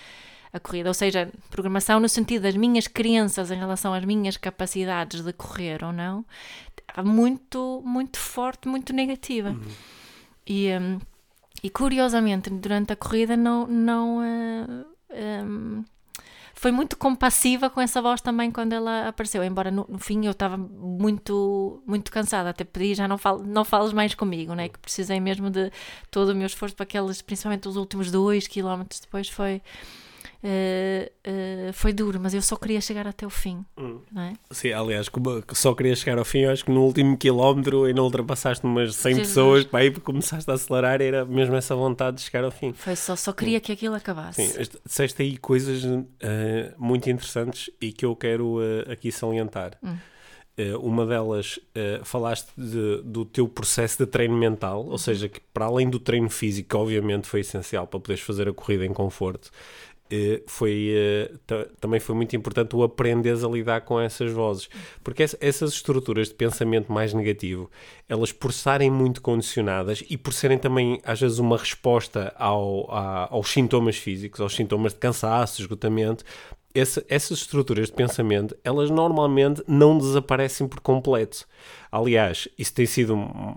à 0.53 0.59
corrida, 0.59 0.91
ou 0.91 0.95
seja, 0.95 1.31
programação 1.51 2.01
no 2.01 2.09
sentido 2.09 2.43
das 2.43 2.57
minhas 2.57 2.89
crenças 2.89 3.53
em 3.53 3.57
relação 3.57 3.95
às 3.95 4.05
minhas 4.05 4.37
capacidades 4.37 5.23
de 5.23 5.33
correr 5.33 5.85
ou 5.85 5.93
não, 5.93 6.27
muito, 7.05 7.81
muito 7.87 8.19
forte, 8.19 8.67
muito 8.67 8.93
negativa. 8.93 9.57
E, 10.45 10.69
hum, 10.77 10.99
e 11.63 11.71
curiosamente, 11.71 12.51
durante 12.51 12.93
a 12.93 12.97
corrida, 12.97 13.37
não. 13.37 13.67
não 13.67 14.23
eh, 15.11 15.43
hum, 15.43 15.85
foi 16.55 16.73
muito 16.73 16.97
compassiva 16.97 17.71
com 17.71 17.81
essa 17.81 18.03
voz 18.03 18.21
também 18.21 18.51
quando 18.51 18.73
ela 18.73 19.09
apareceu, 19.09 19.45
embora 19.45 19.71
no, 19.71 19.87
no 19.89 19.99
fim 19.99 20.27
eu 20.27 20.33
estava 20.33 20.57
muito 20.57 21.81
muito 21.87 22.11
cansada, 22.11 22.51
até 22.51 22.65
pedi 22.65 22.95
já 22.95 23.07
não, 23.07 23.17
falo, 23.17 23.45
não 23.45 23.65
fales 23.65 23.93
mais 23.93 24.13
comigo, 24.13 24.55
né? 24.55 24.69
que 24.69 24.79
precisei 24.81 25.21
mesmo 25.21 25.51
de 25.51 25.71
todo 26.11 26.31
o 26.31 26.35
meu 26.35 26.47
esforço 26.47 26.75
para 26.75 26.83
aqueles, 26.83 27.23
principalmente 27.23 27.69
os 27.69 27.77
últimos 27.77 28.11
dois 28.11 28.49
quilómetros 28.49 28.99
depois 28.99 29.29
foi 29.29 29.63
eh, 30.43 31.11
eh, 31.25 31.71
foi 31.73 31.93
duro, 31.93 32.21
mas 32.21 32.33
eu 32.35 32.41
só 32.43 32.55
queria 32.57 32.81
chegar 32.81 33.07
até 33.07 33.27
o 33.27 33.31
fim, 33.31 33.65
não 34.13 34.23
é? 34.23 34.35
Sim, 34.51 34.73
aliás, 34.73 35.09
como 35.09 35.43
só 35.53 35.75
queria 35.75 35.97
chegar 35.97 36.19
ao 36.19 36.25
fim, 36.25 36.41
eu 36.41 36.51
acho 36.53 36.65
que 36.65 36.71
no 36.71 36.83
último 36.85 37.17
quilómetro 37.17 37.85
ainda 37.85 38.03
ultrapassaste 38.03 38.65
umas 38.65 38.95
100 38.95 39.15
Jesus. 39.17 39.29
pessoas, 39.29 39.65
pá, 39.65 39.79
aí 39.79 39.91
começaste 39.91 40.49
a 40.51 40.55
acelerar, 40.55 41.01
era 41.03 41.25
mesmo 41.25 41.55
essa 41.57 41.75
vontade 41.75 42.19
de 42.19 42.23
chegar 42.23 42.45
ao 42.45 42.51
fim. 42.51 42.73
Foi 42.73 42.95
só, 42.95 43.17
só 43.17 43.33
queria 43.33 43.61
que 43.61 43.73
aquilo 43.73 43.95
acabasse. 43.95 44.47
Sim, 44.47 44.61
este- 44.61 44.79
disseste 44.87 45.23
aí 45.23 45.37
coisas 45.37 45.83
eh, 46.21 46.73
muito 46.79 47.11
interessantes 47.11 47.71
e 47.81 47.93
que 47.93 48.05
eu 48.05 48.15
quero 48.15 48.59
aqui 48.91 49.11
salientar. 49.11 49.79
Eh, 50.57 50.77
uma 50.77 51.07
delas, 51.07 51.61
falaste 52.03 52.49
de- 52.57 53.01
do 53.05 53.25
teu 53.25 53.47
processo 53.49 53.99
de 53.99 54.07
treino 54.11 54.37
mental, 54.37 54.85
ou 54.87 54.99
seja, 54.99 55.29
que 55.29 55.41
para 55.55 55.67
além 55.67 55.89
do 55.89 56.01
treino 56.01 56.29
físico, 56.29 56.77
obviamente 56.77 57.29
foi 57.29 57.41
essencial 57.41 57.87
para 57.87 58.01
poderes 58.01 58.23
fazer 58.25 58.49
a 58.49 58.53
corrida 58.53 58.85
em 58.85 58.93
conforto, 58.93 59.51
foi, 60.47 60.89
eh, 60.95 61.31
ta- 61.47 61.67
também 61.81 62.01
foi 62.01 62.15
muito 62.15 62.35
importante 62.35 62.75
o 62.75 62.83
aprenderes 62.83 63.45
a 63.45 63.49
lidar 63.49 63.83
com 63.83 64.01
essas 64.01 64.31
vozes. 64.33 64.69
Porque 65.05 65.23
essa- 65.23 65.37
essas 65.41 65.73
estruturas 65.73 66.29
de 66.29 66.35
pensamento 66.35 66.91
mais 66.93 67.13
negativo, 67.13 67.71
elas 68.09 68.33
por 68.33 68.51
estarem 68.51 68.91
muito 68.91 69.21
condicionadas 69.21 70.03
e 70.09 70.17
por 70.17 70.33
serem 70.33 70.59
também, 70.59 71.01
às 71.05 71.21
vezes, 71.21 71.39
uma 71.39 71.57
resposta 71.59 72.33
ao, 72.39 72.91
a- 72.91 73.29
aos 73.31 73.49
sintomas 73.51 73.97
físicos, 73.97 74.41
aos 74.41 74.55
sintomas 74.55 74.93
de 74.93 74.99
cansaço, 74.99 75.61
esgotamento, 75.61 76.25
essa- 76.75 77.05
essas 77.09 77.39
estruturas 77.39 77.87
de 77.87 77.93
pensamento, 77.93 78.57
elas 78.63 78.91
normalmente 78.91 79.63
não 79.67 79.99
desaparecem 79.99 80.69
por 80.69 80.81
completo. 80.81 81.47
Aliás, 81.91 82.49
isso 82.59 82.75
tem 82.75 82.87
sido 82.87 83.15
uma, 83.15 83.57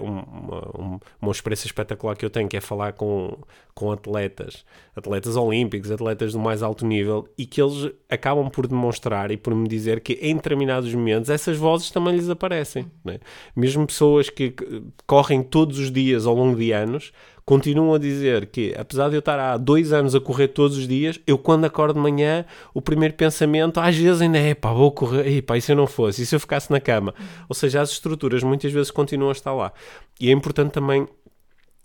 uma, 0.00 1.00
uma 1.20 1.32
experiência 1.32 1.66
espetacular 1.66 2.16
que 2.16 2.24
eu 2.24 2.30
tenho, 2.30 2.48
que 2.48 2.56
é 2.56 2.60
falar 2.60 2.92
com, 2.92 3.38
com 3.74 3.90
atletas, 3.90 4.64
atletas 4.94 5.36
olímpicos, 5.36 5.90
atletas 5.90 6.32
do 6.32 6.38
mais 6.38 6.62
alto 6.62 6.86
nível, 6.86 7.28
e 7.36 7.46
que 7.46 7.60
eles 7.60 7.90
acabam 8.10 8.50
por 8.50 8.66
demonstrar 8.66 9.30
e 9.30 9.36
por 9.36 9.54
me 9.54 9.68
dizer 9.68 10.00
que 10.00 10.14
em 10.20 10.36
determinados 10.36 10.92
momentos 10.94 11.30
essas 11.30 11.56
vozes 11.56 11.90
também 11.90 12.14
lhes 12.14 12.28
aparecem. 12.28 12.90
Né? 13.04 13.18
Mesmo 13.54 13.86
pessoas 13.86 14.28
que 14.28 14.54
correm 15.06 15.42
todos 15.42 15.78
os 15.78 15.90
dias 15.90 16.26
ao 16.26 16.34
longo 16.34 16.56
de 16.56 16.72
anos 16.72 17.12
continuam 17.46 17.94
a 17.94 17.98
dizer 17.98 18.46
que, 18.46 18.74
apesar 18.76 19.08
de 19.08 19.14
eu 19.14 19.20
estar 19.20 19.38
há 19.38 19.56
dois 19.56 19.92
anos 19.92 20.16
a 20.16 20.20
correr 20.20 20.48
todos 20.48 20.76
os 20.76 20.88
dias, 20.88 21.20
eu 21.24 21.38
quando 21.38 21.64
acordo 21.64 21.94
de 21.94 22.00
manhã, 22.00 22.44
o 22.74 22.82
primeiro 22.82 23.14
pensamento 23.14 23.78
às 23.78 23.96
vezes 23.96 24.20
ainda 24.20 24.36
é 24.36 24.52
pá, 24.52 24.72
vou 24.72 24.90
correr, 24.90 25.28
e 25.28 25.40
pá, 25.40 25.56
e 25.56 25.60
se 25.60 25.70
eu 25.70 25.76
não 25.76 25.86
fosse, 25.86 26.22
e 26.22 26.26
se 26.26 26.34
eu 26.34 26.40
ficasse 26.40 26.72
na 26.72 26.80
cama? 26.80 27.14
Ou 27.48 27.54
seja, 27.54 27.80
as 27.80 27.90
estruturas 27.90 28.42
muitas 28.42 28.72
vezes 28.72 28.90
continuam 28.90 29.30
a 29.30 29.32
estar 29.32 29.52
lá. 29.52 29.72
E 30.20 30.28
é 30.28 30.32
importante 30.32 30.72
também 30.72 31.06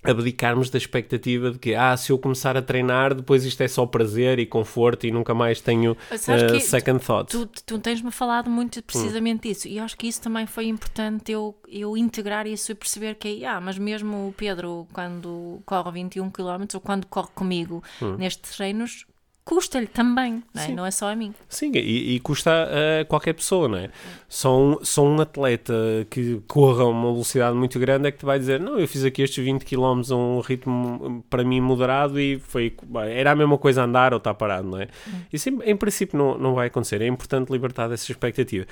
abdicarmos 0.03 0.69
da 0.69 0.77
expectativa 0.77 1.51
de 1.51 1.59
que, 1.59 1.75
ah, 1.75 1.95
se 1.95 2.11
eu 2.11 2.17
começar 2.17 2.57
a 2.57 2.61
treinar, 2.61 3.13
depois 3.13 3.45
isto 3.45 3.61
é 3.61 3.67
só 3.67 3.85
prazer 3.85 4.39
e 4.39 4.45
conforto 4.47 5.05
e 5.05 5.11
nunca 5.11 5.33
mais 5.33 5.61
tenho 5.61 5.91
uh, 5.91 6.59
second 6.59 7.05
thoughts. 7.05 7.37
Tu, 7.37 7.45
tu, 7.65 7.77
tens-me 7.79 8.11
falado 8.11 8.49
muito 8.49 8.81
precisamente 8.81 9.47
hum. 9.47 9.51
disso 9.51 9.67
e 9.67 9.77
acho 9.77 9.95
que 9.95 10.07
isso 10.07 10.21
também 10.21 10.47
foi 10.47 10.65
importante 10.65 11.31
eu, 11.31 11.55
eu 11.67 11.95
integrar 11.95 12.47
isso 12.47 12.71
e 12.71 12.75
perceber 12.75 13.15
que, 13.15 13.45
ah, 13.45 13.61
mas 13.61 13.77
mesmo 13.77 14.29
o 14.29 14.33
Pedro, 14.33 14.87
quando 14.91 15.61
corre 15.65 15.91
21 15.91 16.31
km 16.31 16.65
ou 16.73 16.81
quando 16.81 17.05
corre 17.05 17.29
comigo 17.35 17.83
hum. 18.01 18.15
nestes 18.17 18.55
treinos, 18.55 19.05
custa-lhe 19.43 19.87
também, 19.87 20.43
não 20.53 20.63
é? 20.63 20.67
não 20.69 20.85
é 20.85 20.91
só 20.91 21.11
a 21.11 21.15
mim. 21.15 21.33
Sim, 21.49 21.71
e, 21.73 22.15
e 22.15 22.19
custa 22.19 22.51
a 22.51 23.05
qualquer 23.05 23.33
pessoa, 23.33 23.67
não 23.67 23.77
é? 23.77 23.89
Só 24.29 24.59
um, 24.59 24.83
só 24.83 25.03
um 25.03 25.19
atleta 25.19 25.73
que 26.09 26.41
corra 26.47 26.83
a 26.83 26.87
uma 26.87 27.11
velocidade 27.11 27.55
muito 27.55 27.79
grande 27.79 28.07
é 28.07 28.11
que 28.11 28.19
te 28.19 28.25
vai 28.25 28.37
dizer, 28.37 28.59
não, 28.59 28.79
eu 28.79 28.87
fiz 28.87 29.03
aqui 29.03 29.21
estes 29.21 29.43
20 29.43 29.65
km 29.65 30.01
a 30.11 30.15
um 30.15 30.39
ritmo 30.39 31.25
para 31.29 31.43
mim 31.43 31.59
moderado 31.59 32.19
e 32.19 32.39
foi, 32.39 32.75
era 33.09 33.31
a 33.31 33.35
mesma 33.35 33.57
coisa 33.57 33.83
andar 33.83 34.13
ou 34.13 34.17
estar 34.17 34.33
parado, 34.35 34.67
não 34.67 34.79
é? 34.79 34.87
Hum. 35.07 35.21
Isso 35.33 35.49
em, 35.49 35.59
em, 35.63 35.75
princípio 35.75 36.17
não, 36.17 36.37
não 36.37 36.53
vai 36.53 36.67
acontecer, 36.67 37.01
é 37.01 37.07
importante 37.07 37.51
libertar 37.51 37.87
dessa 37.87 38.11
expectativa. 38.11 38.65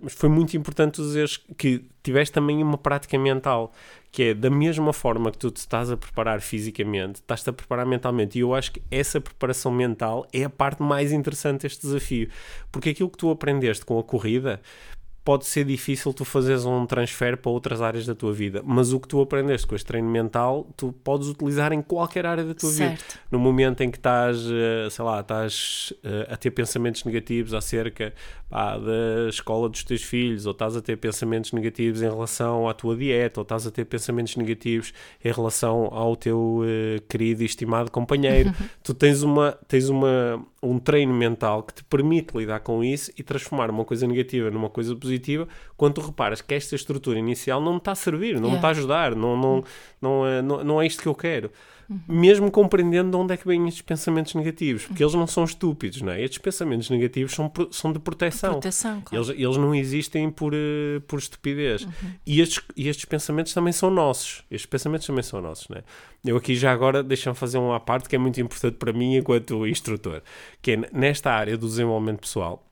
Mas 0.00 0.14
foi 0.14 0.28
muito 0.28 0.56
importante 0.56 1.00
dizeres 1.00 1.38
que 1.58 1.84
tiveste 2.02 2.32
também 2.32 2.62
uma 2.62 2.78
prática 2.78 3.18
mental 3.18 3.72
que 4.10 4.22
é 4.22 4.34
da 4.34 4.48
mesma 4.48 4.92
forma 4.92 5.30
que 5.30 5.38
tu 5.38 5.50
te 5.50 5.58
estás 5.58 5.90
a 5.90 5.96
preparar 5.96 6.40
fisicamente, 6.40 7.16
estás-te 7.16 7.50
a 7.50 7.52
preparar 7.52 7.86
mentalmente. 7.86 8.38
E 8.38 8.40
eu 8.40 8.54
acho 8.54 8.72
que 8.72 8.82
essa 8.90 9.20
preparação 9.20 9.70
mental 9.70 10.26
é 10.32 10.44
a 10.44 10.50
parte 10.50 10.82
mais 10.82 11.12
interessante 11.12 11.62
deste 11.62 11.82
desafio. 11.82 12.28
Porque 12.72 12.90
aquilo 12.90 13.10
que 13.10 13.18
tu 13.18 13.30
aprendeste 13.30 13.84
com 13.84 13.98
a 13.98 14.02
corrida, 14.02 14.60
pode 15.26 15.44
ser 15.44 15.64
difícil 15.64 16.14
tu 16.14 16.24
fazeres 16.24 16.64
um 16.64 16.86
transfer 16.86 17.36
para 17.36 17.50
outras 17.50 17.82
áreas 17.82 18.06
da 18.06 18.14
tua 18.14 18.32
vida, 18.32 18.62
mas 18.64 18.92
o 18.92 19.00
que 19.00 19.08
tu 19.08 19.20
aprendeste 19.20 19.66
com 19.66 19.74
este 19.74 19.84
treino 19.84 20.08
mental, 20.08 20.68
tu 20.76 20.92
podes 21.02 21.26
utilizar 21.26 21.72
em 21.72 21.82
qualquer 21.82 22.24
área 22.24 22.44
da 22.44 22.54
tua 22.54 22.70
certo. 22.70 23.02
vida. 23.02 23.20
No 23.28 23.40
momento 23.40 23.80
em 23.80 23.90
que 23.90 23.98
estás, 23.98 24.38
eh, 24.48 24.88
sei 24.88 25.04
lá, 25.04 25.18
estás 25.18 25.92
eh, 26.04 26.28
a 26.30 26.36
ter 26.36 26.52
pensamentos 26.52 27.02
negativos 27.02 27.54
acerca 27.54 28.14
pá, 28.48 28.78
da 28.78 29.28
escola 29.28 29.68
dos 29.68 29.82
teus 29.82 30.04
filhos, 30.04 30.46
ou 30.46 30.52
estás 30.52 30.76
a 30.76 30.80
ter 30.80 30.96
pensamentos 30.96 31.50
negativos 31.50 32.02
em 32.02 32.08
relação 32.08 32.68
à 32.68 32.72
tua 32.72 32.96
dieta, 32.96 33.40
ou 33.40 33.42
estás 33.42 33.66
a 33.66 33.70
ter 33.72 33.84
pensamentos 33.84 34.36
negativos 34.36 34.94
em 35.24 35.32
relação 35.32 35.88
ao 35.90 36.14
teu 36.14 36.60
uh, 36.60 37.02
querido 37.08 37.42
e 37.42 37.46
estimado 37.46 37.90
companheiro, 37.90 38.54
tu 38.80 38.94
tens 38.94 39.24
uma 39.24 39.58
tens 39.66 39.88
uma 39.88 40.40
um 40.70 40.78
treino 40.78 41.12
mental 41.12 41.62
que 41.62 41.74
te 41.74 41.84
permite 41.84 42.36
lidar 42.36 42.60
com 42.60 42.82
isso 42.82 43.10
e 43.16 43.22
transformar 43.22 43.70
uma 43.70 43.84
coisa 43.84 44.06
negativa 44.06 44.50
numa 44.50 44.68
coisa 44.68 44.94
positiva 44.94 45.48
quando 45.76 45.94
tu 45.94 46.00
reparas 46.00 46.40
que 46.40 46.54
esta 46.54 46.74
estrutura 46.74 47.18
inicial 47.18 47.60
não 47.60 47.72
me 47.72 47.78
está 47.78 47.92
a 47.92 47.94
servir, 47.94 48.34
não 48.34 48.48
yeah. 48.48 48.50
me 48.50 48.56
está 48.56 48.68
a 48.68 48.70
ajudar, 48.70 49.14
não, 49.14 49.36
não, 49.36 49.64
não, 50.00 50.26
é, 50.26 50.42
não, 50.42 50.64
não 50.64 50.82
é 50.82 50.86
isto 50.86 51.02
que 51.02 51.08
eu 51.08 51.14
quero. 51.14 51.50
Uhum. 51.88 52.00
Mesmo 52.08 52.50
compreendendo 52.50 53.10
de 53.10 53.16
onde 53.16 53.34
é 53.34 53.36
que 53.36 53.46
vêm 53.46 53.66
estes 53.68 53.82
pensamentos 53.82 54.34
negativos, 54.34 54.84
porque 54.86 55.02
uhum. 55.02 55.10
eles 55.10 55.18
não 55.18 55.26
são 55.26 55.44
estúpidos, 55.44 56.02
não 56.02 56.12
é? 56.12 56.22
Estes 56.22 56.38
pensamentos 56.38 56.90
negativos 56.90 57.32
são, 57.32 57.52
são 57.70 57.92
de 57.92 57.98
proteção. 57.98 58.52
proteção 58.52 59.00
claro. 59.02 59.24
eles, 59.24 59.40
eles 59.40 59.56
não 59.56 59.74
existem 59.74 60.30
por, 60.30 60.52
uh, 60.52 61.00
por 61.06 61.18
estupidez. 61.18 61.84
Uhum. 61.84 61.90
E, 62.26 62.40
estes, 62.40 62.60
e 62.76 62.88
estes 62.88 63.04
pensamentos 63.04 63.54
também 63.54 63.72
são 63.72 63.90
nossos. 63.90 64.42
Estes 64.50 64.66
pensamentos 64.66 65.06
também 65.06 65.22
são 65.22 65.40
nossos, 65.40 65.68
não 65.68 65.78
é? 65.78 65.84
Eu 66.24 66.36
aqui 66.36 66.56
já 66.56 66.72
agora 66.72 67.02
deixa-me 67.02 67.36
fazer 67.36 67.58
uma 67.58 67.78
parte 67.78 68.08
que 68.08 68.16
é 68.16 68.18
muito 68.18 68.40
importante 68.40 68.74
para 68.74 68.92
mim 68.92 69.16
enquanto 69.16 69.66
instrutor, 69.66 70.22
que 70.60 70.72
é 70.72 70.76
nesta 70.92 71.30
área 71.30 71.56
do 71.56 71.66
desenvolvimento 71.66 72.20
pessoal 72.20 72.66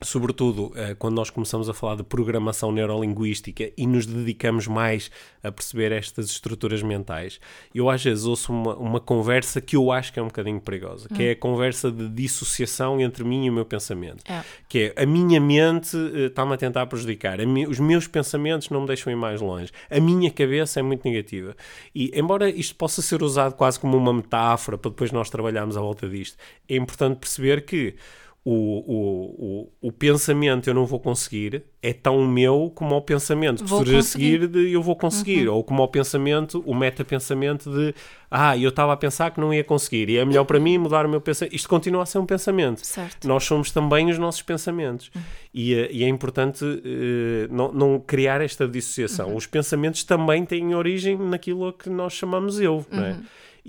sobretudo 0.00 0.72
eh, 0.76 0.94
quando 0.94 1.16
nós 1.16 1.28
começamos 1.28 1.68
a 1.68 1.74
falar 1.74 1.96
de 1.96 2.04
programação 2.04 2.70
neurolinguística 2.70 3.72
e 3.76 3.86
nos 3.86 4.06
dedicamos 4.06 4.68
mais 4.68 5.10
a 5.42 5.50
perceber 5.50 5.90
estas 5.90 6.26
estruturas 6.26 6.82
mentais, 6.82 7.40
eu 7.74 7.90
às 7.90 8.02
vezes 8.02 8.24
ouço 8.24 8.52
uma, 8.52 8.76
uma 8.76 9.00
conversa 9.00 9.60
que 9.60 9.74
eu 9.74 9.90
acho 9.90 10.12
que 10.12 10.20
é 10.20 10.22
um 10.22 10.28
bocadinho 10.28 10.60
perigosa, 10.60 11.08
hum. 11.10 11.16
que 11.16 11.22
é 11.24 11.30
a 11.32 11.36
conversa 11.36 11.90
de 11.90 12.08
dissociação 12.08 13.00
entre 13.00 13.24
mim 13.24 13.46
e 13.46 13.50
o 13.50 13.52
meu 13.52 13.64
pensamento. 13.64 14.22
É. 14.30 14.44
Que 14.68 14.92
é 14.96 15.02
a 15.02 15.06
minha 15.06 15.40
mente 15.40 15.96
uh, 15.96 16.26
está-me 16.26 16.54
a 16.54 16.56
tentar 16.56 16.86
prejudicar, 16.86 17.40
a 17.40 17.46
mi, 17.46 17.66
os 17.66 17.80
meus 17.80 18.06
pensamentos 18.06 18.70
não 18.70 18.82
me 18.82 18.86
deixam 18.86 19.12
ir 19.12 19.16
mais 19.16 19.40
longe, 19.40 19.72
a 19.90 19.98
minha 19.98 20.30
cabeça 20.30 20.78
é 20.78 20.82
muito 20.82 21.04
negativa. 21.04 21.56
E 21.92 22.12
embora 22.14 22.48
isto 22.48 22.76
possa 22.76 23.02
ser 23.02 23.20
usado 23.20 23.54
quase 23.54 23.80
como 23.80 23.96
uma 23.96 24.12
metáfora 24.12 24.78
para 24.78 24.90
depois 24.90 25.10
nós 25.10 25.28
trabalharmos 25.28 25.76
à 25.76 25.80
volta 25.80 26.08
disto, 26.08 26.36
é 26.68 26.76
importante 26.76 27.18
perceber 27.18 27.64
que 27.64 27.96
o, 28.44 28.52
o, 28.52 29.68
o, 29.82 29.88
o, 29.88 29.92
pensamento 29.92 30.70
eu 30.70 30.74
não 30.74 30.86
vou 30.86 30.98
conseguir 30.98 31.64
é 31.82 31.92
tão 31.92 32.26
meu 32.26 32.72
como 32.74 32.96
o 32.96 33.02
pensamento 33.02 33.62
que 33.62 33.68
surge 33.68 33.96
a 33.96 34.02
seguir 34.02 34.46
de 34.46 34.72
eu 34.72 34.82
vou 34.82 34.96
conseguir, 34.96 35.48
uhum. 35.48 35.56
ou 35.56 35.64
como 35.64 35.82
o 35.82 35.88
pensamento, 35.88 36.62
o 36.64 36.74
meta-pensamento 36.74 37.70
de 37.70 37.94
ah, 38.30 38.56
eu 38.56 38.70
estava 38.70 38.92
a 38.92 38.96
pensar 38.96 39.32
que 39.32 39.40
não 39.40 39.52
ia 39.52 39.62
conseguir 39.62 40.08
e 40.08 40.16
é 40.16 40.24
melhor 40.24 40.44
para 40.44 40.58
mim 40.58 40.78
mudar 40.78 41.04
o 41.04 41.08
meu 41.08 41.20
pensamento. 41.20 41.54
Isto 41.54 41.68
continua 41.68 42.04
a 42.04 42.06
ser 42.06 42.18
um 42.18 42.26
pensamento. 42.26 42.86
Certo. 42.86 43.28
Nós 43.28 43.44
somos 43.44 43.70
também 43.70 44.10
os 44.10 44.18
nossos 44.18 44.40
pensamentos 44.40 45.10
uhum. 45.14 45.22
e, 45.52 45.74
eh, 45.74 45.88
e, 45.90 46.04
é 46.04 46.08
importante 46.08 46.64
uh, 46.64 47.54
não, 47.54 47.72
não, 47.72 48.00
criar 48.00 48.40
esta 48.40 48.66
dissociação. 48.66 49.30
Uhum. 49.30 49.36
Os 49.36 49.46
pensamentos 49.46 50.04
também 50.04 50.44
têm 50.46 50.74
origem 50.74 51.18
naquilo 51.18 51.72
que 51.72 51.90
nós 51.90 52.14
chamamos 52.14 52.60
eu, 52.60 52.86
não 52.90 53.04
é? 53.04 53.16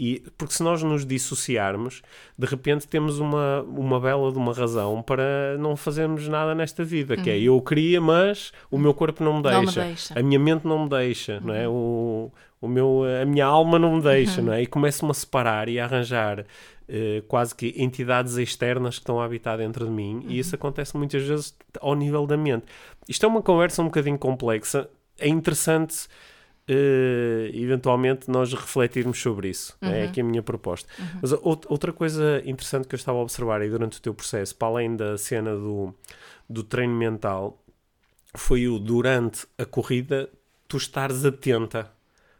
E, 0.01 0.23
porque 0.37 0.53
se 0.53 0.63
nós 0.63 0.81
nos 0.81 1.05
dissociarmos, 1.05 2.01
de 2.37 2.47
repente 2.47 2.87
temos 2.87 3.19
uma, 3.19 3.61
uma 3.63 3.99
bela 3.99 4.31
de 4.31 4.37
uma 4.37 4.53
razão 4.53 5.01
para 5.01 5.57
não 5.59 5.75
fazermos 5.75 6.25
nada 6.29 6.55
nesta 6.55 6.85
vida, 6.85 7.15
uhum. 7.15 7.21
que 7.21 7.29
é 7.29 7.33
uhum. 7.33 7.57
eu 7.57 7.61
queria, 7.61 7.99
mas 7.99 8.53
o 8.71 8.77
meu 8.77 8.93
corpo 8.93 9.21
não 9.21 9.35
me 9.35 9.43
deixa, 9.43 9.57
não 9.57 9.65
me 9.65 9.73
deixa. 9.73 10.17
a 10.17 10.23
minha 10.23 10.39
mente 10.39 10.65
não 10.65 10.83
me 10.85 10.89
deixa, 10.89 11.33
uhum. 11.39 11.47
não 11.47 11.53
é? 11.53 11.67
Uhum. 11.67 11.75
O, 11.75 12.31
o 12.61 12.67
meu, 12.69 13.01
a 13.21 13.25
minha 13.25 13.45
alma 13.45 13.77
não 13.77 13.97
me 13.97 14.01
deixa, 14.01 14.39
uhum. 14.39 14.47
não 14.47 14.53
é? 14.53 14.61
E 14.61 14.65
começo-me 14.65 15.11
a 15.11 15.13
separar 15.13 15.67
e 15.67 15.77
a 15.77 15.83
arranjar 15.83 16.39
uh, 16.39 17.21
quase 17.27 17.53
que 17.53 17.75
entidades 17.75 18.37
externas 18.37 18.95
que 18.95 19.01
estão 19.01 19.19
a 19.19 19.25
habitar 19.25 19.57
dentro 19.57 19.83
de 19.83 19.91
mim, 19.91 20.23
e 20.29 20.39
isso 20.39 20.55
uhum. 20.55 20.59
acontece 20.59 20.95
muitas 20.95 21.23
vezes 21.23 21.53
ao 21.81 21.93
nível 21.93 22.25
da 22.25 22.37
mente. 22.37 22.63
Isto 23.05 23.25
é 23.25 23.27
uma 23.27 23.41
conversa 23.41 23.81
um 23.81 23.85
bocadinho 23.87 24.17
complexa, 24.17 24.89
é 25.19 25.27
interessante 25.27 26.07
uh, 26.69 27.55
eventualmente 27.55 28.29
nós 28.29 28.53
refletirmos 28.53 29.19
sobre 29.19 29.49
isso. 29.49 29.77
Uhum. 29.81 29.89
É 29.89 30.03
aqui 30.03 30.21
a 30.21 30.23
minha 30.23 30.43
proposta. 30.43 30.87
Uhum. 30.99 31.19
Mas 31.21 31.31
outra 31.67 31.91
coisa 31.91 32.41
interessante 32.45 32.87
que 32.87 32.95
eu 32.95 32.97
estava 32.97 33.17
a 33.17 33.21
observar 33.21 33.61
aí 33.61 33.69
durante 33.69 33.97
o 33.97 34.01
teu 34.01 34.13
processo, 34.13 34.55
para 34.55 34.67
além 34.67 34.95
da 34.95 35.17
cena 35.17 35.55
do, 35.55 35.93
do 36.49 36.63
treino 36.63 36.93
mental, 36.93 37.63
foi 38.35 38.67
o 38.67 38.77
durante 38.77 39.47
a 39.57 39.65
corrida 39.65 40.29
tu 40.67 40.77
estares 40.77 41.25
atenta. 41.25 41.91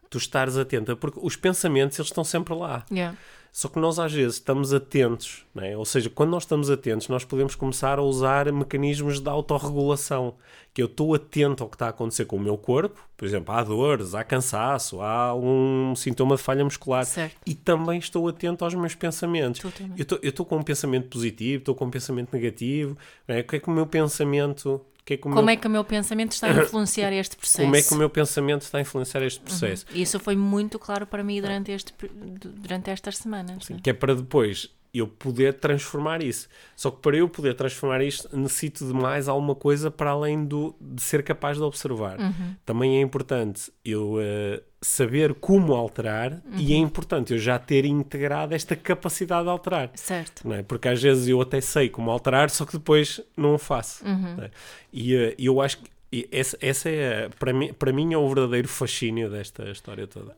Tu 0.09 0.17
estares 0.17 0.57
atenta, 0.57 0.95
porque 0.95 1.19
os 1.21 1.35
pensamentos 1.35 1.99
eles 1.99 2.09
estão 2.09 2.23
sempre 2.23 2.53
lá. 2.55 2.85
Yeah. 2.91 3.17
Só 3.51 3.67
que 3.67 3.79
nós 3.79 3.99
às 3.99 4.13
vezes 4.13 4.35
estamos 4.35 4.73
atentos, 4.73 5.45
é? 5.57 5.75
ou 5.75 5.85
seja, 5.85 6.09
quando 6.09 6.29
nós 6.29 6.43
estamos 6.43 6.69
atentos, 6.69 7.07
nós 7.07 7.25
podemos 7.25 7.55
começar 7.55 7.99
a 7.99 8.01
usar 8.01 8.51
mecanismos 8.51 9.19
de 9.19 9.29
autorregulação, 9.29 10.35
que 10.73 10.81
eu 10.81 10.85
estou 10.85 11.15
atento 11.15 11.63
ao 11.63 11.69
que 11.69 11.75
está 11.75 11.87
a 11.87 11.89
acontecer 11.89 12.25
com 12.25 12.37
o 12.37 12.39
meu 12.39 12.57
corpo, 12.57 13.01
por 13.17 13.25
exemplo, 13.25 13.53
há 13.53 13.63
dores, 13.63 14.13
há 14.13 14.23
cansaço, 14.23 15.01
há 15.01 15.35
um 15.35 15.93
sintoma 15.95 16.35
de 16.35 16.41
falha 16.41 16.63
muscular, 16.63 17.05
certo. 17.05 17.35
e 17.45 17.55
também 17.55 17.99
estou 17.99 18.27
atento 18.27 18.63
aos 18.63 18.73
meus 18.75 18.95
pensamentos. 18.95 19.61
Eu 19.97 20.29
estou 20.29 20.45
com 20.45 20.57
um 20.57 20.63
pensamento 20.63 21.09
positivo, 21.09 21.59
estou 21.59 21.75
com 21.75 21.85
um 21.85 21.91
pensamento 21.91 22.31
negativo, 22.31 22.97
é? 23.27 23.39
o 23.39 23.43
que 23.43 23.55
é 23.55 23.59
que 23.59 23.69
o 23.69 23.73
meu 23.73 23.87
pensamento 23.87 24.79
que 25.05 25.13
é 25.13 25.17
que 25.17 25.23
Como 25.23 25.35
meu... 25.35 25.49
é 25.49 25.55
que 25.55 25.67
o 25.67 25.69
meu 25.69 25.83
pensamento 25.83 26.31
está 26.33 26.47
a 26.47 26.63
influenciar 26.63 27.11
este 27.11 27.35
processo? 27.35 27.63
Como 27.65 27.75
é 27.75 27.81
que 27.81 27.93
o 27.93 27.97
meu 27.97 28.09
pensamento 28.09 28.61
está 28.61 28.77
a 28.77 28.81
influenciar 28.81 29.23
este 29.23 29.39
processo? 29.39 29.85
Uhum. 29.91 30.01
Isso 30.01 30.19
foi 30.19 30.35
muito 30.35 30.77
claro 30.77 31.07
para 31.07 31.23
mim 31.23 31.41
durante, 31.41 31.71
este, 31.71 31.93
durante 32.03 32.89
estas 32.91 33.17
semanas. 33.17 33.65
Sim, 33.65 33.77
que 33.77 33.89
é 33.89 33.93
para 33.93 34.15
depois 34.15 34.69
eu 34.93 35.07
poder 35.07 35.55
transformar 35.55 36.23
isso. 36.23 36.47
Só 36.75 36.89
que 36.89 37.01
para 37.01 37.17
eu 37.17 37.29
poder 37.29 37.53
transformar 37.53 38.01
isto, 38.01 38.35
necessito 38.35 38.85
de 38.87 38.93
mais 38.93 39.27
alguma 39.27 39.55
coisa 39.55 39.91
para 39.91 40.11
além 40.11 40.43
do, 40.45 40.75
de 40.79 41.01
ser 41.01 41.23
capaz 41.23 41.57
de 41.57 41.63
observar. 41.63 42.19
Uhum. 42.19 42.55
Também 42.65 42.97
é 42.97 43.01
importante 43.01 43.71
eu 43.85 44.15
uh, 44.15 44.61
saber 44.81 45.35
como 45.35 45.73
alterar 45.73 46.31
uhum. 46.31 46.57
e 46.57 46.73
é 46.73 46.77
uhum. 46.77 46.83
importante 46.83 47.33
eu 47.33 47.39
já 47.39 47.59
ter 47.59 47.85
integrado 47.85 48.55
esta 48.55 48.75
capacidade 48.75 49.43
de 49.43 49.49
alterar. 49.49 49.91
Certo. 49.93 50.47
Não 50.47 50.55
é? 50.55 50.63
Porque 50.63 50.87
às 50.87 51.01
vezes 51.01 51.27
eu 51.27 51.39
até 51.39 51.61
sei 51.61 51.89
como 51.89 52.09
alterar, 52.09 52.49
só 52.49 52.65
que 52.65 52.73
depois 52.73 53.21
não 53.37 53.55
o 53.55 53.59
faço. 53.59 54.03
Uhum. 54.05 54.43
É? 54.43 54.51
E 54.91 55.15
uh, 55.15 55.35
eu 55.37 55.61
acho 55.61 55.77
que 55.77 55.98
E 56.11 56.27
esse, 56.31 56.57
essa 56.59 56.89
é, 56.89 57.29
para 57.29 57.53
mim, 57.53 57.71
para 57.73 57.93
mim, 57.93 58.13
é 58.13 58.17
o 58.17 58.27
verdadeiro 58.27 58.67
fascínio 58.67 59.29
desta 59.29 59.69
história 59.69 60.07
toda. 60.07 60.35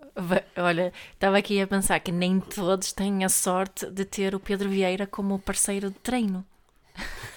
Olha, 0.57 0.91
estava 1.13 1.37
aqui 1.37 1.61
a 1.61 1.67
pensar 1.67 1.99
que 2.01 2.11
nem 2.11 2.39
todos 2.39 2.91
têm 2.91 3.23
a 3.23 3.29
sorte 3.29 3.89
de 3.89 4.03
ter 4.03 4.35
o 4.35 4.39
Pedro 4.39 4.69
Vieira 4.69 5.07
como 5.07 5.39
parceiro 5.39 5.89
de 5.89 5.99
treino. 5.99 6.45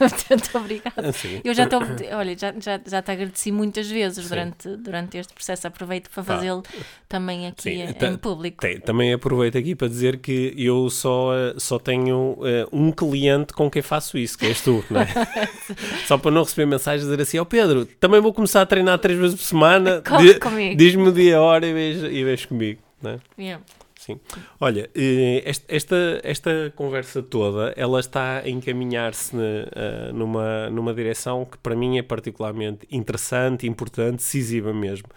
Muito 0.01 0.59
obrigada. 0.59 1.09
Assim. 1.09 1.41
Eu 1.45 1.55
já 1.55 1.65
estou, 1.65 1.81
olha, 2.13 2.37
já, 2.37 2.53
já, 2.59 2.81
já 2.87 3.03
te 3.03 3.11
agradeci 3.11 3.53
muitas 3.53 3.89
vezes 3.89 4.29
durante, 4.29 4.77
durante 4.77 5.17
este 5.19 5.33
processo. 5.33 5.67
Aproveito 5.67 6.11
para 6.11 6.23
fazê-lo 6.23 6.63
também 7.09 7.47
aqui 7.47 7.63
Sim, 7.63 7.83
em, 7.83 7.93
ta- 7.93 8.17
público. 8.19 8.61
Tem- 8.61 8.81
também 8.81 9.13
aproveito 9.13 9.57
aqui 9.59 9.75
para 9.75 9.89
dizer 9.89 10.19
que 10.19 10.53
eu 10.57 10.89
só, 10.91 11.33
eh, 11.35 11.55
só 11.59 11.79
tenho 11.79 12.39
eh, 12.45 12.67
um 12.73 12.91
cliente 12.91 13.53
com 13.53 13.71
quem 13.71 13.83
faço 13.83 14.19
isso, 14.19 14.37
que 14.39 14.47
és 14.47 14.61
tu, 14.61 14.85
não 14.91 15.01
é? 15.01 15.07
só 16.07 16.19
para 16.19 16.31
não 16.31 16.43
receber 16.43 16.67
mensagens 16.67 17.03
dizer 17.09 17.21
assim, 17.23 17.39
ó 17.39 17.45
Pedro, 17.45 17.87
também 17.87 18.21
vou 18.21 18.33
começar 18.33 18.63
a 18.63 18.67
treinar 18.67 18.99
três 18.99 19.19
vezes 19.19 19.37
por 19.37 19.45
semana, 19.45 20.03
Corre 20.07 20.35
comigo." 20.35 20.77
diz-me 20.77 21.09
o 21.09 21.13
dia 21.13 21.31
e 21.31 21.35
a 21.35 21.41
hora 21.41 21.67
e 21.67 21.73
vês, 21.73 22.03
e 22.03 22.25
vês 22.25 22.45
comigo, 22.45 22.81
não 23.03 23.13
é? 23.13 23.19
Yeah. 23.39 23.63
Sim. 24.05 24.21
Olha, 24.61 24.91
eh, 24.95 25.43
est- 25.49 25.65
esta, 25.67 25.97
esta 26.23 26.51
conversa 26.77 27.23
toda, 27.23 27.73
ela 27.75 27.99
está 28.01 28.39
a 28.41 28.49
encaminhar-se 28.49 29.35
eh, 29.37 30.13
numa, 30.13 30.69
numa 30.69 30.93
direção 30.93 31.47
que 31.47 31.57
para 31.59 31.75
mim 31.75 31.97
é 31.97 32.03
particularmente 32.03 32.87
interessante, 32.91 33.67
importante, 33.67 34.17
decisiva 34.17 34.75
mesmo, 34.75 35.09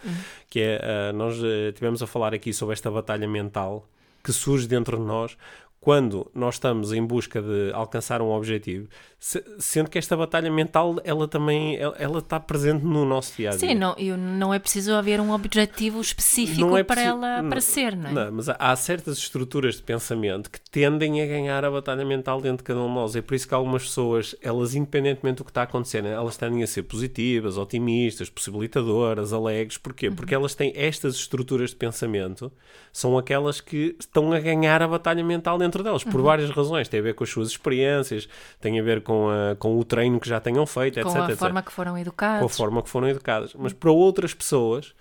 que 0.48 0.60
é, 0.60 0.80
eh, 0.82 1.12
nós 1.12 1.36
tivemos 1.74 2.02
a 2.02 2.06
falar 2.06 2.32
aqui 2.32 2.52
sobre 2.54 2.72
esta 2.72 2.90
batalha 2.90 3.28
mental 3.28 3.86
que 4.24 4.32
surge 4.32 4.66
dentro 4.66 4.96
de 4.96 5.04
nós 5.04 5.36
quando 5.80 6.30
nós 6.34 6.56
estamos 6.56 6.92
em 6.92 7.02
busca 7.04 7.40
de 7.40 7.70
alcançar 7.72 8.20
um 8.20 8.30
objetivo, 8.30 8.88
se- 9.18 9.42
sendo 9.58 9.88
que 9.88 9.96
esta 9.98 10.16
batalha 10.16 10.50
mental, 10.50 10.96
ela 11.04 11.26
também, 11.28 11.76
ela, 11.76 11.94
ela 11.98 12.18
está 12.18 12.38
presente 12.40 12.84
no 12.84 13.04
nosso 13.04 13.36
dia 13.36 13.50
a 13.50 13.56
dia. 13.56 13.60
Sim, 13.60 13.74
não, 13.74 13.94
eu, 13.96 14.16
não 14.16 14.52
é 14.52 14.58
preciso 14.58 14.92
haver 14.94 15.20
um 15.20 15.30
objetivo 15.32 16.00
específico 16.00 16.60
Não 16.60 16.76
é 16.76 16.82
para 16.82 17.00
ela 17.02 17.40
não- 17.40 17.46
aparecer, 17.46 17.96
não 17.96 18.10
é? 18.10 18.12
Não, 18.12 18.32
mas 18.32 18.48
há, 18.48 18.56
há 18.58 18.74
certas 18.76 19.18
estruturas 19.18 19.76
de 19.76 19.82
pensamento 19.82 20.50
que 20.50 20.60
tendem 20.60 21.22
a 21.22 21.26
ganhar 21.26 21.64
a 21.64 21.70
batalha 21.70 22.04
mental 22.04 22.40
dentro 22.40 22.58
de 22.58 22.64
cada 22.64 22.80
um 22.80 22.88
de 22.88 22.94
nós. 22.94 23.14
É 23.16 23.22
por 23.22 23.34
isso 23.34 23.46
que 23.46 23.54
algumas 23.54 23.84
pessoas, 23.84 24.34
elas, 24.42 24.74
independentemente 24.74 25.38
do 25.38 25.44
que 25.44 25.50
está 25.50 25.62
acontecendo, 25.62 26.08
elas 26.08 26.36
tendem 26.36 26.62
a 26.62 26.66
ser 26.66 26.82
positivas, 26.82 27.56
otimistas, 27.56 28.28
possibilitadoras, 28.28 29.32
alegres. 29.32 29.78
Porquê? 29.78 30.10
Porque 30.10 30.34
elas 30.34 30.54
têm 30.54 30.72
estas 30.74 31.14
estruturas 31.14 31.70
de 31.70 31.76
pensamento, 31.76 32.50
são 32.92 33.16
aquelas 33.16 33.60
que 33.60 33.96
estão 33.98 34.32
a 34.32 34.40
ganhar 34.40 34.82
a 34.82 34.88
batalha 34.88 35.22
mental 35.24 35.56
dentro 35.58 35.67
delas, 35.82 36.02
por 36.04 36.20
várias 36.22 36.50
razões. 36.50 36.88
Tem 36.88 37.00
a 37.00 37.02
ver 37.02 37.14
com 37.14 37.24
as 37.24 37.30
suas 37.30 37.48
experiências, 37.48 38.28
tem 38.60 38.78
a 38.80 38.82
ver 38.82 39.02
com, 39.02 39.28
a- 39.28 39.54
com 39.56 39.78
o 39.78 39.84
treino 39.84 40.18
que 40.18 40.28
já 40.28 40.40
tenham 40.40 40.64
feito, 40.66 41.00
Com 41.02 41.08
etc. 41.08 41.20
a 41.20 41.24
etc 41.26 41.38
forma 41.38 41.62
que 41.62 41.72
foram 41.72 41.96
educados. 41.98 42.40
com 42.40 42.46
a 42.46 42.48
forma 42.48 42.82
que 42.82 42.88
foram 42.88 43.08
educadas. 43.08 43.54
Mas 43.54 43.72
para 43.72 43.90
outras 43.90 44.32
pessoas, 44.34 44.94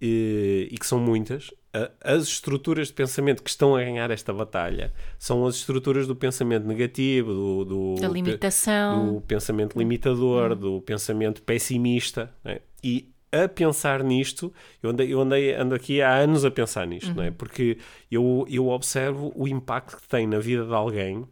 e, 0.00 0.68
e 0.70 0.78
que 0.78 0.86
são 0.86 0.98
muitas, 0.98 1.50
a- 1.74 1.90
as 2.02 2.24
estruturas 2.24 2.88
de 2.88 2.94
pensamento 2.94 3.42
que 3.42 3.50
estão 3.50 3.76
a 3.76 3.80
ganhar 3.84 4.10
esta 4.10 4.32
batalha 4.32 4.92
são 5.18 5.46
as 5.46 5.56
estruturas 5.56 6.06
do 6.06 6.16
pensamento 6.16 6.66
negativo, 6.66 7.32
do, 7.32 7.64
do, 7.64 7.94
Da 8.00 8.08
limitação. 8.08 9.14
do 9.14 9.20
pensamento 9.20 9.78
limitador, 9.78 10.54
do 10.54 10.80
pensamento 10.80 11.42
pessimista. 11.42 12.32
né? 12.44 12.60
E 12.82 13.10
a 13.32 13.48
pensar 13.48 14.02
nisto, 14.02 14.52
eu, 14.82 14.90
andei, 14.90 15.12
eu 15.12 15.20
andei, 15.20 15.54
ando 15.54 15.74
aqui 15.74 16.02
há 16.02 16.14
anos 16.14 16.44
a 16.44 16.50
pensar 16.50 16.86
nisto, 16.86 17.14
não 17.14 17.22
é? 17.22 17.30
porque 17.30 17.78
eu, 18.10 18.44
eu 18.48 18.68
observo 18.68 19.32
o 19.36 19.46
impacto 19.46 19.96
que 19.96 20.08
tem 20.08 20.26
na 20.26 20.38
vida 20.38 20.64
de 20.64 20.74
alguém 20.74 21.24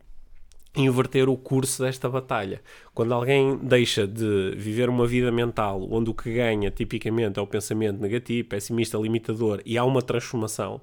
inverter 0.77 1.29
o 1.29 1.37
curso 1.37 1.83
desta 1.83 2.09
batalha. 2.09 2.63
Quando 2.95 3.13
alguém 3.13 3.57
deixa 3.57 4.07
de 4.07 4.55
viver 4.57 4.89
uma 4.89 5.07
vida 5.07 5.33
mental 5.33 5.87
onde 5.91 6.11
o 6.11 6.15
que 6.15 6.35
ganha 6.35 6.71
tipicamente 6.71 7.39
é 7.39 7.43
o 7.43 7.47
pensamento 7.47 8.01
negativo, 8.01 8.49
pessimista, 8.49 8.97
limitador 8.99 9.61
e 9.65 9.77
há 9.77 9.85
uma 9.85 10.03
transformação 10.03 10.81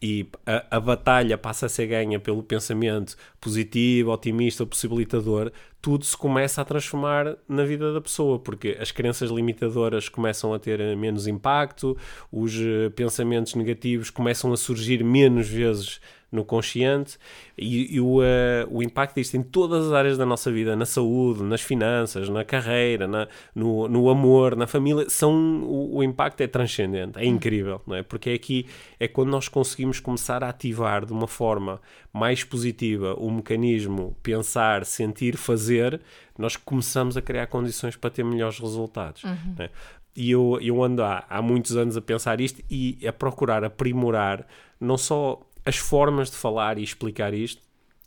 e 0.00 0.28
a, 0.44 0.76
a 0.76 0.80
batalha 0.80 1.38
passa 1.38 1.66
a 1.66 1.68
ser 1.68 1.86
ganha 1.86 2.20
pelo 2.20 2.42
pensamento 2.42 3.16
positivo, 3.40 4.10
otimista, 4.10 4.66
possibilitador, 4.66 5.50
tudo 5.80 6.04
se 6.04 6.16
começa 6.16 6.60
a 6.60 6.64
transformar 6.64 7.36
na 7.48 7.64
vida 7.64 7.92
da 7.92 8.00
pessoa, 8.00 8.38
porque 8.38 8.76
as 8.80 8.90
crenças 8.90 9.30
limitadoras 9.30 10.08
começam 10.08 10.52
a 10.52 10.58
ter 10.58 10.80
eh, 10.80 10.94
menos 10.96 11.26
impacto, 11.26 11.96
os 12.30 12.54
eh, 12.60 12.90
pensamentos 12.90 13.54
negativos 13.54 14.10
começam 14.10 14.52
a 14.52 14.56
surgir 14.56 15.02
menos 15.02 15.48
vezes 15.48 16.00
no 16.36 16.44
consciente 16.44 17.18
e, 17.58 17.96
e 17.96 18.00
o, 18.00 18.22
eh, 18.22 18.66
o 18.70 18.82
impacto 18.82 19.16
disto 19.16 19.36
em 19.36 19.42
todas 19.42 19.86
as 19.86 19.92
áreas 19.92 20.16
da 20.18 20.24
nossa 20.24 20.52
vida, 20.52 20.76
na 20.76 20.84
saúde, 20.86 21.42
nas 21.42 21.60
finanças, 21.62 22.28
na 22.28 22.44
carreira, 22.44 23.08
na- 23.08 23.26
no, 23.54 23.88
no 23.88 24.08
amor, 24.08 24.54
na 24.54 24.66
família, 24.66 25.08
são, 25.10 25.32
o, 25.64 25.96
o 25.96 26.02
impacto 26.04 26.40
é 26.42 26.46
transcendente, 26.46 27.18
é 27.18 27.24
incrível, 27.24 27.80
não 27.86 27.96
é? 27.96 28.02
Porque 28.02 28.30
é 28.30 28.34
aqui 28.34 28.66
é 29.00 29.08
quando 29.08 29.30
nós 29.30 29.48
conseguimos 29.48 29.98
começar 29.98 30.44
a 30.44 30.48
ativar 30.50 31.04
de 31.04 31.12
uma 31.12 31.26
forma 31.26 31.80
mais 32.12 32.44
positiva 32.44 33.14
o 33.18 33.30
mecanismo 33.30 34.16
pensar, 34.22 34.84
sentir, 34.84 35.36
fazer, 35.36 36.00
nós 36.38 36.56
começamos 36.56 37.16
a 37.16 37.22
criar 37.22 37.46
condições 37.46 37.96
para 37.96 38.10
ter 38.10 38.24
melhores 38.24 38.58
resultados. 38.58 39.22
não 39.24 39.64
é? 39.64 39.70
E 40.18 40.30
eu, 40.30 40.58
eu 40.62 40.82
ando 40.82 41.02
há, 41.02 41.24
há 41.28 41.42
muitos 41.42 41.76
anos 41.76 41.94
a 41.94 42.00
pensar 42.00 42.40
isto 42.40 42.62
e 42.70 42.98
a 43.06 43.12
procurar 43.12 43.62
aprimorar 43.64 44.46
não 44.80 44.96
só 44.96 45.40
as 45.66 45.76
formas 45.76 46.30
de 46.30 46.36
falar 46.36 46.78
e 46.78 46.82
explicar 46.82 47.34
isto, 47.34 47.60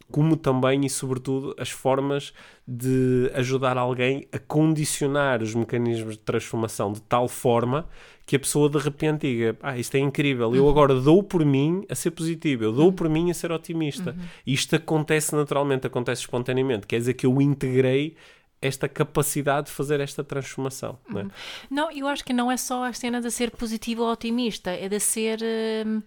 como 0.10 0.36
também 0.36 0.86
e 0.86 0.90
sobretudo 0.90 1.54
as 1.60 1.70
formas 1.70 2.34
de 2.68 3.30
ajudar 3.36 3.78
alguém 3.78 4.28
a 4.32 4.40
condicionar 4.40 5.44
os 5.44 5.54
mecanismos 5.54 6.16
de 6.16 6.24
transformação 6.24 6.92
de 6.92 7.02
tal 7.02 7.28
forma 7.28 7.88
que 8.26 8.36
a 8.36 8.40
pessoa 8.40 8.70
de 8.70 8.78
repente 8.78 9.28
diga: 9.28 9.58
Ah, 9.62 9.78
isto 9.78 9.96
é 9.96 10.00
incrível, 10.00 10.56
eu 10.56 10.68
agora 10.68 10.96
dou 11.00 11.22
por 11.22 11.46
mim 11.46 11.84
a 11.90 11.96
ser 11.96 12.12
positivo, 12.12 12.64
eu 12.64 12.72
dou 12.72 12.92
por 12.92 13.10
mim 13.10 13.30
a 13.30 13.34
ser 13.34 13.52
otimista. 13.52 14.16
E 14.46 14.54
isto 14.54 14.76
acontece 14.76 15.36
naturalmente, 15.36 15.86
acontece 15.86 16.22
espontaneamente, 16.22 16.88
quer 16.88 16.98
dizer 16.98 17.14
que 17.14 17.26
eu 17.26 17.42
integrei 17.42 18.16
esta 18.62 18.90
capacidade 18.90 19.68
de 19.68 19.74
fazer 19.74 20.00
esta 20.00 20.24
transformação. 20.24 21.00
não 21.08 21.22
é? 21.22 21.28
Não, 21.70 21.92
eu 21.92 22.08
acho 22.08 22.26
que 22.26 22.34
não 22.34 22.52
é 22.52 22.58
só 22.58 22.84
a 22.84 22.94
cena 22.94 23.22
de 23.22 23.32
ser 23.32 23.52
positivo 23.52 24.04
ou 24.04 24.12
otimista, 24.12 24.72
é 24.72 24.90
de 24.90 25.00
ser. 25.00 25.40
hum, 25.86 26.02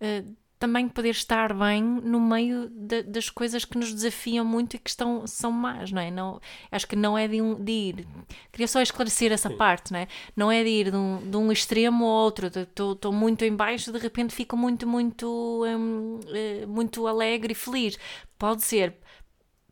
hum, 0.00 0.34
também 0.58 0.88
poder 0.88 1.10
estar 1.10 1.52
bem 1.52 1.82
no 1.82 2.18
meio 2.20 2.68
da- 2.70 3.02
das 3.02 3.28
coisas 3.28 3.64
que 3.64 3.76
nos 3.76 3.92
desafiam 3.92 4.44
muito 4.44 4.74
e 4.76 4.78
que 4.78 4.88
estão, 4.88 5.26
são 5.26 5.52
más, 5.52 5.92
não 5.92 6.00
é? 6.00 6.10
Não, 6.10 6.40
acho 6.72 6.86
que 6.86 6.96
não 6.96 7.16
é 7.16 7.28
de, 7.28 7.42
um, 7.42 7.62
de 7.62 7.72
ir. 7.72 8.06
Queria 8.50 8.66
só 8.68 8.80
esclarecer 8.80 9.32
essa 9.32 9.50
parte, 9.50 9.92
não 9.92 9.98
é? 10.00 10.08
Não 10.34 10.50
é 10.50 10.62
de 10.64 10.70
ir 10.70 10.90
de 10.90 10.96
um, 10.96 11.30
de 11.30 11.36
um 11.36 11.52
extremo 11.52 12.04
ao 12.06 12.10
outro. 12.24 12.46
Estou 12.46 13.12
muito 13.12 13.44
em 13.44 13.54
baixo, 13.54 13.92
de 13.92 13.98
repente 13.98 14.34
fico 14.34 14.56
muito, 14.56 14.86
muito, 14.86 15.64
hum, 15.66 16.20
eh, 16.28 16.64
muito 16.66 17.06
alegre 17.06 17.52
e 17.52 17.54
feliz. 17.54 17.98
Pode 18.38 18.64
ser 18.64 18.94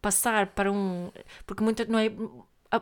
passar 0.03 0.49
para 0.49 0.71
um. 0.71 1.11
Porque 1.47 1.63
muita, 1.65 1.85
não 1.87 1.99
é, 1.99 2.11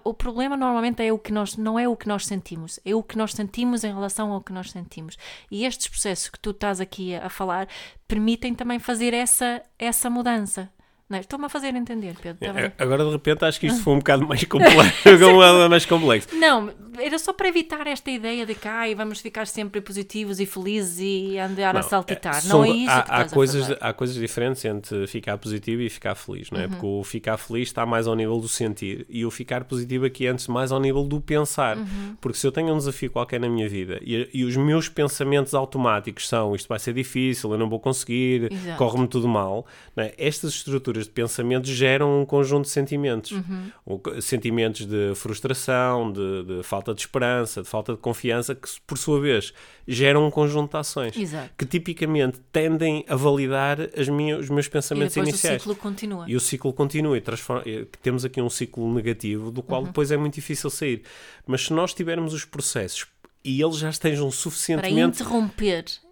o 0.04 0.14
problema 0.14 0.56
normalmente 0.56 1.02
é 1.02 1.12
o 1.12 1.18
que 1.18 1.32
nós 1.32 1.56
não 1.56 1.78
é 1.78 1.88
o 1.88 1.96
que 1.96 2.08
nós 2.08 2.26
sentimos, 2.26 2.78
é 2.84 2.94
o 2.94 3.02
que 3.02 3.16
nós 3.16 3.32
sentimos 3.32 3.84
em 3.84 3.92
relação 3.92 4.32
ao 4.32 4.40
que 4.40 4.52
nós 4.52 4.70
sentimos. 4.70 5.16
E 5.50 5.64
estes 5.64 5.88
processos 5.88 6.28
que 6.28 6.38
tu 6.38 6.50
estás 6.50 6.80
aqui 6.80 7.14
a, 7.14 7.28
falar 7.28 7.68
permitem 8.06 8.54
também 8.54 8.78
fazer 8.78 9.14
essa 9.14 9.62
essa 9.78 10.08
mudança. 10.10 10.70
É? 11.16 11.20
Estou-me 11.20 11.46
a 11.46 11.48
fazer 11.48 11.74
entender, 11.74 12.14
Pedro. 12.20 12.46
tá 12.46 12.52
bem? 12.52 12.72
Agora 12.78 13.04
de 13.04 13.10
repente 13.10 13.44
acho 13.44 13.58
que 13.60 13.66
isto 13.66 13.82
foi 13.82 13.94
um 13.94 13.98
bocado 13.98 14.26
mais 14.26 14.44
complexo. 14.44 14.92
mais 15.70 15.86
complexo. 15.86 16.28
Não, 16.34 16.70
era 16.98 17.18
só 17.18 17.32
para 17.32 17.48
evitar 17.48 17.86
esta 17.86 18.10
ideia 18.10 18.44
de 18.46 18.54
que 18.54 18.68
ai, 18.68 18.94
vamos 18.94 19.20
ficar 19.20 19.46
sempre 19.46 19.80
positivos 19.80 20.40
e 20.40 20.46
felizes 20.46 20.98
e 21.00 21.38
andar 21.38 21.70
a 21.76 21.80
Não, 21.80 21.88
saltitar. 21.88 22.36
é, 22.36 22.40
são- 22.40 22.58
não 22.60 22.64
é 22.64 22.70
isso 22.76 22.90
há, 22.90 22.98
há 23.00 23.24
coisas, 23.28 23.70
a 23.80 23.88
há 23.88 23.92
coisas 23.92 24.16
diferentes 24.16 24.64
entre 24.64 25.06
ficar 25.06 25.36
positivo 25.38 25.82
e 25.82 25.90
ficar 25.90 26.14
feliz, 26.14 26.50
não 26.50 26.60
é? 26.60 26.68
Porque 26.68 26.84
o 26.86 27.02
ficar 27.04 27.36
feliz 27.36 27.68
está 27.68 27.84
mais 27.86 28.06
ao 28.06 28.14
nível 28.14 28.38
do 28.38 28.48
sentir 28.48 29.06
e 29.08 29.24
o 29.24 29.30
ficar 29.30 29.64
positivo 29.64 30.04
aqui 30.06 30.26
antes 30.26 30.46
mais 30.48 30.72
ao 30.72 30.80
nível 30.80 31.04
do 31.04 31.20
pensar. 31.20 31.76
Porque 32.20 32.38
se 32.38 32.46
eu 32.46 32.52
tenho 32.52 32.72
um 32.72 32.78
desafio 32.78 33.10
qualquer 33.10 33.40
na 33.40 33.48
minha 33.48 33.68
vida 33.68 33.98
e, 34.02 34.28
e 34.32 34.44
os 34.44 34.56
meus 34.56 34.88
pensamentos 34.88 35.54
automáticos 35.54 36.28
são 36.28 36.54
isto 36.54 36.68
vai 36.68 36.78
ser 36.78 36.92
difícil, 36.94 37.50
eu 37.52 37.58
não 37.58 37.68
vou 37.68 37.80
conseguir, 37.80 38.50
corre-me 38.76 39.06
tudo 39.08 39.28
mal, 39.28 39.66
é? 39.96 40.14
estas 40.18 40.52
estruturas 40.54 41.01
de 41.06 41.12
pensamento 41.12 41.66
geram 41.66 42.20
um 42.22 42.24
conjunto 42.26 42.64
de 42.64 42.70
sentimentos. 42.70 43.32
Co- 43.84 44.20
Sentimentos 44.20 44.86
de 44.86 45.14
frustração, 45.14 46.12
de, 46.12 46.44
de 46.44 46.62
falta 46.62 46.94
de 46.94 47.00
esperança, 47.00 47.62
de 47.62 47.68
falta 47.68 47.92
de 47.92 47.98
confiança, 47.98 48.54
que 48.54 48.68
por 48.86 48.96
sua 48.98 49.20
vez 49.20 49.52
geram 49.86 50.26
um 50.26 50.30
conjunto 50.30 50.70
de 50.72 50.76
ações 50.76 51.16
Exato. 51.16 51.50
que 51.58 51.66
tipicamente 51.66 52.38
tendem 52.52 53.04
a 53.08 53.16
validar 53.16 53.78
as 53.96 54.08
minhas, 54.08 54.40
os 54.40 54.50
meus 54.50 54.66
E 54.66 54.70
pensamentos 54.70 55.14
depois 55.14 55.28
iniciais. 55.30 55.56
o 55.56 55.60
ciclo 55.60 55.76
continua. 55.76 56.24
E 56.28 56.36
o 56.36 56.40
ciclo 56.40 56.72
continua 56.72 57.18
e 57.18 57.22
e 57.66 57.84
temos 58.02 58.24
aqui 58.24 58.40
um 58.40 58.50
ciclo 58.50 58.92
negativo 58.94 59.50
do 59.50 59.60
Uhum. 59.60 59.66
qual 59.66 59.84
depois 59.84 60.10
é 60.10 60.16
muito 60.16 60.34
difícil 60.34 60.70
sair. 60.70 61.02
Mas 61.46 61.66
se 61.66 61.72
nós 61.72 61.92
tivermos 61.94 62.32
os 62.32 62.44
processos 62.44 63.06
e 63.44 63.60
eles 63.60 63.76
já 63.78 63.90
estejam 63.90 64.30
suficientemente 64.30 65.18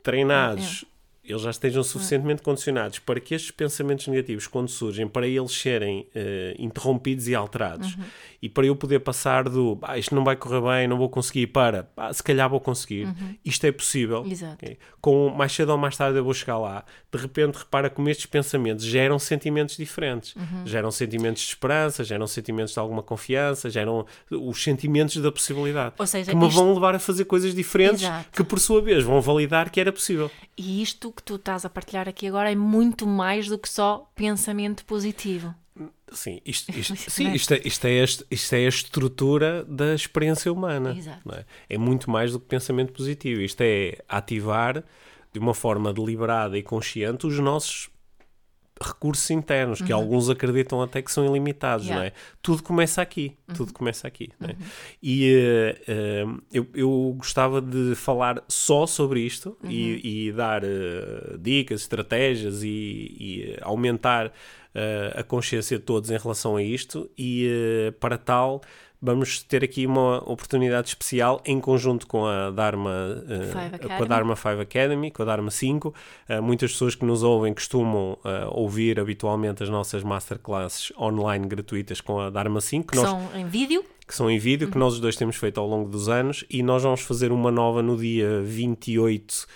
treinados 0.03 0.85
eles 1.31 1.43
já 1.43 1.51
estejam 1.51 1.83
suficientemente 1.83 2.43
condicionados 2.43 2.99
para 2.99 3.21
que 3.21 3.35
estes 3.35 3.51
pensamentos 3.51 4.07
negativos, 4.09 4.47
quando 4.47 4.69
surgem, 4.69 5.07
para 5.07 5.27
eles 5.27 5.53
serem 5.53 6.01
uh, 6.01 6.55
interrompidos 6.59 7.29
e 7.29 7.35
alterados. 7.35 7.95
Uhum. 7.95 8.05
E 8.43 8.49
para 8.49 8.67
eu 8.67 8.75
poder 8.75 9.01
passar 9.01 9.49
do 9.49 9.79
ah, 9.83 9.99
isto 9.99 10.15
não 10.15 10.25
vai 10.25 10.37
correr 10.37 10.61
bem, 10.61 10.89
não 10.89 10.97
vou 10.97 11.09
conseguir, 11.09 11.49
para 11.49 11.89
ah, 11.97 12.13
se 12.13 12.23
calhar 12.23 12.49
vou 12.49 12.61
conseguir, 12.61 13.07
uhum. 13.07 13.35
isto 13.45 13.67
é 13.67 13.73
possível. 13.73 14.25
Okay? 14.55 14.79
Com 15.01 15.29
mais 15.31 15.53
cedo 15.53 15.71
ou 15.71 15.79
mais 15.79 15.97
tarde 15.97 16.19
eu 16.19 16.25
vou 16.25 16.35
chegar 16.35 16.59
lá. 16.59 16.85
De 17.13 17.19
repente, 17.19 17.57
repara 17.57 17.91
como 17.91 18.09
estes 18.09 18.27
pensamentos 18.27 18.85
geram 18.85 19.19
sentimentos 19.19 19.77
diferentes. 19.77 20.35
Uhum. 20.37 20.67
Geram 20.67 20.91
sentimentos 20.91 21.43
de 21.43 21.49
esperança, 21.49 22.05
geram 22.05 22.27
sentimentos 22.27 22.73
de 22.73 22.79
alguma 22.79 23.03
confiança, 23.03 23.69
geram 23.69 24.07
os 24.31 24.63
sentimentos 24.63 25.17
da 25.17 25.33
possibilidade. 25.33 25.95
Ou 25.99 26.07
seja, 26.07 26.31
que 26.31 26.37
me 26.37 26.47
isto... 26.47 26.57
vão 26.57 26.73
levar 26.73 26.95
a 26.95 26.99
fazer 26.99 27.25
coisas 27.25 27.55
diferentes 27.55 28.03
Exato. 28.03 28.29
que, 28.31 28.45
por 28.45 28.61
sua 28.61 28.81
vez, 28.81 29.03
vão 29.03 29.21
validar 29.21 29.71
que 29.71 29.81
era 29.81 29.93
possível. 29.93 30.31
E 30.57 30.83
isto 30.83 31.11
que 31.11 31.23
tu 31.23 31.35
estás 31.35 31.65
a 31.65 31.71
partilhar 31.71 32.09
aqui 32.09 32.27
agora 32.27 32.51
é 32.51 32.55
muito 32.55 33.07
mais 33.07 33.49
do 33.49 33.59
que 33.59 33.69
só 33.69 34.09
pensamento 34.15 34.85
positivo. 34.85 35.55
Sim, 36.13 36.41
isto, 36.45 36.71
isto, 36.77 36.97
sim, 37.11 37.33
isto, 37.33 37.55
é, 37.55 37.61
isto, 37.65 37.87
é 37.87 38.01
a, 38.01 38.05
isto 38.05 38.55
é 38.55 38.67
a 38.67 38.69
estrutura 38.69 39.65
da 39.65 39.95
experiência 39.95 40.53
humana. 40.53 40.97
É? 41.69 41.75
é? 41.75 41.79
muito 41.79 42.11
mais 42.11 42.33
do 42.33 42.41
que 42.41 42.47
pensamento 42.47 42.93
positivo. 42.93 43.41
Isto 43.41 43.63
é 43.63 43.99
ativar 44.09 44.85
de 45.33 45.39
uma 45.39 45.55
forma 45.55 45.93
deliberada 45.93 46.59
e 46.59 46.63
consciente 46.63 47.27
os 47.27 47.39
nossos 47.39 47.91
recursos 48.83 49.31
internos, 49.31 49.83
que 49.83 49.93
uhum. 49.93 49.99
alguns 49.99 50.31
acreditam 50.31 50.81
até 50.81 51.03
que 51.03 51.13
são 51.13 51.27
ilimitados, 51.27 51.85
yeah. 51.87 52.01
não 52.01 52.07
é? 52.09 52.13
Tudo 52.41 52.63
começa 52.63 53.03
aqui, 53.03 53.37
uhum. 53.47 53.55
tudo 53.55 53.73
começa 53.75 54.09
aqui. 54.09 54.31
É? 54.41 54.47
Uhum. 54.47 54.57
E 55.03 55.35
uh, 55.35 56.29
uh, 56.29 56.43
eu, 56.51 56.67
eu 56.75 57.15
gostava 57.19 57.61
de 57.61 57.95
falar 57.95 58.43
só 58.49 58.87
sobre 58.87 59.21
isto 59.21 59.57
e, 59.65 59.67
uhum. 59.67 60.01
e, 60.03 60.33
dar 60.33 60.65
uh, 60.65 61.39
dicas, 61.39 61.83
estratégias 61.83 62.63
e, 62.63 62.69
e 62.69 63.59
aumentar 63.61 64.33
a 65.17 65.25
consciência 65.25 65.81
de 65.81 65.85
todos 65.85 66.13
em 66.13 66.17
relação 66.17 66.55
a 66.55 66.63
isto 66.63 67.11
e 67.19 67.93
para 67.99 68.17
tal 68.17 68.63
vamos 69.01 69.43
ter 69.43 69.65
aqui 69.65 69.87
uma 69.87 70.19
oportunidade 70.31 70.89
especial 70.89 71.41
em 71.45 71.59
conjunto 71.59 72.07
com 72.07 72.27
a 72.27 72.51
Dharma, 72.51 72.91
uh, 72.91 73.97
com 73.97 74.03
a 74.03 74.07
Dharma 74.07 74.37
5 74.37 74.61
Academy, 74.61 75.11
com 75.11 75.23
a 75.23 75.25
Dharma 75.25 75.51
5. 75.51 75.89
Uh, 75.89 75.95
eh, 76.29 76.41
muitas 76.41 76.73
pessoas 76.73 76.95
que 76.95 77.05
nos 77.05 77.23
ouvem 77.23 77.55
costumam 77.55 78.19
uh, 78.25 78.49
ouvir 78.51 79.01
habitualmente 79.01 79.63
as 79.63 79.69
nossas 79.69 80.03
masterclasses 80.03 80.93
online 80.99 81.47
gratuitas 81.47 82.01
com 82.01 82.21
a 82.21 82.29
Dharma 82.29 82.61
5. 82.61 82.89
Que, 82.89 82.97
nós, 82.97 83.09
são 83.09 83.29
em 83.35 83.47
vídeo? 83.47 83.85
Que 84.07 84.15
são 84.15 84.31
em 84.31 84.39
vídeo, 84.39 84.67
uhum. 84.67 84.73
que 84.73 84.79
nós 84.79 84.95
os 84.95 85.01
dois 85.01 85.17
temos 85.17 85.37
feito 85.37 85.59
ao 85.59 85.67
longo 85.67 85.89
dos 85.89 86.09
anos 86.09 86.45
e 86.51 86.63
nós 86.63 86.83
vamos 86.83 87.01
fazer 87.01 87.33
uma 87.33 87.51
nova 87.51 87.83
no 87.83 87.97
dia 87.97 88.43
28 88.43 89.47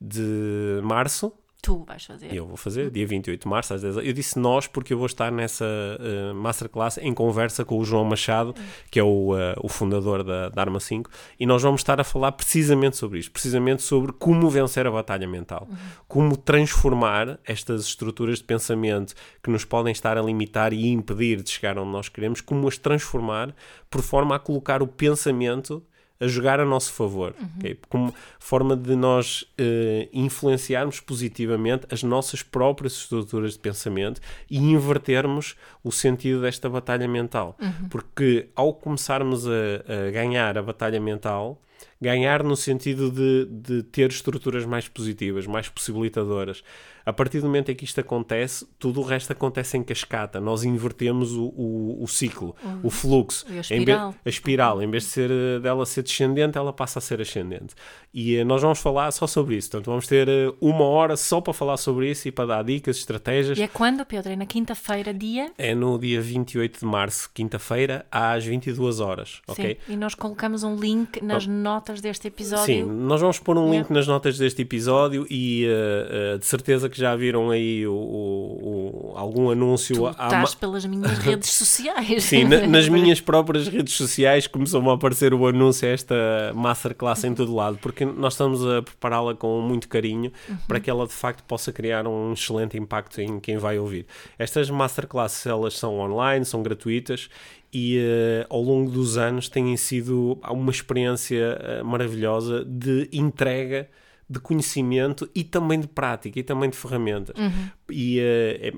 de 0.00 0.80
março 0.82 1.32
Tu 1.62 1.84
vais 1.84 2.04
fazer. 2.04 2.34
Eu 2.34 2.44
vou 2.44 2.56
fazer, 2.56 2.90
dia 2.90 3.06
28 3.06 3.42
de 3.42 3.48
março, 3.48 3.72
às 3.72 3.82
10 3.82 3.98
Eu 3.98 4.12
disse 4.12 4.36
nós 4.36 4.66
porque 4.66 4.92
eu 4.92 4.98
vou 4.98 5.06
estar 5.06 5.30
nessa 5.30 5.64
uh, 5.64 6.34
masterclass 6.34 6.98
em 6.98 7.14
conversa 7.14 7.64
com 7.64 7.78
o 7.78 7.84
João 7.84 8.04
Machado, 8.04 8.52
que 8.90 8.98
é 8.98 9.02
o, 9.04 9.32
uh, 9.32 9.54
o 9.62 9.68
fundador 9.68 10.24
da, 10.24 10.48
da 10.48 10.60
Arma 10.60 10.80
5, 10.80 11.08
e 11.38 11.46
nós 11.46 11.62
vamos 11.62 11.80
estar 11.80 12.00
a 12.00 12.04
falar 12.04 12.32
precisamente 12.32 12.96
sobre 12.96 13.20
isto, 13.20 13.30
precisamente 13.30 13.80
sobre 13.82 14.12
como 14.12 14.50
vencer 14.50 14.88
a 14.88 14.90
batalha 14.90 15.28
mental, 15.28 15.68
uhum. 15.70 15.76
como 16.08 16.36
transformar 16.36 17.38
estas 17.44 17.84
estruturas 17.84 18.38
de 18.38 18.44
pensamento 18.44 19.14
que 19.40 19.48
nos 19.48 19.64
podem 19.64 19.92
estar 19.92 20.18
a 20.18 20.22
limitar 20.22 20.72
e 20.72 20.88
impedir 20.88 21.44
de 21.44 21.50
chegar 21.50 21.78
onde 21.78 21.92
nós 21.92 22.08
queremos, 22.08 22.40
como 22.40 22.66
as 22.66 22.76
transformar 22.76 23.54
por 23.88 24.02
forma 24.02 24.34
a 24.34 24.38
colocar 24.40 24.82
o 24.82 24.86
pensamento 24.88 25.80
a 26.22 26.28
jogar 26.28 26.60
a 26.60 26.64
nosso 26.64 26.92
favor, 26.92 27.34
uhum. 27.38 27.48
okay? 27.58 27.76
como 27.88 28.14
forma 28.38 28.76
de 28.76 28.94
nós 28.94 29.42
uh, 29.42 30.08
influenciarmos 30.12 31.00
positivamente 31.00 31.84
as 31.90 32.04
nossas 32.04 32.42
próprias 32.42 32.92
estruturas 32.92 33.54
de 33.54 33.58
pensamento 33.58 34.20
e 34.48 34.58
invertermos 34.58 35.56
o 35.82 35.90
sentido 35.90 36.40
desta 36.40 36.70
batalha 36.70 37.08
mental. 37.08 37.56
Uhum. 37.60 37.88
Porque 37.88 38.48
ao 38.54 38.72
começarmos 38.72 39.46
a, 39.48 39.50
a 39.50 40.10
ganhar 40.12 40.56
a 40.56 40.62
batalha 40.62 41.00
mental, 41.00 41.60
ganhar 42.00 42.42
no 42.42 42.56
sentido 42.56 43.10
de, 43.10 43.46
de 43.46 43.82
ter 43.82 44.10
estruturas 44.10 44.64
mais 44.64 44.88
positivas, 44.88 45.46
mais 45.46 45.68
possibilitadoras. 45.68 46.62
A 47.04 47.12
partir 47.12 47.40
do 47.40 47.46
momento 47.46 47.70
em 47.70 47.74
que 47.74 47.84
isto 47.84 48.00
acontece, 48.00 48.66
tudo 48.78 49.00
o 49.00 49.02
resto 49.02 49.32
acontece 49.32 49.76
em 49.76 49.82
cascata. 49.82 50.40
Nós 50.40 50.64
invertemos 50.64 51.32
o, 51.32 51.46
o, 51.46 52.02
o 52.02 52.06
ciclo, 52.06 52.54
uhum. 52.64 52.80
o 52.84 52.90
fluxo. 52.90 53.44
a 53.50 53.60
espiral. 53.60 54.10
Em 54.10 54.14
a 54.24 54.28
espiral. 54.28 54.82
Em 54.82 54.90
vez 54.90 55.04
de 55.04 55.08
ser, 55.10 55.30
eh, 55.30 55.58
dela 55.60 55.84
ser 55.84 56.02
descendente, 56.02 56.56
ela 56.56 56.72
passa 56.72 56.98
a 56.98 57.02
ser 57.02 57.20
ascendente. 57.20 57.74
E 58.14 58.38
uh, 58.38 58.44
nós 58.44 58.62
vamos 58.62 58.78
falar 58.78 59.10
só 59.10 59.26
sobre 59.26 59.56
isso. 59.56 59.70
Portanto, 59.70 59.86
vamos 59.86 60.06
ter 60.06 60.28
uh, 60.28 60.56
uma 60.60 60.84
hora 60.84 61.16
só 61.16 61.40
para 61.40 61.52
falar 61.52 61.76
sobre 61.76 62.10
isso 62.10 62.28
e 62.28 62.32
para 62.32 62.46
dar 62.46 62.64
dicas, 62.64 62.96
estratégias. 62.98 63.58
E 63.58 63.62
é 63.62 63.68
quando, 63.68 64.04
Pedro? 64.04 64.32
É 64.32 64.36
na 64.36 64.46
quinta-feira, 64.46 65.12
dia? 65.12 65.50
É 65.58 65.74
no 65.74 65.98
dia 65.98 66.20
28 66.20 66.80
de 66.80 66.86
março, 66.86 67.30
quinta-feira, 67.32 68.06
às 68.10 68.44
22 68.44 69.00
horas. 69.00 69.40
Sim. 69.46 69.52
ok? 69.52 69.78
E 69.88 69.96
nós 69.96 70.14
colocamos 70.14 70.62
um 70.62 70.76
link 70.76 71.22
nas 71.22 71.46
oh. 71.46 71.50
notas 71.50 72.00
deste 72.00 72.28
episódio. 72.28 72.64
Sim, 72.64 72.84
nós 72.84 73.20
vamos 73.20 73.38
pôr 73.38 73.56
um 73.56 73.70
link 73.70 73.90
nas 73.90 74.06
notas 74.06 74.38
deste 74.38 74.62
episódio 74.62 75.26
e 75.30 75.66
uh, 75.66 76.38
de 76.38 76.46
certeza 76.46 76.88
que 76.92 77.00
já 77.00 77.16
viram 77.16 77.50
aí 77.50 77.86
o, 77.86 77.92
o, 77.92 79.12
o 79.12 79.18
algum 79.18 79.50
anúncio. 79.50 79.96
Tu 79.96 80.08
estás 80.08 80.54
pelas 80.54 80.84
minhas 80.84 81.18
redes 81.18 81.50
sociais. 81.50 82.22
Sim, 82.22 82.44
na, 82.44 82.66
nas 82.66 82.88
minhas 82.88 83.20
próprias 83.20 83.66
redes 83.66 83.94
sociais 83.94 84.46
começou-me 84.46 84.88
a 84.90 84.92
aparecer 84.92 85.34
o 85.34 85.46
anúncio 85.46 85.88
a 85.88 85.90
esta 85.90 86.14
masterclass 86.54 87.24
em 87.24 87.34
todo 87.34 87.54
lado, 87.54 87.78
porque 87.82 88.04
nós 88.04 88.34
estamos 88.34 88.64
a 88.64 88.82
prepará-la 88.82 89.34
com 89.34 89.60
muito 89.60 89.88
carinho 89.88 90.30
uhum. 90.48 90.56
para 90.68 90.78
que 90.78 90.90
ela 90.90 91.06
de 91.06 91.12
facto 91.12 91.42
possa 91.44 91.72
criar 91.72 92.06
um 92.06 92.32
excelente 92.32 92.78
impacto 92.78 93.20
em 93.20 93.40
quem 93.40 93.56
vai 93.56 93.78
ouvir. 93.78 94.06
Estas 94.38 94.70
masterclasses 94.70 95.46
elas 95.46 95.76
são 95.78 95.98
online, 95.98 96.44
são 96.44 96.62
gratuitas 96.62 97.28
e 97.72 97.98
uh, 97.98 98.46
ao 98.50 98.60
longo 98.60 98.90
dos 98.90 99.16
anos 99.16 99.48
têm 99.48 99.74
sido 99.76 100.38
uma 100.48 100.70
experiência 100.70 101.58
uh, 101.80 101.84
maravilhosa 101.84 102.64
de 102.64 103.08
entrega 103.10 103.88
de 104.32 104.40
conhecimento 104.40 105.28
e 105.34 105.44
também 105.44 105.78
de 105.78 105.86
prática 105.86 106.38
e 106.38 106.42
também 106.42 106.70
de 106.70 106.76
ferramentas. 106.76 107.36
Uhum. 107.38 107.68
E 107.90 108.18
uh, 108.18 108.22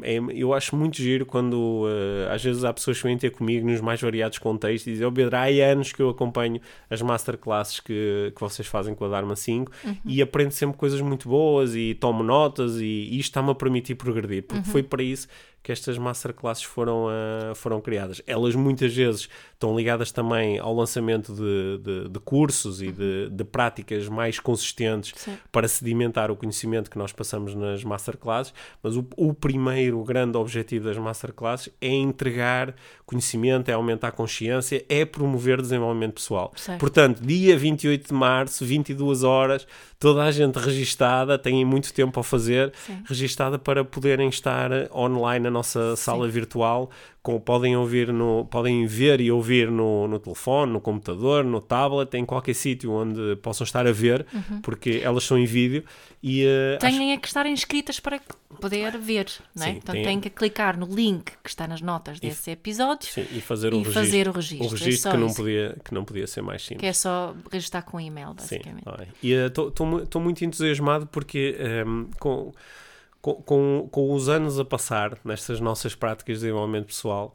é, 0.04 0.16
é, 0.16 0.18
eu 0.34 0.52
acho 0.52 0.74
muito 0.74 0.96
giro 0.96 1.24
quando 1.24 1.84
uh, 1.84 2.32
às 2.32 2.42
vezes 2.42 2.64
há 2.64 2.72
pessoas 2.72 2.98
que 2.98 3.04
vêm 3.04 3.16
ter 3.16 3.30
comigo 3.30 3.66
nos 3.66 3.80
mais 3.80 4.00
variados 4.00 4.38
contextos 4.38 4.88
e 4.88 4.90
dizem: 4.92 5.06
oh, 5.06 5.12
Pedro, 5.12 5.36
há 5.36 5.44
anos 5.44 5.92
que 5.92 6.02
eu 6.02 6.08
acompanho 6.08 6.60
as 6.90 7.00
masterclasses 7.00 7.78
que, 7.78 8.32
que 8.34 8.40
vocês 8.40 8.66
fazem 8.66 8.94
com 8.94 9.04
a 9.04 9.08
Dharma 9.08 9.36
5 9.36 9.70
uhum. 9.84 9.96
e 10.04 10.20
aprendo 10.20 10.50
sempre 10.50 10.76
coisas 10.76 11.00
muito 11.00 11.28
boas 11.28 11.76
e 11.76 11.94
tomo 11.94 12.24
notas 12.24 12.80
e, 12.80 12.84
e 12.84 13.18
isto 13.18 13.30
está-me 13.30 13.50
a 13.50 13.54
permitir 13.54 13.94
progredir, 13.94 14.42
porque 14.42 14.66
uhum. 14.66 14.72
foi 14.72 14.82
para 14.82 15.02
isso 15.02 15.28
que 15.64 15.72
estas 15.72 15.96
masterclasses 15.96 16.62
foram, 16.62 17.06
uh, 17.06 17.54
foram 17.54 17.80
criadas. 17.80 18.20
Elas 18.26 18.54
muitas 18.54 18.94
vezes 18.94 19.30
estão 19.54 19.74
ligadas 19.74 20.12
também 20.12 20.58
ao 20.58 20.74
lançamento 20.74 21.32
de, 21.32 21.78
de, 21.78 22.08
de 22.10 22.20
cursos 22.20 22.82
e 22.82 22.92
de, 22.92 23.30
de, 23.30 23.44
práticas 23.44 24.06
mais 24.06 24.38
consistentes 24.38 25.14
Sim. 25.16 25.38
para 25.50 25.66
sedimentar 25.66 26.30
o 26.30 26.36
conhecimento 26.36 26.90
que 26.90 26.98
nós 26.98 27.12
passamos 27.12 27.54
nas 27.54 27.82
masterclasses, 27.82 28.52
mas 28.82 28.94
o, 28.94 29.06
o 29.16 29.32
primeiro 29.32 30.04
grande 30.04 30.36
objetivo 30.36 30.84
das 30.84 30.98
masterclasses 30.98 31.72
é 31.80 31.88
entregar 31.88 32.74
conhecimento, 33.06 33.70
é 33.70 33.72
aumentar 33.72 34.08
a 34.08 34.12
consciência, 34.12 34.84
é 34.86 35.06
promover 35.06 35.62
desenvolvimento 35.62 36.14
pessoal. 36.14 36.52
Portanto, 36.78 37.22
dia 37.22 37.56
28 37.56 38.08
de 38.08 38.12
março, 38.12 38.66
22 38.66 39.22
horas, 39.22 39.66
toda 39.98 40.24
a 40.24 40.30
gente 40.30 40.58
registada, 40.58 41.38
tem 41.38 41.64
muito 41.64 41.90
tempo 41.94 42.20
a 42.20 42.22
fazer, 42.22 42.70
Sim. 42.86 43.02
registada 43.06 43.58
para 43.58 43.82
poderem 43.82 44.28
estar 44.28 44.70
online 44.94 45.53
nossa 45.54 45.96
sala 45.96 46.26
Sim. 46.26 46.32
virtual, 46.32 46.90
com, 47.22 47.40
podem 47.40 47.74
ouvir 47.74 48.12
no, 48.12 48.44
podem 48.44 48.86
ver 48.86 49.18
e 49.20 49.32
ouvir 49.32 49.70
no, 49.70 50.06
no 50.06 50.18
telefone, 50.18 50.72
no 50.72 50.80
computador, 50.80 51.42
no 51.42 51.60
tablet, 51.60 52.12
em 52.14 52.24
qualquer 52.26 52.54
sítio 52.54 52.92
onde 52.92 53.36
possam 53.36 53.64
estar 53.64 53.86
a 53.86 53.92
ver, 53.92 54.26
uhum. 54.32 54.60
porque 54.60 55.00
elas 55.02 55.24
são 55.24 55.38
em 55.38 55.46
vídeo. 55.46 55.82
E, 56.22 56.44
uh, 56.44 56.78
têm 56.78 56.90
acho... 56.90 57.02
é 57.02 57.16
que 57.16 57.26
estar 57.26 57.46
inscritas 57.46 57.98
para 57.98 58.20
poder 58.60 58.98
ver, 58.98 59.26
não 59.54 59.64
é? 59.64 59.68
Sim, 59.68 59.74
Portanto, 59.74 59.94
tem... 59.94 60.04
têm 60.04 60.20
que 60.20 60.30
clicar 60.30 60.78
no 60.78 60.86
link 60.86 61.32
que 61.42 61.48
está 61.48 61.66
nas 61.66 61.80
notas 61.80 62.20
desse 62.20 62.50
episódio 62.50 63.08
sim, 63.08 63.26
e, 63.32 63.40
fazer 63.40 63.72
o, 63.72 63.76
e 63.76 63.78
registro, 63.78 64.02
fazer 64.02 64.28
o 64.28 64.32
registro. 64.32 64.66
O 64.66 64.70
registro 64.70 65.08
é 65.08 65.12
que, 65.12 65.18
não 65.18 65.32
podia, 65.32 65.76
que 65.82 65.94
não 65.94 66.04
podia 66.04 66.26
ser 66.26 66.42
mais 66.42 66.62
simples. 66.62 66.80
Que 66.80 66.86
é 66.86 66.92
só 66.92 67.34
registrar 67.50 67.82
com 67.82 67.98
e-mail, 67.98 68.34
basicamente. 68.34 68.84
Sim, 68.84 69.06
e 69.22 69.32
estou 69.32 69.70
uh, 69.70 70.20
muito 70.20 70.44
entusiasmado 70.44 71.06
porque 71.06 71.56
um, 71.58 71.64
ehm, 71.64 72.10
com 72.18 72.52
com, 73.24 73.36
com, 73.36 73.88
com 73.90 74.12
os 74.12 74.28
anos 74.28 74.60
a 74.60 74.66
passar 74.66 75.18
nestas 75.24 75.58
nossas 75.58 75.94
práticas 75.94 76.40
de 76.40 76.42
desenvolvimento 76.42 76.88
pessoal, 76.88 77.34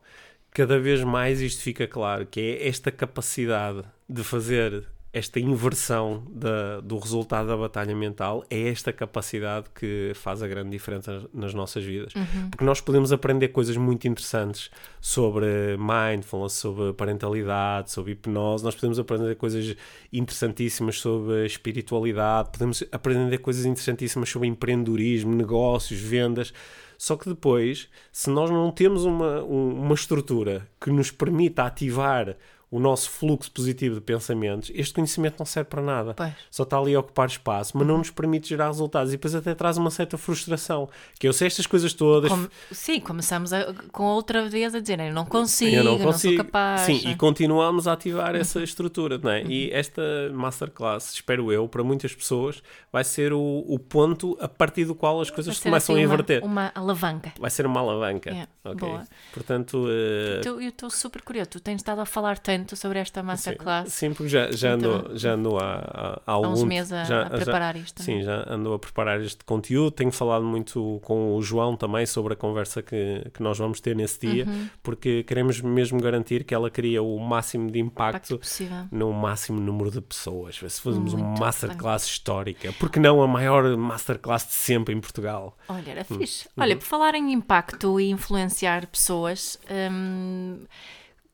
cada 0.51 0.79
vez 0.79 1.03
mais 1.03 1.41
isto 1.41 1.63
fica 1.63 1.87
claro, 1.87 2.27
que 2.27 2.39
é 2.39 2.67
esta 2.67 2.91
capacidade 2.91 3.83
de 4.07 4.23
fazer 4.23 4.87
esta 5.11 5.39
inversão 5.39 6.23
da, 6.29 6.81
do 6.81 6.99
resultado 6.99 7.47
da 7.47 7.57
batalha 7.57 7.95
mental 7.95 8.45
é 8.47 8.69
esta 8.69 8.93
capacidade 8.93 9.67
que 9.73 10.11
faz 10.13 10.43
a 10.43 10.47
grande 10.47 10.69
diferença 10.69 11.27
nas 11.33 11.51
nossas 11.53 11.83
vidas. 11.83 12.13
Uhum. 12.13 12.49
Porque 12.51 12.63
nós 12.63 12.79
podemos 12.79 13.11
aprender 13.11 13.47
coisas 13.47 13.75
muito 13.75 14.07
interessantes 14.07 14.69
sobre 15.01 15.77
mindfulness, 15.77 16.53
sobre 16.53 16.93
parentalidade, 16.93 17.91
sobre 17.91 18.11
hipnose, 18.11 18.63
nós 18.63 18.75
podemos 18.75 18.99
aprender 18.99 19.35
coisas 19.35 19.75
interessantíssimas 20.13 20.99
sobre 20.99 21.43
espiritualidade, 21.45 22.51
podemos 22.51 22.83
aprender 22.91 23.39
coisas 23.39 23.65
interessantíssimas 23.65 24.29
sobre 24.29 24.47
empreendedorismo, 24.47 25.33
negócios, 25.33 25.99
vendas. 25.99 26.53
Só 26.99 27.15
que 27.15 27.29
depois, 27.29 27.87
se 28.11 28.29
nós 28.29 28.51
não 28.51 28.69
temos 28.71 29.05
uma, 29.05 29.41
uma 29.41 29.93
estrutura 29.93 30.67
que 30.79 30.91
nos 30.91 31.09
permita 31.09 31.63
ativar 31.63 32.35
o 32.71 32.79
nosso 32.79 33.09
fluxo 33.09 33.51
positivo 33.51 33.95
de 33.95 34.01
pensamentos, 34.01 34.71
este 34.75 34.93
conhecimento 34.93 35.35
não 35.39 35.45
serve 35.45 35.69
para 35.69 35.81
nada. 35.81 36.13
Pois. 36.13 36.31
Só 36.51 36.63
está 36.63 36.77
ali 36.77 36.93
a 36.93 36.99
ocupar 36.99 37.27
espaço, 37.27 37.75
mas 37.77 37.87
não 37.87 37.97
nos 37.97 38.11
permite 38.11 38.49
gerar 38.49 38.67
resultados. 38.67 39.11
E 39.11 39.17
depois 39.17 39.33
até 39.33 39.55
traz 39.55 39.77
uma 39.77 39.89
certa 39.89 40.17
frustração. 40.17 40.87
Que 41.19 41.27
eu 41.27 41.33
sei 41.33 41.47
estas 41.47 41.65
coisas 41.65 41.93
todas. 41.93 42.29
Como- 42.29 42.47
sim, 42.71 42.99
começamos 42.99 43.51
a- 43.53 43.73
com 43.91 44.03
outra 44.03 44.47
vez 44.47 44.75
a 44.75 44.79
dizer, 44.79 44.99
eu 44.99 45.13
não 45.13 45.25
consigo, 45.25 45.75
eu 45.75 45.83
não, 45.83 45.97
não 45.97 46.05
consigo. 46.05 46.35
sou 46.35 46.45
capaz. 46.45 46.81
Sim, 46.81 47.01
e 47.09 47.15
continuamos 47.15 47.87
a 47.87 47.93
ativar 47.93 48.35
Uhum. 48.35 48.41
essa 48.41 48.61
estrutura, 48.61 49.17
não 49.17 49.31
é? 49.31 49.43
E 49.43 49.71
esta 49.71 50.01
masterclass, 50.33 51.13
espero 51.13 51.51
eu, 51.51 51.67
para 51.67 51.83
muitas 51.83 52.13
pessoas, 52.13 52.61
vai 52.91 53.03
ser 53.03 53.33
o, 53.33 53.65
o 53.67 53.79
ponto 53.79 54.37
a 54.39 54.47
partir 54.47 54.85
do 54.85 54.93
qual 54.93 55.19
as 55.21 55.29
coisas 55.29 55.59
começam 55.59 55.95
assim 55.95 56.03
a 56.03 56.05
uma- 56.07 56.13
inverter. 56.13 56.43
Uma, 56.45 56.71
alavanca. 56.75 57.33
Vai 57.39 57.49
ser 57.49 57.65
uma 57.65 57.79
alavanca. 57.79 58.29
Yeah, 58.29 58.49
ok? 58.63 58.79
boa. 58.87 59.03
Portanto, 59.33 59.85
eh, 59.89 60.41
Tu- 60.41 60.61
eu 60.61 60.69
estou 60.69 60.89
super 60.89 61.21
curioso. 61.21 61.49
Tu 61.49 61.59
tens 61.59 61.77
estado 61.77 61.99
a 62.01 62.05
falar 62.05 62.37
tanto 62.37 62.58
sobre 62.75 62.99
esta 62.99 63.21
sim, 63.21 63.27
masterclass 63.27 63.93
sim, 63.93 64.13
porque 64.13 64.29
já, 64.29 64.51
já 64.51 64.75
Então, 64.75 64.91
ando, 64.95 65.17
já 65.17 65.31
ando 65.33 65.57
há, 65.57 65.63
há, 65.75 66.21
há 66.25 66.31
há 66.33 66.39
uns 66.39 66.45
algum 66.59 66.65
meses 66.65 66.91
a, 66.93 67.03
já- 67.03 67.21
a 67.27 67.29
já- 67.29 67.43
preparar 67.43 67.75
isto. 67.75 68.01
Sim, 68.03 68.21
já 68.23 68.45
ando 68.47 68.73
a 68.73 68.79
preparar 68.79 69.21
este 69.21 69.43
conteúdo. 69.45 69.91
Tenho 69.91 70.11
falado 70.11 70.43
muito 70.45 70.99
com 71.03 71.35
o 71.35 71.41
João 71.41 71.75
também 71.75 72.05
sobre 72.05 72.33
a 72.33 72.35
conversa 72.35 72.81
que, 72.81 73.29
que 73.33 73.41
nós 73.43 73.57
vamos 73.57 73.79
ter 73.81 73.95
nesse 73.95 74.19
dia, 74.27 74.45
Uhum. 74.45 74.69
porque 74.83 75.23
queremos 75.23 75.61
mesmo 75.61 75.99
garantir 76.01 76.43
que 76.43 76.53
ela 76.53 76.69
cria 76.69 77.01
o 77.03 77.17
máximo 77.19 77.69
de 77.71 77.79
Impacto 77.79 78.35
impacto 78.35 78.87
no 78.91 79.11
máximo 79.13 79.59
número 79.59 79.91
de 79.91 80.01
pessoas. 80.01 80.55
Se 80.57 80.81
fôssemos 80.81 81.13
uma 81.13 81.39
masterclass 81.39 82.05
histórica, 82.05 82.73
porque 82.79 82.99
não 82.99 83.21
a 83.21 83.27
maior 83.27 83.75
masterclass 83.77 84.45
de 84.47 84.53
sempre 84.53 84.93
em 84.95 84.99
Portugal? 84.99 85.57
Olha, 85.67 85.89
era 85.91 86.01
Hum. 86.09 86.17
fixe. 86.17 86.47
Uhum. 86.55 86.63
Olha, 86.63 86.75
por 86.77 86.85
falar 86.85 87.15
em 87.15 87.31
impacto 87.33 87.99
e 87.99 88.09
influenciar 88.09 88.87
pessoas, 88.87 89.59
hum, 89.91 90.59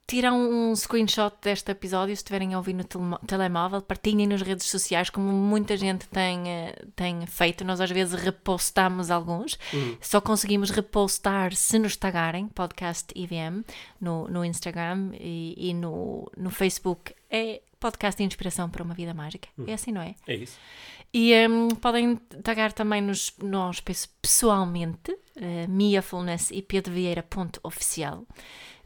tiram 0.08 0.40
um 0.40 0.76
screenshot 0.76 1.36
deste 1.42 1.72
episódio 1.72 2.16
se 2.16 2.20
estiverem 2.22 2.54
a 2.54 2.58
ouvir 2.58 2.74
no 2.74 2.84
telemóvel, 3.26 3.82
partilhem 3.82 4.28
nas 4.28 4.42
redes 4.42 4.68
sociais, 4.68 5.10
como 5.10 5.32
muita 5.32 5.76
gente 5.76 6.08
tem, 6.10 6.48
eh, 6.50 6.76
tem 6.96 7.26
feito. 7.26 7.66
Nós 7.66 7.82
às 7.82 7.90
vezes 7.90 8.14
repostamos 8.22 9.10
alguns, 9.10 9.58
só 10.00 10.22
conseguimos 10.22 10.70
repostar 10.70 11.56
se 11.56 11.80
nos 11.80 11.96
tagarem, 11.96 12.48
podcast 12.48 13.08
IVM, 13.16 13.64
no, 14.00 14.28
no 14.28 14.46
Instagram 14.46 15.12
e, 15.20 15.56
e 15.58 15.74
no, 15.74 16.30
no 16.38 16.52
Facebook. 16.52 17.14
É 17.30 17.62
podcast 17.80 18.18
de 18.18 18.24
inspiração 18.28 18.70
para 18.70 18.84
uma 18.84 18.94
vida 18.94 19.14
mágica. 19.14 19.48
É 19.68 19.74
assim, 19.74 19.92
não 19.92 20.02
é? 20.02 20.16
É 20.28 20.36
isso. 20.36 20.58
E 21.14 21.34
hum, 21.48 21.70
podem 21.70 22.16
tagar 22.44 22.74
também 22.74 23.02
nos, 23.02 23.34
nós 23.42 23.80
pe- 23.80 23.94
pessoalmente, 24.22 25.12
uh, 25.12 25.70
miafulness 25.70 26.52
e 26.52 26.62
pedrovieira.oficial 26.62 28.26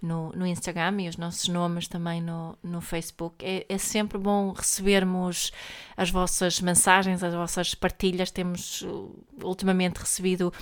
no, 0.01 0.31
no 0.31 0.45
Instagram 0.45 1.01
e 1.01 1.09
os 1.09 1.17
nossos 1.17 1.47
nomes 1.47 1.87
também 1.87 2.21
no, 2.21 2.57
no 2.63 2.81
Facebook. 2.81 3.43
É, 3.45 3.65
é 3.67 3.77
sempre 3.77 4.17
bom 4.17 4.51
recebermos 4.51 5.51
as 5.97 6.09
vossas 6.09 6.61
mensagens, 6.61 7.23
as 7.23 7.33
vossas 7.33 7.75
partilhas. 7.75 8.31
Temos 8.31 8.81
uh, 8.81 9.13
ultimamente 9.43 9.97
recebido 9.97 10.53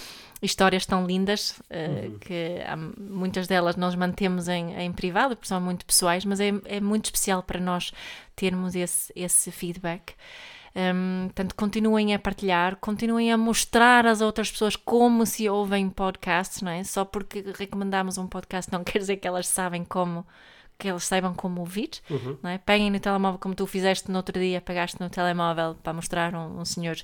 histórias 0.41 0.85
tão 0.85 1.05
lindas 1.05 1.59
uh, 1.71 2.17
que 2.19 2.61
há 2.65 2.75
muitas 2.75 3.47
delas 3.47 3.75
nós 3.75 3.95
mantemos 3.95 4.47
em, 4.47 4.73
em 4.75 4.91
privado, 4.91 5.35
porque 5.35 5.47
são 5.47 5.61
muito 5.61 5.85
pessoais, 5.85 6.25
mas 6.25 6.39
é, 6.39 6.51
é 6.65 6.79
muito 6.79 7.05
especial 7.05 7.43
para 7.43 7.59
nós 7.59 7.91
termos 8.35 8.75
esse, 8.75 9.11
esse 9.15 9.51
feedback. 9.51 10.13
Um, 10.77 11.23
portanto, 11.29 11.55
continuem 11.55 12.13
a 12.13 12.19
partilhar, 12.19 12.75
continuem 12.75 13.31
a 13.31 13.37
mostrar 13.37 14.05
às 14.05 14.21
outras 14.21 14.51
pessoas 14.51 14.75
como 14.75 15.25
se 15.25 15.49
ouvem 15.49 15.89
podcasts, 15.89 16.61
não 16.61 16.71
é? 16.71 16.83
Só 16.83 17.03
porque 17.03 17.43
recomendamos 17.57 18.19
um 18.19 18.27
podcast 18.27 18.71
não 18.71 18.83
quer 18.85 18.99
dizer 18.99 19.17
que 19.17 19.27
elas 19.27 19.47
sabem 19.47 19.83
como 19.83 20.23
que 20.77 20.87
elas 20.87 21.05
saibam 21.05 21.33
como 21.33 21.61
ouvir, 21.61 21.89
não 22.43 22.51
é? 22.51 22.59
Peguem 22.59 22.91
no 22.91 22.99
telemóvel 22.99 23.39
como 23.39 23.55
tu 23.55 23.65
fizeste 23.65 24.11
no 24.11 24.17
outro 24.17 24.39
dia, 24.39 24.61
pegaste 24.61 25.01
no 25.01 25.09
telemóvel 25.09 25.73
para 25.81 25.93
mostrar 25.93 26.35
a 26.35 26.39
um, 26.39 26.59
um 26.59 26.65
senhor 26.65 26.97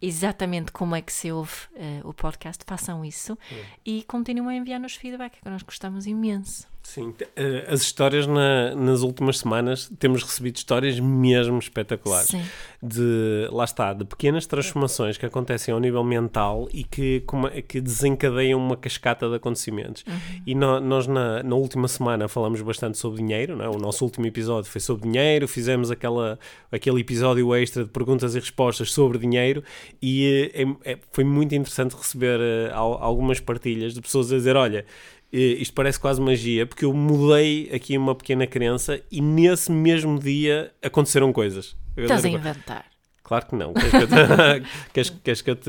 exatamente 0.00 0.72
como 0.72 0.96
é 0.96 1.02
que 1.02 1.12
se 1.12 1.30
ouve 1.30 1.52
eh, 1.74 2.00
o 2.04 2.14
podcast, 2.14 2.64
façam 2.66 3.04
isso 3.04 3.36
e 3.84 4.02
continuem 4.04 4.58
a 4.58 4.60
enviar-nos 4.60 4.94
feedback, 4.94 5.40
que 5.42 5.50
nós 5.50 5.62
gostamos 5.62 6.06
imenso. 6.06 6.66
Sim, 6.86 7.12
eh, 7.34 7.66
as 7.68 7.82
histórias 7.82 8.26
na- 8.26 8.74
nas 8.74 9.02
últimas 9.02 9.38
semanas 9.38 9.90
temos 9.98 10.22
recebido 10.22 10.56
histórias 10.56 10.98
mesmo 11.00 11.58
espetaculares. 11.58 12.28
Sim. 12.28 12.42
De, 12.82 13.48
lá 13.50 13.64
está, 13.64 13.92
de 13.92 14.04
pequenas 14.04 14.46
transformações 14.46 15.18
que 15.18 15.26
acontecem 15.26 15.74
ao 15.74 15.80
nível 15.80 16.04
mental 16.04 16.68
e 16.72 16.84
que, 16.84 17.24
que 17.66 17.80
desencadeiam 17.80 18.58
uma 18.60 18.76
cascata 18.76 19.28
de 19.28 19.34
acontecimentos. 19.34 20.04
E 20.46 20.54
no- 20.54 20.78
nós 20.80 21.06
na, 21.08 21.42
na 21.42 21.56
última 21.56 21.88
semana 21.88 22.28
falamos 22.28 22.60
bastante 22.62 22.96
sobre 22.98 23.18
dinheiro, 23.18 23.60
é? 23.60 23.68
o 23.68 23.78
nosso 23.78 24.04
último 24.04 24.24
episódio 24.26 24.70
foi 24.70 24.80
sobre 24.80 25.02
dinheiro, 25.10 25.48
fizemos 25.48 25.90
aquela, 25.90 26.38
aquele 26.70 27.00
episódio 27.00 27.52
extra 27.54 27.82
de 27.84 27.90
perguntas 27.90 28.34
e 28.36 28.38
respostas 28.38 28.92
sobre 28.92 29.18
dinheiro 29.18 29.62
e 30.00 30.50
eh, 30.54 30.62
é- 30.62 30.92
é- 30.92 30.98
foi 31.10 31.24
muito 31.24 31.54
interessante 31.54 31.96
receber 31.96 32.38
al- 32.72 33.02
algumas 33.02 33.40
partilhas 33.40 33.92
de 33.92 34.00
pessoas 34.00 34.30
a 34.32 34.36
dizer, 34.36 34.54
olha, 34.54 34.86
isto 35.32 35.74
parece 35.74 35.98
quase 35.98 36.20
magia, 36.20 36.66
porque 36.66 36.84
eu 36.84 36.92
mudei 36.92 37.70
aqui 37.74 37.96
uma 37.96 38.14
pequena 38.14 38.46
crença 38.46 39.00
e 39.10 39.20
nesse 39.20 39.70
mesmo 39.70 40.18
dia 40.18 40.72
aconteceram 40.82 41.32
coisas. 41.32 41.76
Estás 41.96 42.24
a 42.24 42.28
inventar. 42.28 42.95
Claro 43.26 43.44
que 43.46 43.56
não. 43.56 43.74
Queres 43.74 43.90
que 43.90 43.96
eu 43.96 44.06
te... 44.06 44.68
queres, 44.94 45.10
queres 45.10 45.42
que 45.42 45.50
eu 45.50 45.56
te... 45.56 45.68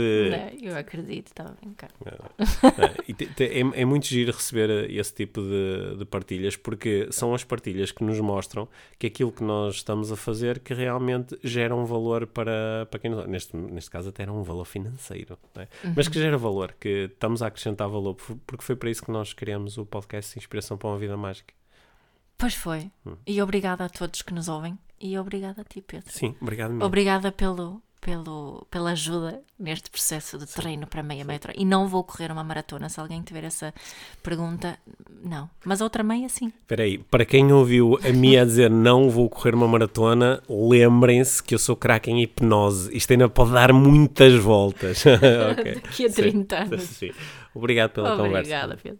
Não, 0.62 0.70
eu 0.70 0.78
acredito, 0.78 1.28
estava 1.30 1.50
a 1.50 1.54
brincar. 1.54 1.90
É, 3.40 3.60
é, 3.60 3.82
é 3.82 3.84
muito 3.86 4.06
giro 4.06 4.32
receber 4.32 4.88
esse 4.92 5.12
tipo 5.16 5.42
de, 5.42 5.98
de 5.98 6.06
partilhas, 6.06 6.56
porque 6.56 7.08
são 7.10 7.34
as 7.34 7.44
partilhas 7.44 7.92
que 7.92 8.04
nos 8.04 8.20
mostram 8.20 8.68
que 9.00 9.08
aquilo 9.08 9.32
que 9.32 9.44
nós 9.44 9.76
estamos 9.78 10.12
a 10.12 10.16
fazer 10.16 10.60
que 10.60 10.72
realmente 10.72 11.36
gera 11.44 11.76
um 11.76 11.84
valor 11.84 12.28
para, 12.28 12.88
para 12.92 13.00
quem 13.00 13.10
nos... 13.10 13.26
Neste, 13.26 13.58
neste 13.58 13.90
caso 13.90 14.10
até 14.10 14.22
era 14.22 14.32
um 14.32 14.44
valor 14.44 14.66
financeiro, 14.66 15.36
é? 15.56 15.68
mas 15.96 16.08
que 16.08 16.20
gera 16.20 16.38
valor, 16.38 16.76
que 16.80 17.10
estamos 17.12 17.42
a 17.42 17.48
acrescentar 17.48 17.90
valor, 17.90 18.14
por- 18.14 18.38
porque 18.46 18.64
foi 18.64 18.76
para 18.76 18.92
isso 18.92 19.04
que 19.04 19.10
nós 19.10 19.34
criamos 19.34 19.80
o 19.80 19.86
podcast 19.86 20.38
Inspiração 20.38 20.78
para 20.78 20.90
uma 20.90 21.00
Vida 21.00 21.18
Mágica. 21.18 21.57
Pois 22.38 22.54
foi. 22.54 22.92
Hum. 23.06 23.16
E 23.26 23.42
obrigada 23.42 23.86
a 23.86 23.90
todos 23.90 24.22
que 24.22 24.34
nos 24.34 24.48
ouvem. 24.48 24.78
E 25.00 25.18
obrigada 25.18 25.62
a 25.62 25.64
ti, 25.64 25.82
Pedro. 25.82 26.12
Sim, 26.12 26.36
obrigado 26.42 26.72
mesmo. 26.72 26.86
Obrigada 26.86 27.32
pelo, 27.32 27.82
pelo, 28.02 28.66
pela 28.72 28.92
ajuda 28.92 29.42
neste 29.60 29.90
processo 29.92 30.38
de 30.38 30.48
treino 30.48 30.88
para 30.88 31.04
meia 31.04 31.24
metra. 31.24 31.54
E 31.56 31.66
não 31.66 31.88
vou 31.88 32.04
correr 32.04 32.32
uma 32.32 32.44
maratona. 32.44 32.90
Se 32.90 33.00
alguém 33.00 33.22
tiver 33.22 33.44
essa 33.44 33.74
pergunta, 34.24 34.78
não. 35.24 35.50
Mas 35.66 35.82
outra 35.82 36.04
meia, 36.04 36.30
sim. 36.30 36.52
Espera 36.62 36.84
aí, 36.84 36.98
para 36.98 37.26
quem 37.26 37.52
ouviu 37.52 38.00
a 38.04 38.12
Mia 38.12 38.46
dizer 38.46 38.70
não 38.72 39.10
vou 39.10 39.30
correr 39.30 39.54
uma 39.54 39.68
maratona, 39.68 40.42
lembrem-se 40.50 41.44
que 41.44 41.54
eu 41.54 41.60
sou 41.60 41.76
craque 41.76 42.10
em 42.10 42.22
hipnose. 42.22 42.96
Isto 42.96 43.12
ainda 43.12 43.30
pode 43.30 43.52
dar 43.52 43.74
muitas 43.74 44.34
voltas. 44.36 45.04
Ok. 45.52 45.74
Daqui 45.82 46.06
a 46.06 46.10
Sim, 46.10 46.22
30 46.22 46.56
anos. 46.56 46.82
sim. 46.84 47.12
Obrigado 47.54 47.92
pela 47.92 48.12
conversa. 48.12 48.38
Obrigada, 48.38 48.78
Pedro. 48.82 49.00